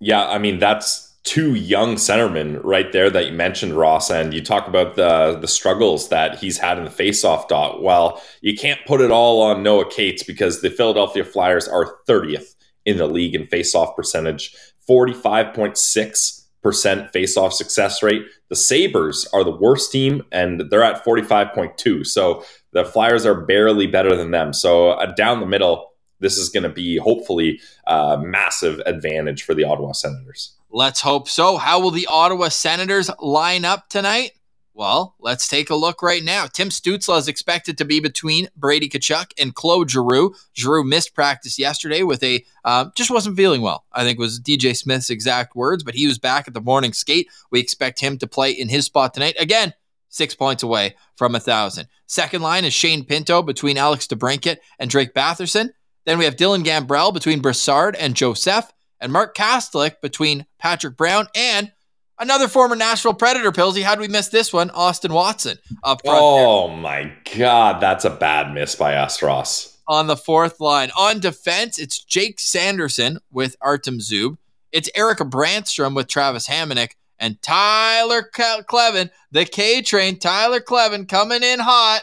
Yeah, 0.00 0.26
I 0.26 0.38
mean 0.38 0.58
that's 0.58 1.14
two 1.24 1.54
young 1.54 1.96
centermen 1.96 2.60
right 2.62 2.92
there 2.92 3.10
that 3.10 3.26
you 3.26 3.32
mentioned, 3.32 3.74
Ross, 3.74 4.10
and 4.10 4.32
you 4.32 4.42
talk 4.42 4.68
about 4.68 4.96
the 4.96 5.38
the 5.40 5.48
struggles 5.48 6.08
that 6.10 6.38
he's 6.38 6.58
had 6.58 6.78
in 6.78 6.84
the 6.84 6.90
faceoff 6.90 7.48
dot. 7.48 7.82
Well, 7.82 8.22
you 8.40 8.56
can't 8.56 8.80
put 8.86 9.00
it 9.00 9.10
all 9.10 9.42
on 9.42 9.62
Noah 9.62 9.90
Cates 9.90 10.22
because 10.22 10.60
the 10.60 10.70
Philadelphia 10.70 11.24
Flyers 11.24 11.68
are 11.68 11.96
30th 12.08 12.54
in 12.84 12.98
the 12.98 13.06
league 13.06 13.34
in 13.34 13.46
faceoff 13.46 13.96
percentage, 13.96 14.54
45.6 14.88 16.43
percent 16.64 17.12
faceoff 17.12 17.52
success 17.52 18.02
rate. 18.02 18.24
The 18.48 18.56
Sabres 18.56 19.28
are 19.32 19.44
the 19.44 19.56
worst 19.56 19.92
team, 19.92 20.22
and 20.32 20.62
they're 20.70 20.82
at 20.82 21.04
45.2. 21.04 22.04
So 22.06 22.42
the 22.72 22.84
Flyers 22.84 23.24
are 23.24 23.42
barely 23.42 23.86
better 23.86 24.16
than 24.16 24.32
them. 24.32 24.52
So 24.52 24.90
uh, 24.90 25.14
down 25.14 25.38
the 25.38 25.46
middle, 25.46 25.90
this 26.18 26.38
is 26.38 26.48
going 26.48 26.62
to 26.62 26.70
be 26.70 26.96
hopefully 26.96 27.60
a 27.86 28.18
massive 28.18 28.80
advantage 28.86 29.42
for 29.42 29.54
the 29.54 29.64
Ottawa 29.64 29.92
Senators. 29.92 30.56
Let's 30.70 31.02
hope 31.02 31.28
so. 31.28 31.58
How 31.58 31.78
will 31.78 31.92
the 31.92 32.08
Ottawa 32.10 32.48
Senators 32.48 33.10
line 33.20 33.64
up 33.64 33.88
tonight? 33.88 34.32
Well, 34.76 35.14
let's 35.20 35.46
take 35.46 35.70
a 35.70 35.76
look 35.76 36.02
right 36.02 36.22
now. 36.22 36.46
Tim 36.46 36.68
Stützle 36.68 37.16
is 37.16 37.28
expected 37.28 37.78
to 37.78 37.84
be 37.84 38.00
between 38.00 38.48
Brady 38.56 38.88
Tkachuk 38.88 39.32
and 39.38 39.54
Claude 39.54 39.88
Giroux. 39.88 40.34
Giroux 40.52 40.82
missed 40.82 41.14
practice 41.14 41.60
yesterday 41.60 42.02
with 42.02 42.24
a 42.24 42.44
uh, 42.64 42.86
just 42.96 43.10
wasn't 43.10 43.36
feeling 43.36 43.62
well. 43.62 43.84
I 43.92 44.02
think 44.02 44.18
was 44.18 44.40
DJ 44.40 44.76
Smith's 44.76 45.10
exact 45.10 45.54
words, 45.54 45.84
but 45.84 45.94
he 45.94 46.08
was 46.08 46.18
back 46.18 46.48
at 46.48 46.54
the 46.54 46.60
morning 46.60 46.92
skate. 46.92 47.28
We 47.52 47.60
expect 47.60 48.00
him 48.00 48.18
to 48.18 48.26
play 48.26 48.50
in 48.50 48.68
his 48.68 48.86
spot 48.86 49.14
tonight. 49.14 49.36
Again, 49.38 49.74
six 50.08 50.34
points 50.34 50.64
away 50.64 50.96
from 51.14 51.36
a 51.36 51.40
thousand. 51.40 51.86
Second 52.06 52.42
line 52.42 52.64
is 52.64 52.74
Shane 52.74 53.04
Pinto 53.04 53.42
between 53.42 53.78
Alex 53.78 54.08
DeBrincat 54.08 54.56
and 54.80 54.90
Drake 54.90 55.14
Batherson. 55.14 55.70
Then 56.04 56.18
we 56.18 56.24
have 56.24 56.34
Dylan 56.34 56.64
Gambrell 56.64 57.14
between 57.14 57.40
Brassard 57.40 57.94
and 57.94 58.16
Joseph, 58.16 58.72
and 59.00 59.12
Mark 59.12 59.36
Kastelic 59.36 60.00
between 60.00 60.46
Patrick 60.58 60.96
Brown 60.96 61.28
and 61.34 61.70
Another 62.18 62.46
former 62.46 62.76
Nashville 62.76 63.14
Predator, 63.14 63.50
Pilsy. 63.50 63.82
How 63.82 63.92
would 63.92 64.00
we 64.00 64.08
miss 64.08 64.28
this 64.28 64.52
one? 64.52 64.70
Austin 64.70 65.12
Watson 65.12 65.58
up 65.82 66.00
front. 66.04 66.18
Oh 66.22 66.68
there. 66.68 66.76
my 66.76 67.12
God, 67.36 67.80
that's 67.80 68.04
a 68.04 68.10
bad 68.10 68.54
miss 68.54 68.76
by 68.76 68.94
us, 68.94 69.20
Ross. 69.22 69.78
On 69.88 70.06
the 70.06 70.16
fourth 70.16 70.60
line. 70.60 70.90
On 70.96 71.18
defense, 71.18 71.78
it's 71.78 71.98
Jake 71.98 72.38
Sanderson 72.38 73.18
with 73.32 73.56
Artem 73.60 73.98
Zub. 73.98 74.38
It's 74.70 74.88
Erik 74.94 75.18
Brannstrom 75.18 75.94
with 75.94 76.06
Travis 76.08 76.48
Hamonic. 76.48 76.92
And 77.18 77.40
Tyler 77.42 78.28
Kleven, 78.34 79.10
the 79.30 79.44
K 79.44 79.82
train, 79.82 80.18
Tyler 80.18 80.60
Kleven 80.60 81.08
coming 81.08 81.42
in 81.42 81.60
hot 81.60 82.02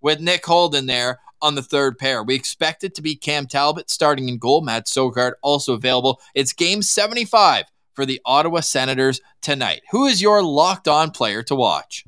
with 0.00 0.20
Nick 0.20 0.44
Holden 0.44 0.86
there 0.86 1.18
on 1.40 1.54
the 1.54 1.62
third 1.62 1.98
pair. 1.98 2.22
We 2.22 2.34
expect 2.34 2.84
it 2.84 2.94
to 2.96 3.02
be 3.02 3.16
Cam 3.16 3.46
Talbot 3.46 3.90
starting 3.90 4.28
in 4.28 4.38
goal. 4.38 4.60
Mads 4.60 4.92
Sogaard 4.92 5.32
also 5.42 5.72
available. 5.74 6.20
It's 6.34 6.52
game 6.52 6.82
75 6.82 7.64
for 7.96 8.06
the 8.06 8.20
Ottawa 8.24 8.60
Senators 8.60 9.20
tonight. 9.40 9.80
Who 9.90 10.06
is 10.06 10.22
your 10.22 10.42
locked 10.42 10.86
on 10.86 11.10
player 11.10 11.42
to 11.44 11.56
watch? 11.56 12.04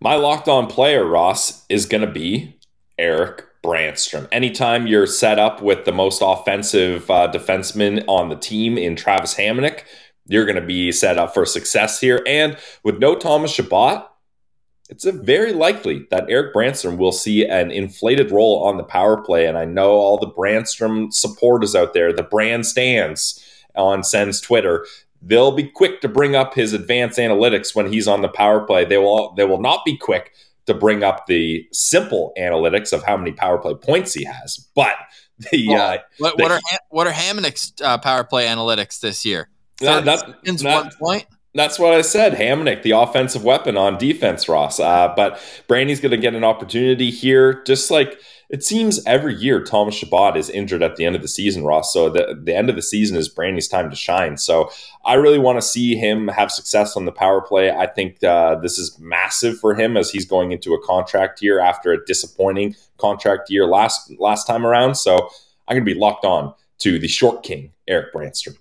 My 0.00 0.16
locked 0.16 0.48
on 0.48 0.66
player, 0.66 1.04
Ross, 1.04 1.64
is 1.68 1.86
going 1.86 2.00
to 2.04 2.10
be 2.10 2.58
Erik 2.98 3.44
Brannstrom. 3.62 4.28
Anytime 4.32 4.88
you're 4.88 5.06
set 5.06 5.38
up 5.38 5.62
with 5.62 5.84
the 5.84 5.92
most 5.92 6.20
offensive 6.24 7.08
uh, 7.08 7.30
defenseman 7.32 8.04
on 8.08 8.28
the 8.28 8.36
team 8.36 8.76
in 8.76 8.96
Travis 8.96 9.36
Hamonic, 9.36 9.84
you're 10.26 10.44
going 10.44 10.56
to 10.56 10.66
be 10.66 10.90
set 10.90 11.18
up 11.18 11.32
for 11.32 11.46
success 11.46 12.00
here. 12.00 12.22
And 12.26 12.58
with 12.82 12.98
no 12.98 13.14
Thomas 13.14 13.52
Chabot, 13.52 14.08
it's 14.88 15.04
very 15.04 15.52
likely 15.52 16.06
that 16.10 16.28
Erik 16.28 16.52
Brannstrom 16.52 16.98
will 16.98 17.12
see 17.12 17.46
an 17.46 17.70
inflated 17.70 18.30
role 18.30 18.64
on 18.64 18.76
the 18.76 18.82
power 18.82 19.22
play. 19.22 19.46
And 19.46 19.56
I 19.56 19.64
know 19.64 19.92
all 19.92 20.18
the 20.18 20.26
Brannstrom 20.26 21.12
supporters 21.12 21.74
out 21.74 21.94
there, 21.94 22.12
the 22.12 22.22
brand 22.22 22.66
stands 22.66 23.42
on 23.74 24.04
Sens 24.04 24.40
Twitter, 24.40 24.84
they'll 25.22 25.52
be 25.52 25.64
quick 25.64 26.00
to 26.00 26.08
bring 26.08 26.34
up 26.34 26.54
his 26.54 26.72
advanced 26.72 27.18
analytics 27.18 27.74
when 27.74 27.92
he's 27.92 28.08
on 28.08 28.22
the 28.22 28.28
power 28.28 28.60
play. 28.60 28.84
They 28.84 28.98
will 28.98 29.32
they 29.36 29.44
will 29.44 29.60
not 29.60 29.84
be 29.84 29.96
quick 29.96 30.32
to 30.66 30.74
bring 30.74 31.02
up 31.02 31.26
the 31.26 31.66
simple 31.72 32.32
analytics 32.38 32.92
of 32.92 33.02
how 33.02 33.16
many 33.16 33.32
power 33.32 33.58
play 33.58 33.74
points 33.74 34.14
he 34.14 34.24
has. 34.24 34.58
But 34.74 34.94
the 35.50 35.68
Well, 35.68 35.80
uh, 35.92 35.98
what, 36.18 36.36
the- 36.36 36.42
what 36.44 36.52
are 36.52 36.60
Ha- 36.70 36.78
what 36.90 37.06
are 37.06 37.12
Hammond's 37.12 37.72
uh, 37.82 37.98
power 37.98 38.24
play 38.24 38.46
analytics 38.46 39.00
this 39.00 39.24
year? 39.24 39.48
that- 39.80 40.04
that- 40.04 40.62
one 40.62 40.90
point. 41.00 41.26
That's 41.54 41.78
what 41.78 41.92
I 41.92 42.00
said. 42.00 42.32
Hamonic, 42.32 42.82
the 42.82 42.92
offensive 42.92 43.44
weapon 43.44 43.76
on 43.76 43.98
defense, 43.98 44.48
Ross. 44.48 44.80
Uh, 44.80 45.12
but 45.14 45.38
Brandy's 45.68 46.00
going 46.00 46.12
to 46.12 46.16
get 46.16 46.34
an 46.34 46.44
opportunity 46.44 47.10
here. 47.10 47.62
Just 47.64 47.90
like 47.90 48.18
it 48.52 48.62
seems 48.62 49.02
every 49.06 49.34
year, 49.34 49.64
Thomas 49.64 49.94
Chabot 49.94 50.36
is 50.36 50.50
injured 50.50 50.82
at 50.82 50.96
the 50.96 51.06
end 51.06 51.16
of 51.16 51.22
the 51.22 51.28
season, 51.28 51.64
Ross. 51.64 51.90
So 51.90 52.10
the, 52.10 52.38
the 52.38 52.54
end 52.54 52.68
of 52.68 52.76
the 52.76 52.82
season 52.82 53.16
is 53.16 53.26
Brandy's 53.30 53.66
time 53.66 53.88
to 53.88 53.96
shine. 53.96 54.36
So 54.36 54.70
I 55.06 55.14
really 55.14 55.38
want 55.38 55.56
to 55.56 55.66
see 55.66 55.96
him 55.96 56.28
have 56.28 56.52
success 56.52 56.94
on 56.94 57.06
the 57.06 57.12
power 57.12 57.40
play. 57.40 57.70
I 57.70 57.86
think 57.86 58.22
uh, 58.22 58.56
this 58.56 58.78
is 58.78 58.98
massive 58.98 59.58
for 59.58 59.74
him 59.74 59.96
as 59.96 60.10
he's 60.10 60.26
going 60.26 60.52
into 60.52 60.74
a 60.74 60.86
contract 60.86 61.40
year 61.40 61.60
after 61.60 61.92
a 61.92 62.04
disappointing 62.04 62.76
contract 62.98 63.48
year 63.48 63.66
last 63.66 64.12
last 64.18 64.46
time 64.46 64.66
around. 64.66 64.96
So 64.96 65.30
I'm 65.66 65.76
going 65.76 65.86
to 65.86 65.94
be 65.94 65.98
locked 65.98 66.26
on 66.26 66.52
to 66.80 66.98
the 66.98 67.08
short 67.08 67.42
king, 67.42 67.72
Erik 67.88 68.12
Brannstrom. 68.12 68.58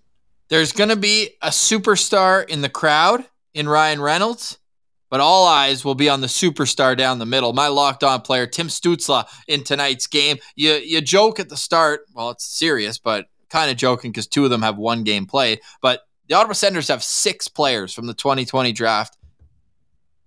There's 0.47 0.71
going 0.71 0.89
to 0.89 0.95
be 0.95 1.31
a 1.41 1.49
superstar 1.49 2.47
in 2.47 2.61
the 2.61 2.69
crowd 2.69 3.25
in 3.53 3.67
Ryan 3.67 3.99
Reynolds, 3.99 4.57
but 5.11 5.19
all 5.19 5.45
eyes 5.45 5.85
will 5.85 5.93
be 5.93 6.09
on 6.09 6.21
the 6.21 6.27
superstar 6.27 6.97
down 6.97 7.19
the 7.19 7.25
middle. 7.27 7.53
My 7.53 7.67
locked 7.67 8.03
on 8.03 8.21
player, 8.21 8.47
Tim 8.47 8.69
Stützle, 8.69 9.27
in 9.47 9.63
tonight's 9.63 10.07
game. 10.07 10.37
You, 10.55 10.71
you 10.73 11.01
joke 11.01 11.39
at 11.39 11.49
the 11.49 11.57
start. 11.57 12.05
Well, 12.15 12.31
it's 12.31 12.45
serious, 12.45 12.97
but 12.97 13.27
kind 13.49 13.69
of 13.69 13.77
joking 13.77 14.11
because 14.11 14.25
two 14.25 14.45
of 14.45 14.49
them 14.49 14.63
have 14.63 14.77
one 14.77 15.03
game 15.03 15.25
played. 15.27 15.59
But 15.81 16.01
the 16.27 16.35
Ottawa 16.35 16.53
Senators 16.53 16.87
have 16.87 17.03
six 17.03 17.47
players 17.49 17.93
from 17.93 18.07
the 18.07 18.13
2020 18.13 18.71
draft 18.71 19.17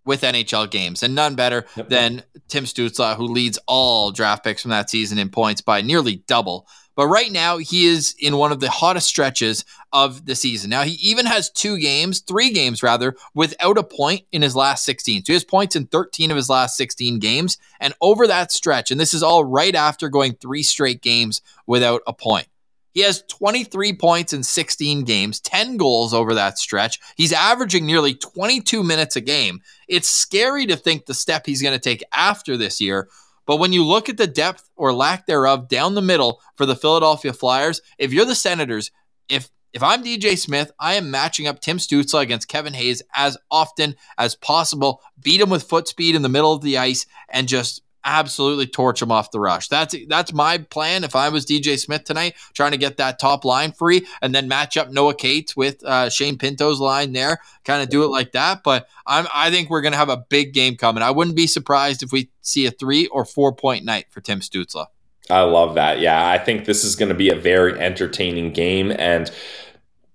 with 0.05 0.21
NHL 0.21 0.71
games, 0.71 1.03
and 1.03 1.15
none 1.15 1.35
better 1.35 1.65
Yep. 1.77 1.89
than 1.89 2.23
Tim 2.49 2.65
Stützle, 2.65 3.17
who 3.17 3.25
leads 3.27 3.59
all 3.67 4.11
draft 4.11 4.45
picks 4.45 4.61
from 4.61 4.71
that 4.71 4.91
season 4.91 5.19
in 5.19 5.31
points 5.31 5.63
by 5.63 5.81
nearly 5.81 6.17
double. 6.27 6.69
But 6.95 7.09
right 7.09 7.31
now, 7.33 7.59
he 7.59 7.87
is 7.87 8.15
in 8.19 8.37
one 8.37 8.53
of 8.53 8.61
the 8.61 8.71
hottest 8.71 9.09
stretches 9.09 9.65
of 9.93 10.27
the 10.27 10.35
season. 10.35 10.71
Now, 10.71 10.83
he 10.83 10.93
even 10.95 11.27
has 11.27 11.51
two 11.51 11.79
games, 11.79 12.21
three 12.21 12.51
games 12.51 12.83
rather, 12.83 13.17
without 13.35 13.79
a 13.79 13.83
point 13.83 14.27
in 14.33 14.43
his 14.43 14.55
last 14.55 14.85
16. 14.85 15.25
So 15.25 15.33
he 15.33 15.35
has 15.35 15.45
points 15.45 15.77
in 15.77 15.87
13 15.87 16.31
of 16.31 16.37
his 16.37 16.49
last 16.49 16.77
16 16.77 17.19
games. 17.19 17.59
And 17.81 17.95
over 18.01 18.27
that 18.27 18.53
stretch, 18.53 18.91
and 18.91 19.01
this 19.01 19.15
is 19.15 19.23
all 19.23 19.45
right 19.45 19.75
after 19.75 20.09
going 20.09 20.35
three 20.35 20.63
straight 20.63 21.03
games 21.03 21.43
without 21.67 22.03
a 22.07 22.13
point. 22.13 22.47
He 22.95 23.01
has 23.01 23.25
23 23.27 23.95
points 23.95 24.33
in 24.33 24.45
16 24.45 25.03
games, 25.03 25.41
10 25.41 25.77
goals 25.77 26.15
over 26.15 26.33
that 26.35 26.59
stretch. 26.59 27.01
He's 27.17 27.33
averaging 27.33 27.85
nearly 27.85 28.15
22 28.15 28.85
minutes 28.85 29.17
a 29.17 29.21
game. 29.21 29.63
It's 29.89 30.09
scary 30.09 30.65
to 30.67 30.77
think 30.77 31.07
the 31.07 31.15
step 31.15 31.45
he's 31.45 31.61
going 31.61 31.75
to 31.75 31.81
take 31.81 32.05
after 32.13 32.57
this 32.57 32.81
year. 32.81 33.09
But 33.47 33.57
when 33.57 33.73
you 33.73 33.85
look 33.85 34.09
at 34.09 34.17
the 34.17 34.27
depth 34.27 34.71
or 34.77 34.93
lack 34.93 35.27
thereof 35.27 35.69
down 35.69 35.95
the 35.95 36.03
middle 36.03 36.41
for 36.57 36.67
the 36.67 36.77
Philadelphia 36.77 37.33
Flyers, 37.33 37.81
if 37.99 38.13
you're 38.13 38.25
the 38.25 38.35
Senators, 38.35 38.91
if 39.29 39.51
if 39.73 39.83
I'm 39.83 40.05
DJ 40.05 40.39
Smith, 40.39 40.71
I 40.79 40.95
am 40.95 41.11
matching 41.11 41.49
up 41.49 41.59
Tim 41.59 41.79
Stützle 41.79 42.23
against 42.23 42.47
Kevin 42.47 42.75
Hayes 42.75 43.03
as 43.13 43.37
often 43.51 43.97
as 44.17 44.37
possible. 44.37 45.03
Beat 45.21 45.41
him 45.41 45.51
with 45.51 45.65
foot 45.65 45.89
speed 45.89 46.15
in 46.15 46.23
the 46.23 46.29
middle 46.29 46.53
of 46.53 46.63
the 46.63 46.79
ice 46.79 47.07
and 47.29 47.49
just 47.49 47.83
absolutely 48.05 48.67
torch 48.67 49.01
him 49.01 49.11
off 49.11 49.31
the 49.31 49.41
rush. 49.41 49.69
That's 49.69 49.95
that's 50.09 50.33
my 50.33 50.59
plan. 50.59 51.05
If 51.05 51.17
I 51.17 51.29
was 51.29 51.47
DJ 51.47 51.79
Smith 51.79 52.05
tonight, 52.05 52.35
trying 52.53 52.73
to 52.73 52.79
get 52.79 52.97
that 52.99 53.19
top 53.19 53.45
line 53.45 53.73
free 53.73 54.07
and 54.23 54.35
then 54.35 54.49
match 54.49 54.77
up 54.77 54.91
Noah 54.91 55.15
Cates 55.15 55.57
with 55.57 55.85
uh, 55.85 56.11
Shane 56.11 56.39
Pinto's 56.39 56.81
line 56.81 57.13
there, 57.13 57.39
kind 57.65 57.83
of 57.83 57.89
do 57.89 58.05
it 58.05 58.09
like 58.09 58.33
that. 58.33 58.63
But 58.63 58.89
I'm, 59.07 59.27
I 59.33 59.51
think 59.51 59.71
we're 59.71 59.83
to 59.83 59.99
have 59.99 60.09
a 60.09 60.25
big 60.29 60.53
game 60.53 60.77
coming. 60.77 61.03
I 61.03 61.11
wouldn't 61.11 61.37
be 61.37 61.47
surprised 61.47 62.03
if 62.03 62.13
we 62.13 62.31
see 62.43 62.67
a 62.67 62.71
three 62.71 63.07
or 63.07 63.25
four 63.25 63.55
point 63.55 63.85
night 63.85 64.07
for 64.11 64.21
Tim 64.21 64.41
Stützle. 64.41 64.87
I 65.31 65.41
love 65.41 65.75
that. 65.77 66.01
Yeah, 66.01 66.29
I 66.29 66.39
think 66.39 66.67
this 66.67 66.85
is 66.85 66.97
going 66.97 67.09
to 67.09 67.15
be 67.15 67.31
a 67.31 67.35
very 67.35 67.81
entertaining 67.81 68.53
game, 68.53 68.93
and 68.99 69.31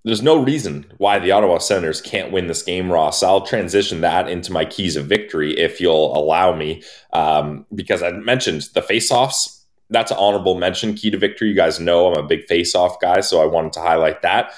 there's 0.03 0.21
no 0.21 0.41
reason 0.41 0.85
why 0.97 1.19
the 1.19 1.31
Ottawa 1.31 1.57
Senators 1.57 2.01
can't 2.01 2.31
win 2.31 2.47
this 2.47 2.63
game, 2.63 2.91
Ross. 2.91 3.21
I'll 3.21 3.45
transition 3.45 4.01
that 4.01 4.29
into 4.29 4.51
my 4.51 4.65
keys 4.65 4.95
of 4.95 5.07
victory 5.07 5.57
if 5.57 5.81
you'll 5.81 6.15
allow 6.17 6.55
me, 6.55 6.83
um, 7.13 7.65
because 7.75 8.01
I 8.01 8.11
mentioned 8.11 8.69
the 8.73 8.81
face-offs. 8.81 9.65
That's 9.89 10.11
an 10.11 10.17
honorable 10.17 10.55
mention, 10.55 10.93
key 10.93 11.09
to 11.11 11.17
victory. 11.17 11.49
You 11.49 11.55
guys 11.55 11.79
know 11.79 12.07
I'm 12.07 12.23
a 12.23 12.27
big 12.27 12.45
face-off 12.45 12.99
guy, 13.01 13.21
so 13.21 13.41
I 13.41 13.45
wanted 13.45 13.73
to 13.73 13.81
highlight 13.81 14.21
that. 14.21 14.51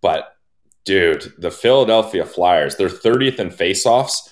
But 0.00 0.34
dude, 0.84 1.32
the 1.38 1.50
Philadelphia 1.50 2.24
Flyers, 2.24 2.76
they're 2.76 2.88
30th 2.88 3.38
in 3.38 3.50
face-offs 3.50 4.30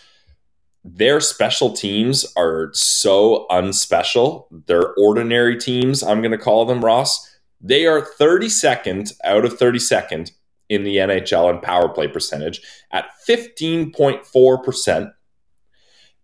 their 0.87 1.21
special 1.21 1.73
teams 1.73 2.25
are 2.37 2.71
so 2.73 3.47
unspecial. 3.51 4.47
They're 4.67 4.95
ordinary 4.95 5.59
teams, 5.59 6.03
I'm 6.03 6.21
going 6.21 6.31
to 6.31 6.39
call 6.39 6.64
them, 6.64 6.85
Ross. 6.85 7.37
They 7.61 7.87
are 7.87 8.01
32nd 8.01 9.12
out 9.25 9.45
of 9.45 9.59
32nd 9.59 10.31
in 10.69 10.85
the 10.85 10.97
NHL 10.97 11.53
in 11.53 11.61
power 11.61 11.89
play 11.89 12.09
percentage 12.09 12.61
at 12.93 13.07
15.4%. 13.29 15.12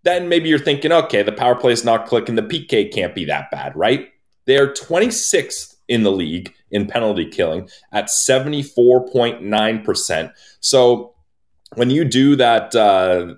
Then 0.04 0.28
maybe 0.28 0.48
you're 0.48 0.58
thinking, 0.58 0.90
okay, 0.92 1.22
the 1.22 1.30
power 1.32 1.54
play 1.54 1.72
is 1.72 1.84
not 1.84 2.06
clicking. 2.06 2.34
The 2.34 2.42
PK 2.42 2.92
can't 2.92 3.14
be 3.14 3.24
that 3.26 3.50
bad, 3.50 3.76
right? 3.76 4.08
They 4.46 4.58
are 4.58 4.66
26th 4.66 5.76
in 5.88 6.02
the 6.02 6.10
league 6.10 6.52
in 6.70 6.86
penalty 6.86 7.26
killing 7.26 7.68
at 7.92 8.06
74.9%. 8.06 10.32
So 10.60 11.12
when 11.74 11.90
you 11.90 12.04
do 12.04 12.36
that, 12.36 12.74
uh, 12.74 13.34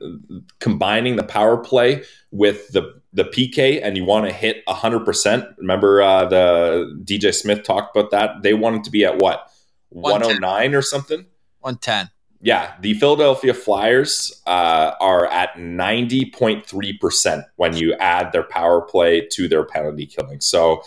combining 0.60 1.16
the 1.16 1.24
power 1.24 1.56
play 1.56 2.04
with 2.30 2.68
the 2.72 3.02
the 3.12 3.24
PK, 3.24 3.80
and 3.80 3.96
you 3.96 4.04
want 4.04 4.26
to 4.26 4.32
hit 4.32 4.68
hundred 4.68 5.04
percent. 5.04 5.44
Remember 5.58 6.02
uh, 6.02 6.26
the 6.26 7.00
DJ 7.04 7.32
Smith 7.32 7.62
talked 7.62 7.96
about 7.96 8.10
that. 8.10 8.42
They 8.42 8.54
wanted 8.54 8.82
to 8.84 8.90
be 8.90 9.04
at 9.04 9.18
what 9.18 9.48
one 9.94 10.20
hundred 10.20 10.40
nine 10.40 10.74
or 10.74 10.82
something. 10.82 11.26
110. 11.60 12.10
Yeah, 12.40 12.74
the 12.80 12.94
Philadelphia 12.94 13.54
Flyers 13.54 14.42
uh, 14.46 14.92
are 15.00 15.26
at 15.26 15.58
ninety 15.58 16.30
point 16.30 16.66
three 16.66 16.92
percent 16.98 17.44
when 17.56 17.76
you 17.76 17.94
add 17.94 18.32
their 18.32 18.42
power 18.42 18.82
play 18.82 19.26
to 19.32 19.48
their 19.48 19.64
penalty 19.64 20.06
killing. 20.06 20.40
So 20.40 20.82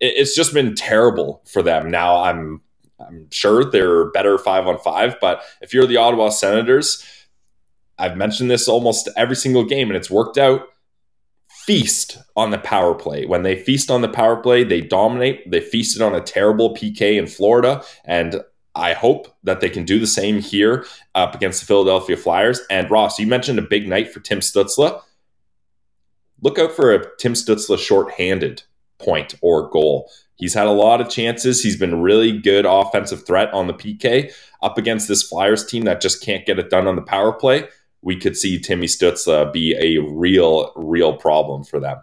it, 0.00 0.14
it's 0.16 0.34
just 0.34 0.52
been 0.52 0.74
terrible 0.74 1.42
for 1.46 1.62
them. 1.62 1.90
Now 1.90 2.22
I'm 2.22 2.60
I'm 2.98 3.30
sure 3.30 3.64
they're 3.64 4.10
better 4.10 4.36
five 4.38 4.66
on 4.66 4.78
five, 4.78 5.16
but 5.20 5.42
if 5.60 5.72
you're 5.72 5.86
the 5.86 5.98
Ottawa 5.98 6.30
Senators, 6.30 7.04
I've 7.98 8.16
mentioned 8.16 8.50
this 8.50 8.68
almost 8.68 9.08
every 9.16 9.36
single 9.36 9.64
game, 9.64 9.88
and 9.88 9.96
it's 9.96 10.10
worked 10.10 10.38
out. 10.38 10.62
Feast 11.66 12.18
on 12.36 12.52
the 12.52 12.58
power 12.58 12.94
play. 12.94 13.26
When 13.26 13.42
they 13.42 13.56
feast 13.56 13.90
on 13.90 14.00
the 14.00 14.08
power 14.08 14.36
play, 14.36 14.62
they 14.62 14.80
dominate. 14.80 15.50
They 15.50 15.60
feasted 15.60 16.00
on 16.00 16.14
a 16.14 16.20
terrible 16.20 16.74
PK 16.74 17.18
in 17.18 17.26
Florida, 17.26 17.82
and 18.04 18.40
I 18.76 18.92
hope 18.92 19.34
that 19.42 19.60
they 19.60 19.68
can 19.68 19.84
do 19.84 19.98
the 19.98 20.06
same 20.06 20.40
here 20.40 20.86
up 21.16 21.34
against 21.34 21.58
the 21.58 21.66
Philadelphia 21.66 22.16
Flyers. 22.16 22.60
And 22.70 22.88
Ross, 22.88 23.18
you 23.18 23.26
mentioned 23.26 23.58
a 23.58 23.62
big 23.62 23.88
night 23.88 24.12
for 24.12 24.20
Tim 24.20 24.38
Stützle. 24.38 25.02
Look 26.40 26.56
out 26.56 26.70
for 26.70 26.94
a 26.94 27.04
Tim 27.16 27.32
Stützle 27.32 27.78
short-handed 27.78 28.62
point 28.98 29.34
or 29.42 29.68
goal. 29.68 30.08
He's 30.36 30.54
had 30.54 30.68
a 30.68 30.72
lot 30.72 31.00
of 31.00 31.08
chances. 31.08 31.64
He's 31.64 31.78
been 31.78 32.00
really 32.00 32.38
good 32.38 32.64
offensive 32.64 33.26
threat 33.26 33.52
on 33.52 33.66
the 33.66 33.74
PK 33.74 34.32
up 34.62 34.78
against 34.78 35.08
this 35.08 35.24
Flyers 35.24 35.66
team 35.66 35.82
that 35.84 36.00
just 36.00 36.22
can't 36.22 36.46
get 36.46 36.60
it 36.60 36.70
done 36.70 36.86
on 36.86 36.94
the 36.94 37.02
power 37.02 37.32
play. 37.32 37.64
We 38.02 38.16
could 38.16 38.36
see 38.36 38.58
Timmy 38.58 38.86
Stützle 38.86 39.46
uh, 39.46 39.50
be 39.50 39.74
a 39.78 40.02
real, 40.02 40.72
real 40.76 41.16
problem 41.16 41.64
for 41.64 41.80
them. 41.80 41.98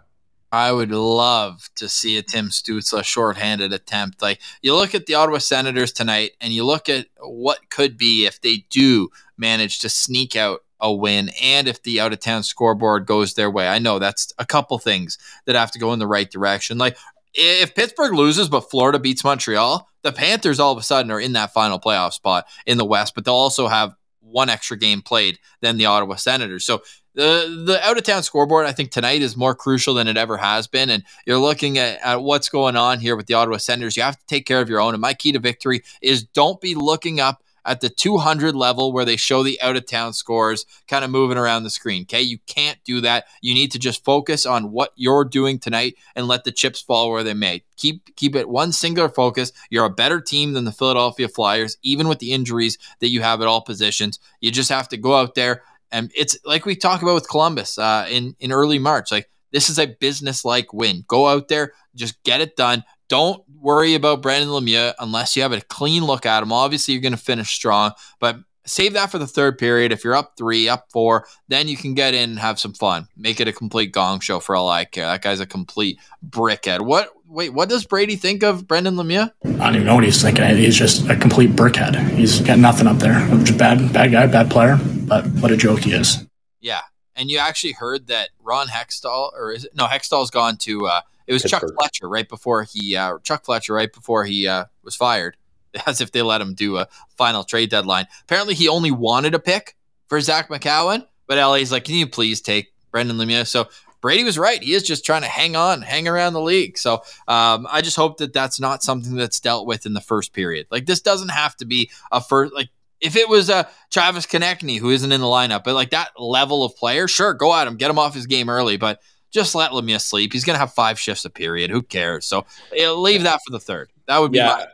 I 0.54 0.70
would 0.70 0.92
love 0.92 1.68
to 1.74 1.88
see 1.88 2.16
a 2.16 2.22
Tim 2.22 2.48
Stützle 2.48 3.02
shorthanded 3.02 3.72
attempt. 3.72 4.22
Like 4.22 4.40
you 4.62 4.72
look 4.76 4.94
at 4.94 5.06
the 5.06 5.14
Ottawa 5.14 5.38
Senators 5.38 5.90
tonight, 5.90 6.32
and 6.40 6.52
you 6.52 6.64
look 6.64 6.88
at 6.88 7.06
what 7.18 7.70
could 7.70 7.98
be 7.98 8.24
if 8.24 8.40
they 8.40 8.64
do 8.70 9.08
manage 9.36 9.80
to 9.80 9.88
sneak 9.88 10.36
out 10.36 10.60
a 10.78 10.92
win, 10.92 11.30
and 11.42 11.66
if 11.66 11.82
the 11.82 12.00
out 12.00 12.12
of 12.12 12.20
town 12.20 12.44
scoreboard 12.44 13.04
goes 13.04 13.34
their 13.34 13.50
way. 13.50 13.66
I 13.66 13.80
know 13.80 13.98
that's 13.98 14.32
a 14.38 14.46
couple 14.46 14.78
things 14.78 15.18
that 15.46 15.56
have 15.56 15.72
to 15.72 15.80
go 15.80 15.92
in 15.92 15.98
the 15.98 16.06
right 16.06 16.30
direction. 16.30 16.78
Like 16.78 16.96
if 17.34 17.74
Pittsburgh 17.74 18.14
loses 18.14 18.48
but 18.48 18.70
Florida 18.70 19.00
beats 19.00 19.24
Montreal, 19.24 19.88
the 20.02 20.12
Panthers 20.12 20.60
all 20.60 20.70
of 20.70 20.78
a 20.78 20.82
sudden 20.82 21.10
are 21.10 21.20
in 21.20 21.32
that 21.32 21.52
final 21.52 21.80
playoff 21.80 22.12
spot 22.12 22.46
in 22.64 22.78
the 22.78 22.84
West, 22.84 23.16
but 23.16 23.24
they'll 23.24 23.34
also 23.34 23.66
have 23.66 23.96
one 24.24 24.50
extra 24.50 24.76
game 24.76 25.02
played 25.02 25.38
than 25.60 25.76
the 25.76 25.86
Ottawa 25.86 26.16
Senators. 26.16 26.64
So 26.64 26.82
the 27.14 27.62
the 27.66 27.80
out 27.86 27.96
of 27.96 28.02
town 28.02 28.22
scoreboard, 28.22 28.66
I 28.66 28.72
think 28.72 28.90
tonight 28.90 29.22
is 29.22 29.36
more 29.36 29.54
crucial 29.54 29.94
than 29.94 30.08
it 30.08 30.16
ever 30.16 30.36
has 30.36 30.66
been. 30.66 30.90
And 30.90 31.04
you're 31.26 31.38
looking 31.38 31.78
at, 31.78 32.00
at 32.00 32.22
what's 32.22 32.48
going 32.48 32.76
on 32.76 32.98
here 32.98 33.14
with 33.16 33.26
the 33.26 33.34
Ottawa 33.34 33.58
Senators. 33.58 33.96
You 33.96 34.02
have 34.02 34.18
to 34.18 34.26
take 34.26 34.46
care 34.46 34.60
of 34.60 34.68
your 34.68 34.80
own. 34.80 34.94
And 34.94 35.00
my 35.00 35.14
key 35.14 35.32
to 35.32 35.38
victory 35.38 35.82
is 36.02 36.24
don't 36.24 36.60
be 36.60 36.74
looking 36.74 37.20
up 37.20 37.43
at 37.64 37.80
the 37.80 37.88
200 37.88 38.54
level 38.54 38.92
where 38.92 39.04
they 39.04 39.16
show 39.16 39.42
the 39.42 39.60
out 39.60 39.76
of 39.76 39.86
town 39.86 40.12
scores 40.12 40.66
kind 40.88 41.04
of 41.04 41.10
moving 41.10 41.38
around 41.38 41.62
the 41.62 41.70
screen. 41.70 42.02
Okay. 42.02 42.22
You 42.22 42.38
can't 42.46 42.78
do 42.84 43.00
that. 43.02 43.26
You 43.40 43.54
need 43.54 43.72
to 43.72 43.78
just 43.78 44.04
focus 44.04 44.46
on 44.46 44.72
what 44.72 44.92
you're 44.96 45.24
doing 45.24 45.58
tonight 45.58 45.96
and 46.14 46.28
let 46.28 46.44
the 46.44 46.52
chips 46.52 46.80
fall 46.80 47.10
where 47.10 47.24
they 47.24 47.34
may. 47.34 47.62
Keep 47.76 48.16
keep 48.16 48.36
it 48.36 48.48
one 48.48 48.72
singular 48.72 49.08
focus. 49.08 49.52
You're 49.70 49.86
a 49.86 49.90
better 49.90 50.20
team 50.20 50.52
than 50.52 50.64
the 50.64 50.72
Philadelphia 50.72 51.28
Flyers, 51.28 51.76
even 51.82 52.08
with 52.08 52.18
the 52.18 52.32
injuries 52.32 52.78
that 53.00 53.08
you 53.08 53.22
have 53.22 53.40
at 53.40 53.48
all 53.48 53.62
positions. 53.62 54.18
You 54.40 54.50
just 54.50 54.70
have 54.70 54.88
to 54.88 54.96
go 54.96 55.16
out 55.16 55.34
there 55.34 55.62
and 55.94 56.10
it's 56.14 56.36
like 56.44 56.66
we 56.66 56.74
talk 56.74 57.02
about 57.02 57.14
with 57.14 57.28
Columbus 57.28 57.78
uh, 57.78 58.06
in 58.10 58.34
in 58.40 58.52
early 58.52 58.78
March. 58.78 59.12
Like 59.12 59.30
this 59.52 59.70
is 59.70 59.78
a 59.78 59.86
business 59.86 60.44
like 60.44 60.72
win. 60.72 61.04
Go 61.06 61.28
out 61.28 61.48
there, 61.48 61.72
just 61.94 62.20
get 62.24 62.40
it 62.40 62.56
done. 62.56 62.84
Don't 63.08 63.42
worry 63.60 63.94
about 63.94 64.22
Brendan 64.22 64.48
Lemieux 64.50 64.94
unless 64.98 65.36
you 65.36 65.42
have 65.42 65.52
a 65.52 65.60
clean 65.60 66.04
look 66.04 66.26
at 66.26 66.42
him. 66.42 66.52
Obviously, 66.52 66.94
you're 66.94 67.02
going 67.02 67.12
to 67.12 67.18
finish 67.18 67.50
strong, 67.54 67.92
but 68.18 68.38
save 68.66 68.94
that 68.94 69.10
for 69.10 69.18
the 69.18 69.26
third 69.26 69.58
period. 69.58 69.92
If 69.92 70.04
you're 70.04 70.14
up 70.14 70.34
three, 70.38 70.68
up 70.70 70.86
four, 70.90 71.26
then 71.48 71.68
you 71.68 71.76
can 71.76 71.92
get 71.94 72.14
in 72.14 72.30
and 72.30 72.38
have 72.38 72.58
some 72.58 72.72
fun. 72.72 73.08
Make 73.16 73.40
it 73.40 73.48
a 73.48 73.52
complete 73.52 73.92
gong 73.92 74.20
show 74.20 74.40
for 74.40 74.56
all 74.56 74.68
I 74.68 74.84
care. 74.86 75.04
That 75.04 75.22
guy's 75.22 75.40
a 75.40 75.46
complete 75.46 75.98
brickhead. 76.26 76.80
What? 76.80 77.10
Wait, 77.26 77.50
what 77.50 77.68
does 77.68 77.84
Brady 77.84 78.16
think 78.16 78.42
of 78.42 78.66
Brendan 78.66 78.94
Lemieux? 78.94 79.30
I 79.44 79.48
don't 79.50 79.74
even 79.74 79.86
know 79.86 79.96
what 79.96 80.04
he's 80.04 80.22
thinking. 80.22 80.44
He's 80.56 80.76
just 80.76 81.08
a 81.10 81.16
complete 81.16 81.50
brickhead. 81.50 82.10
He's 82.10 82.40
got 82.40 82.58
nothing 82.58 82.86
up 82.86 82.98
there. 82.98 83.26
Just 83.44 83.58
bad, 83.58 83.92
bad 83.92 84.12
guy, 84.12 84.26
bad 84.28 84.50
player. 84.50 84.78
But 85.06 85.26
what 85.26 85.50
a 85.50 85.56
joke 85.56 85.80
he 85.80 85.92
is. 85.92 86.24
Yeah, 86.60 86.82
and 87.16 87.30
you 87.30 87.38
actually 87.38 87.72
heard 87.72 88.06
that 88.06 88.30
Ron 88.40 88.68
Hextall, 88.68 89.32
or 89.34 89.52
is 89.52 89.64
it 89.64 89.74
no 89.74 89.86
Hextall's 89.86 90.30
gone 90.30 90.56
to. 90.58 90.86
uh 90.86 91.00
It 91.26 91.32
was 91.32 91.42
Chuck 91.42 91.62
Fletcher 91.78 92.08
right 92.08 92.28
before 92.28 92.64
he 92.64 92.96
uh 92.96 93.18
Chuck 93.22 93.44
Fletcher 93.44 93.74
right 93.74 93.92
before 93.92 94.24
he 94.24 94.46
uh 94.46 94.66
was 94.82 94.96
fired. 94.96 95.36
As 95.86 96.00
if 96.00 96.12
they 96.12 96.22
let 96.22 96.40
him 96.40 96.54
do 96.54 96.76
a 96.76 96.86
final 97.16 97.42
trade 97.42 97.70
deadline. 97.70 98.06
Apparently, 98.22 98.54
he 98.54 98.68
only 98.68 98.92
wanted 98.92 99.34
a 99.34 99.40
pick 99.40 99.76
for 100.08 100.20
Zack 100.20 100.48
MacEwen, 100.48 101.06
but 101.26 101.38
LA's 101.38 101.72
like, 101.72 101.84
can 101.84 101.96
you 101.96 102.06
please 102.06 102.40
take 102.40 102.72
Brendan 102.92 103.16
Lemieux? 103.16 103.46
So 103.46 103.68
Brady 104.04 104.22
was 104.22 104.38
right. 104.38 104.62
He 104.62 104.74
is 104.74 104.82
just 104.82 105.06
trying 105.06 105.22
to 105.22 105.28
hang 105.28 105.56
on, 105.56 105.80
hang 105.80 106.06
around 106.06 106.34
the 106.34 106.40
league. 106.42 106.76
So 106.76 107.02
um, 107.26 107.66
I 107.70 107.80
just 107.80 107.96
hope 107.96 108.18
that 108.18 108.34
that's 108.34 108.60
not 108.60 108.82
something 108.82 109.14
that's 109.14 109.40
dealt 109.40 109.66
with 109.66 109.86
in 109.86 109.94
the 109.94 110.00
first 110.02 110.34
period. 110.34 110.66
Like 110.70 110.84
this 110.84 111.00
doesn't 111.00 111.30
have 111.30 111.56
to 111.56 111.64
be 111.64 111.90
a 112.12 112.20
first. 112.20 112.52
Like 112.52 112.68
if 113.00 113.16
it 113.16 113.30
was 113.30 113.48
a 113.48 113.66
Travis 113.90 114.26
Konecny 114.26 114.78
who 114.78 114.90
isn't 114.90 115.10
in 115.10 115.22
the 115.22 115.26
lineup, 115.26 115.64
but 115.64 115.74
like 115.74 115.88
that 115.90 116.10
level 116.18 116.64
of 116.64 116.76
player, 116.76 117.08
sure, 117.08 117.32
go 117.32 117.54
at 117.54 117.66
him, 117.66 117.76
get 117.76 117.90
him 117.90 117.98
off 117.98 118.14
his 118.14 118.26
game 118.26 118.50
early, 118.50 118.76
but 118.76 119.00
just 119.34 119.54
let 119.54 119.72
Lemieux 119.72 120.00
sleep. 120.00 120.32
He's 120.32 120.44
gonna 120.44 120.58
have 120.58 120.72
five 120.72 120.98
shifts 120.98 121.24
a 121.26 121.30
period. 121.30 121.70
Who 121.70 121.82
cares? 121.82 122.24
So 122.24 122.46
leave 122.72 123.24
that 123.24 123.40
for 123.44 123.50
the 123.50 123.60
third. 123.60 123.90
That 124.06 124.18
would 124.18 124.32
be 124.32 124.38
Yeah. 124.38 124.46
my 124.46 124.66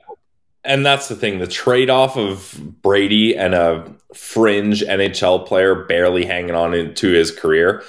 And 0.62 0.84
that's 0.84 1.08
the 1.08 1.16
thing. 1.16 1.38
The 1.38 1.46
trade 1.46 1.88
off 1.88 2.18
of 2.18 2.54
Brady 2.82 3.34
and 3.34 3.54
a 3.54 3.90
fringe 4.14 4.82
NHL 4.82 5.46
player 5.46 5.74
barely 5.86 6.26
hanging 6.26 6.54
on 6.54 6.74
into 6.74 7.08
his 7.11 7.30
career 7.30 7.82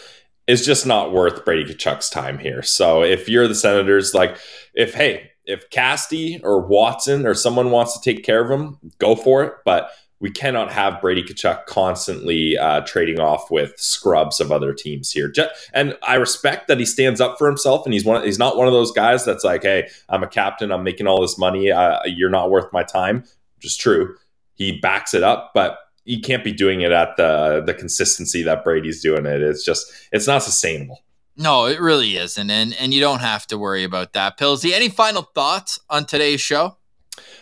is 0.48 0.66
just 0.66 0.86
not 0.86 1.12
worth 1.12 1.44
Brady 1.44 1.74
Tkachuk's 1.74 2.10
time 2.10 2.40
here. 2.40 2.64
So 2.64 3.04
if 3.04 3.28
you're 3.28 3.48
the 3.50 3.56
Senators, 3.56 4.14
like, 4.14 4.38
if, 4.74 4.94
hey, 4.94 5.32
if 5.46 5.70
Casty 5.70 6.40
or 6.44 6.62
Watson 6.62 7.28
or 7.28 7.34
someone 7.34 7.72
wants 7.72 8.00
to 8.00 8.02
take 8.02 8.24
care 8.24 8.42
of 8.42 8.50
him, 8.50 8.78
go 9.00 9.16
for 9.16 9.44
it. 9.44 9.54
But 9.66 9.92
we 10.22 10.30
cannot 10.32 10.72
have 10.72 11.02
Brady 11.02 11.24
Tkachuk 11.24 11.66
constantly 11.66 12.58
uh, 12.58 12.82
trading 12.82 13.20
off 13.20 13.52
with 13.52 13.74
scrubs 13.78 14.40
of 14.40 14.52
other 14.52 14.72
teams 14.74 15.12
here. 15.12 15.28
Ju- 15.30 15.48
And 15.74 15.98
I 16.04 16.16
respect 16.16 16.68
that 16.70 16.80
he 16.80 16.86
stands 16.86 17.20
up 17.20 17.38
for 17.38 17.48
himself, 17.48 17.86
and 17.86 17.94
he's 17.94 18.06
one. 18.06 18.24
He's 18.24 18.40
not 18.40 18.56
one 18.56 18.68
of 18.68 18.74
those 18.74 18.92
guys 18.92 19.26
that's 19.26 19.44
like, 19.44 19.64
"Hey, 19.64 19.90
I'm 20.08 20.24
a 20.24 20.28
captain. 20.28 20.72
I'm 20.72 20.84
making 20.84 21.08
all 21.08 21.20
this 21.22 21.38
money. 21.38 21.72
Uh, 21.72 22.00
you're 22.06 22.30
not 22.30 22.50
worth 22.52 22.72
my 22.72 22.84
time." 22.84 23.24
Which 23.58 23.66
is 23.66 23.76
true. 23.76 24.16
He 24.54 24.80
backs 24.80 25.14
it 25.14 25.24
up, 25.24 25.52
but 25.54 25.78
he 26.06 26.20
can't 26.22 26.44
be 26.44 26.52
doing 26.52 26.82
it 26.82 26.92
at 26.92 27.18
the 27.18 27.62
the 27.66 27.74
consistency 27.74 28.44
that 28.44 28.64
Brady's 28.64 29.02
doing 29.02 29.26
it. 29.26 29.42
It's 29.42 29.66
just 29.66 29.92
it's 30.12 30.28
not 30.28 30.44
sustainable. 30.44 31.00
No, 31.38 31.66
it 31.66 31.80
really 31.80 32.18
isn't, 32.18 32.50
and 32.52 32.74
and 32.76 32.94
you 32.94 33.02
don't 33.02 33.22
have 33.22 33.48
to 33.48 33.58
worry 33.58 33.84
about 33.84 34.14
that. 34.14 34.38
Pillsy, 34.38 34.72
any 34.74 34.90
final 34.90 35.24
thoughts 35.34 35.80
on 35.90 36.06
today's 36.06 36.42
show? 36.42 36.78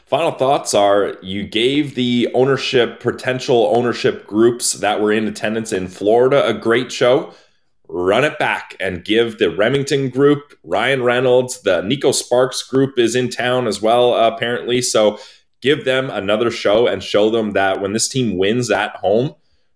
Final 0.05 0.31
thoughts 0.31 0.73
are 0.73 1.17
you 1.21 1.43
gave 1.43 1.93
the 1.93 2.29
ownership, 2.33 2.99
potential 2.99 3.71
ownership 3.75 4.25
groups 4.25 4.73
that 4.73 4.99
were 4.99 5.11
in 5.11 5.27
attendance 5.27 5.71
in 5.71 5.87
Florida 5.87 6.47
a 6.47 6.53
great 6.53 6.91
show. 6.91 7.33
Run 7.87 8.23
it 8.23 8.39
back 8.39 8.75
and 8.79 9.05
give 9.05 9.37
the 9.37 9.55
Remington 9.55 10.09
group, 10.09 10.57
Ryan 10.63 11.03
Reynolds, 11.03 11.61
the 11.61 11.81
Neko 11.81 12.13
Sparks 12.13 12.63
group 12.63 12.97
is 12.97 13.15
in 13.15 13.29
town 13.29 13.67
as 13.67 13.81
well, 13.81 14.15
apparently. 14.15 14.81
So 14.81 15.19
give 15.61 15.85
them 15.85 16.09
another 16.09 16.51
show 16.51 16.87
and 16.87 17.03
show 17.03 17.29
them 17.29 17.51
that 17.51 17.81
when 17.81 17.93
this 17.93 18.07
team 18.07 18.37
wins 18.37 18.71
at 18.71 18.95
home, 18.95 19.35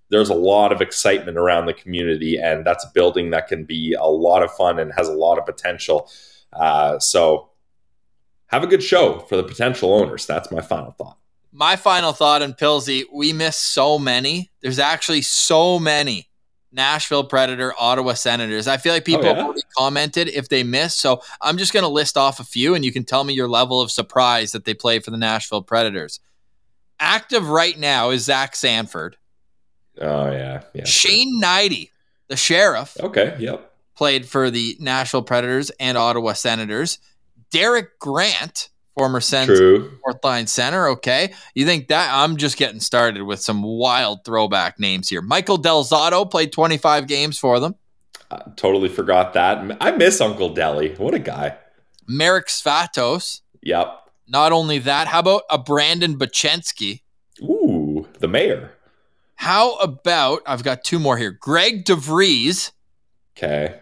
there's 0.09 0.29
a 0.29 0.35
lot 0.35 0.71
of 0.71 0.81
excitement 0.81 1.37
around 1.37 1.65
the 1.65 1.73
community, 1.73 2.37
and 2.37 2.65
that's 2.65 2.85
a 2.85 2.91
building 2.93 3.31
that 3.31 3.47
can 3.47 3.65
be 3.65 3.95
a 3.99 4.05
lot 4.05 4.43
of 4.43 4.51
fun 4.51 4.77
and 4.77 4.93
has 4.93 5.07
a 5.07 5.13
lot 5.13 5.39
of 5.39 5.45
potential. 5.45 6.09
Uh, 6.53 6.99
so 6.99 7.49
have 8.53 8.63
a 8.63 8.67
good 8.67 8.83
show 8.83 9.19
for 9.19 9.35
the 9.35 9.43
potential 9.43 9.93
owners. 9.93 10.25
That's 10.25 10.51
my 10.51 10.61
final 10.61 10.91
thought. 10.91 11.17
My 11.51 11.75
final 11.75 12.13
thought 12.13 12.41
on 12.41 12.53
Pillsy, 12.53 13.03
we 13.13 13.33
miss 13.33 13.57
so 13.57 13.99
many. 13.99 14.51
There's 14.61 14.79
actually 14.79 15.21
so 15.21 15.77
many 15.79 16.29
Nashville 16.71 17.23
Predator, 17.23 17.73
Ottawa 17.79 18.13
Senators. 18.13 18.67
I 18.67 18.77
feel 18.77 18.93
like 18.93 19.03
oh, 19.03 19.05
people 19.05 19.25
Oh, 19.27 19.33
yeah? 19.35 19.43
already 19.43 19.61
commented 19.77 20.27
if 20.29 20.49
they 20.49 20.63
missed. 20.63 20.99
So 20.99 21.21
I'm 21.41 21.57
just 21.57 21.71
going 21.73 21.83
to 21.83 21.89
list 21.89 22.17
off 22.17 22.39
a 22.39 22.43
few 22.43 22.73
and 22.73 22.83
you 22.83 22.91
can 22.91 23.03
tell 23.03 23.23
me 23.23 23.33
your 23.35 23.47
level 23.47 23.81
of 23.81 23.91
surprise 23.91 24.51
that 24.53 24.65
they 24.65 24.73
play 24.73 24.97
for 24.99 25.11
the 25.11 25.17
Nashville 25.17 25.61
Predators. 25.61 26.19
Active 26.99 27.47
right 27.49 27.77
now 27.77 28.09
is 28.09 28.23
Zach 28.25 28.55
Sanford. 28.55 29.17
Oh 30.01 30.31
yeah, 30.31 30.63
yeah. 30.73 30.85
Shane 30.85 31.39
Knighty, 31.41 31.89
the 32.27 32.35
sheriff, 32.35 32.97
Okay, 32.99 33.35
yep. 33.39 33.71
played 33.95 34.25
for 34.25 34.49
the 34.49 34.75
Nashville 34.79 35.21
Predators 35.21 35.69
and 35.79 35.97
Ottawa 35.99 36.33
Senators. 36.33 36.97
Derek 37.53 37.99
Grant, 37.99 38.69
former 38.97 39.21
True. 39.21 39.97
fourth 40.03 40.23
line 40.23 40.47
center. 40.47 40.87
Okay. 40.89 41.33
You 41.53 41.65
think 41.65 41.87
that 41.89 42.09
I'm 42.11 42.35
just 42.37 42.57
getting 42.57 42.79
started 42.79 43.21
with 43.23 43.39
some 43.41 43.61
wild 43.61 44.25
throwback 44.25 44.79
names 44.79 45.07
here. 45.07 45.21
Michael 45.21 45.57
Del 45.57 45.83
Zotto 45.83 46.29
played 46.29 46.51
25 46.51 47.07
games 47.07 47.37
for 47.37 47.59
them. 47.59 47.75
I 48.31 48.41
totally 48.55 48.89
forgot 48.89 49.33
that. 49.33 49.77
I 49.79 49.91
miss 49.91 50.19
Uncle 50.19 50.49
Deli. 50.49 50.95
What 50.95 51.13
a 51.13 51.19
guy. 51.19 51.55
Marek 52.07 52.47
Svatos. 52.47 53.41
Yep. 53.61 53.99
Not 54.27 54.51
only 54.51 54.79
that, 54.79 55.07
how 55.07 55.19
about 55.19 55.43
a 55.51 55.59
Brandon 55.59 56.17
Bochenski? 56.17 57.01
Ooh, 57.41 58.07
the 58.19 58.27
mayor. 58.27 58.71
How 59.35 59.75
about 59.75 60.41
I've 60.47 60.63
got 60.63 60.83
two 60.83 60.97
more 60.97 61.17
here. 61.17 61.31
Greg 61.31 61.85
DeVries 61.85 62.71
Okay. 63.37 63.79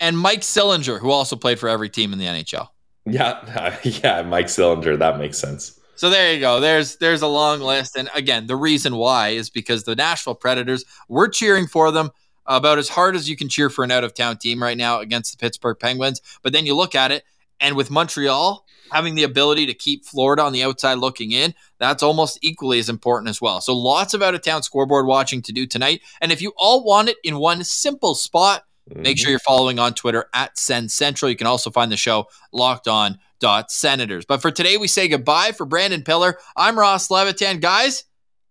and 0.00 0.18
Mike 0.18 0.40
Sillinger, 0.40 0.98
who 1.00 1.10
also 1.10 1.36
played 1.36 1.58
for 1.58 1.68
every 1.68 1.88
team 1.90 2.12
in 2.12 2.18
the 2.18 2.26
NHL. 2.26 2.68
Yeah, 3.04 3.78
yeah. 3.82 4.22
Mike 4.22 4.46
Sillinger. 4.46 4.98
That 4.98 5.18
makes 5.18 5.38
sense. 5.38 5.78
So 5.96 6.10
there 6.10 6.32
you 6.32 6.40
go. 6.40 6.60
There's 6.60 6.96
there's 6.96 7.22
a 7.22 7.28
long 7.28 7.60
list, 7.60 7.96
and 7.96 8.08
again, 8.14 8.46
the 8.46 8.56
reason 8.56 8.96
why 8.96 9.30
is 9.30 9.50
because 9.50 9.84
the 9.84 9.94
Nashville 9.94 10.34
Predators. 10.34 10.84
We're 11.08 11.28
cheering 11.28 11.66
for 11.66 11.90
them 11.90 12.10
about 12.46 12.78
as 12.78 12.88
hard 12.88 13.14
as 13.14 13.28
you 13.28 13.36
can 13.36 13.48
cheer 13.48 13.70
for 13.70 13.84
an 13.84 13.90
out 13.90 14.04
of 14.04 14.14
town 14.14 14.36
team 14.38 14.62
right 14.62 14.76
now 14.76 15.00
against 15.00 15.32
the 15.32 15.38
Pittsburgh 15.38 15.78
Penguins. 15.78 16.20
But 16.42 16.52
then 16.52 16.66
you 16.66 16.74
look 16.74 16.94
at 16.94 17.12
it, 17.12 17.24
and 17.60 17.76
with 17.76 17.90
Montreal 17.90 18.66
having 18.92 19.14
the 19.14 19.22
ability 19.22 19.66
to 19.66 19.74
keep 19.74 20.04
Florida 20.04 20.42
on 20.42 20.52
the 20.52 20.62
outside 20.62 20.98
looking 20.98 21.32
in, 21.32 21.54
that's 21.78 22.02
almost 22.02 22.38
equally 22.42 22.78
as 22.78 22.88
important 22.88 23.28
as 23.28 23.40
well. 23.40 23.60
So 23.60 23.74
lots 23.74 24.12
of 24.12 24.22
out 24.22 24.34
of 24.34 24.42
town 24.42 24.62
scoreboard 24.62 25.06
watching 25.06 25.40
to 25.42 25.52
do 25.52 25.66
tonight. 25.66 26.02
And 26.20 26.30
if 26.30 26.42
you 26.42 26.52
all 26.56 26.84
want 26.84 27.08
it 27.08 27.16
in 27.24 27.38
one 27.38 27.64
simple 27.64 28.14
spot, 28.14 28.64
Make 28.88 29.18
sure 29.18 29.30
you're 29.30 29.38
following 29.38 29.78
on 29.78 29.94
Twitter 29.94 30.26
at 30.34 30.56
SensCentral. 30.56 31.30
You 31.30 31.36
can 31.36 31.46
also 31.46 31.70
find 31.70 31.90
the 31.90 31.96
show 31.96 32.26
locked 32.52 32.88
on 32.88 33.18
dot 33.40 33.70
senators. 33.70 34.24
But 34.24 34.42
for 34.42 34.50
today, 34.50 34.76
we 34.76 34.88
say 34.88 35.08
goodbye 35.08 35.52
for 35.52 35.64
Brandon 35.64 36.02
Piller. 36.02 36.38
I'm 36.56 36.78
Ross 36.78 37.10
Levitan. 37.10 37.60
Guys, 37.60 38.04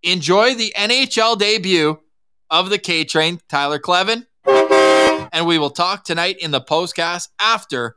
enjoy 0.03 0.55
the 0.55 0.73
NHL 0.77 1.37
debut 1.37 1.99
of 2.49 2.69
the 2.69 2.77
K 2.77 3.03
Train, 3.03 3.39
Tyler 3.49 3.79
Kleven. 3.79 4.25
And 5.33 5.45
we 5.45 5.57
will 5.57 5.69
talk 5.69 6.03
tonight 6.03 6.37
in 6.39 6.51
the 6.51 6.61
postcast 6.61 7.29
after 7.39 7.95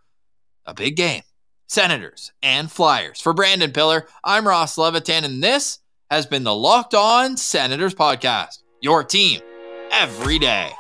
a 0.67 0.75
big 0.75 0.97
game. 0.97 1.23
Senators 1.67 2.33
and 2.43 2.71
Flyers. 2.71 3.21
For 3.21 3.33
Brandon 3.33 3.73
Piller, 3.73 4.07
I'm 4.23 4.47
Ross 4.47 4.79
Levitan, 4.79 5.25
and 5.25 5.43
this 5.43 5.79
has 6.11 6.27
been 6.27 6.45
the 6.45 6.55
Locked 6.55 6.95
On 6.95 7.37
Senators 7.37 7.95
podcast. 7.95 8.59
Your 8.81 9.03
team 9.03 9.41
every 9.91 10.39
day. 10.39 10.71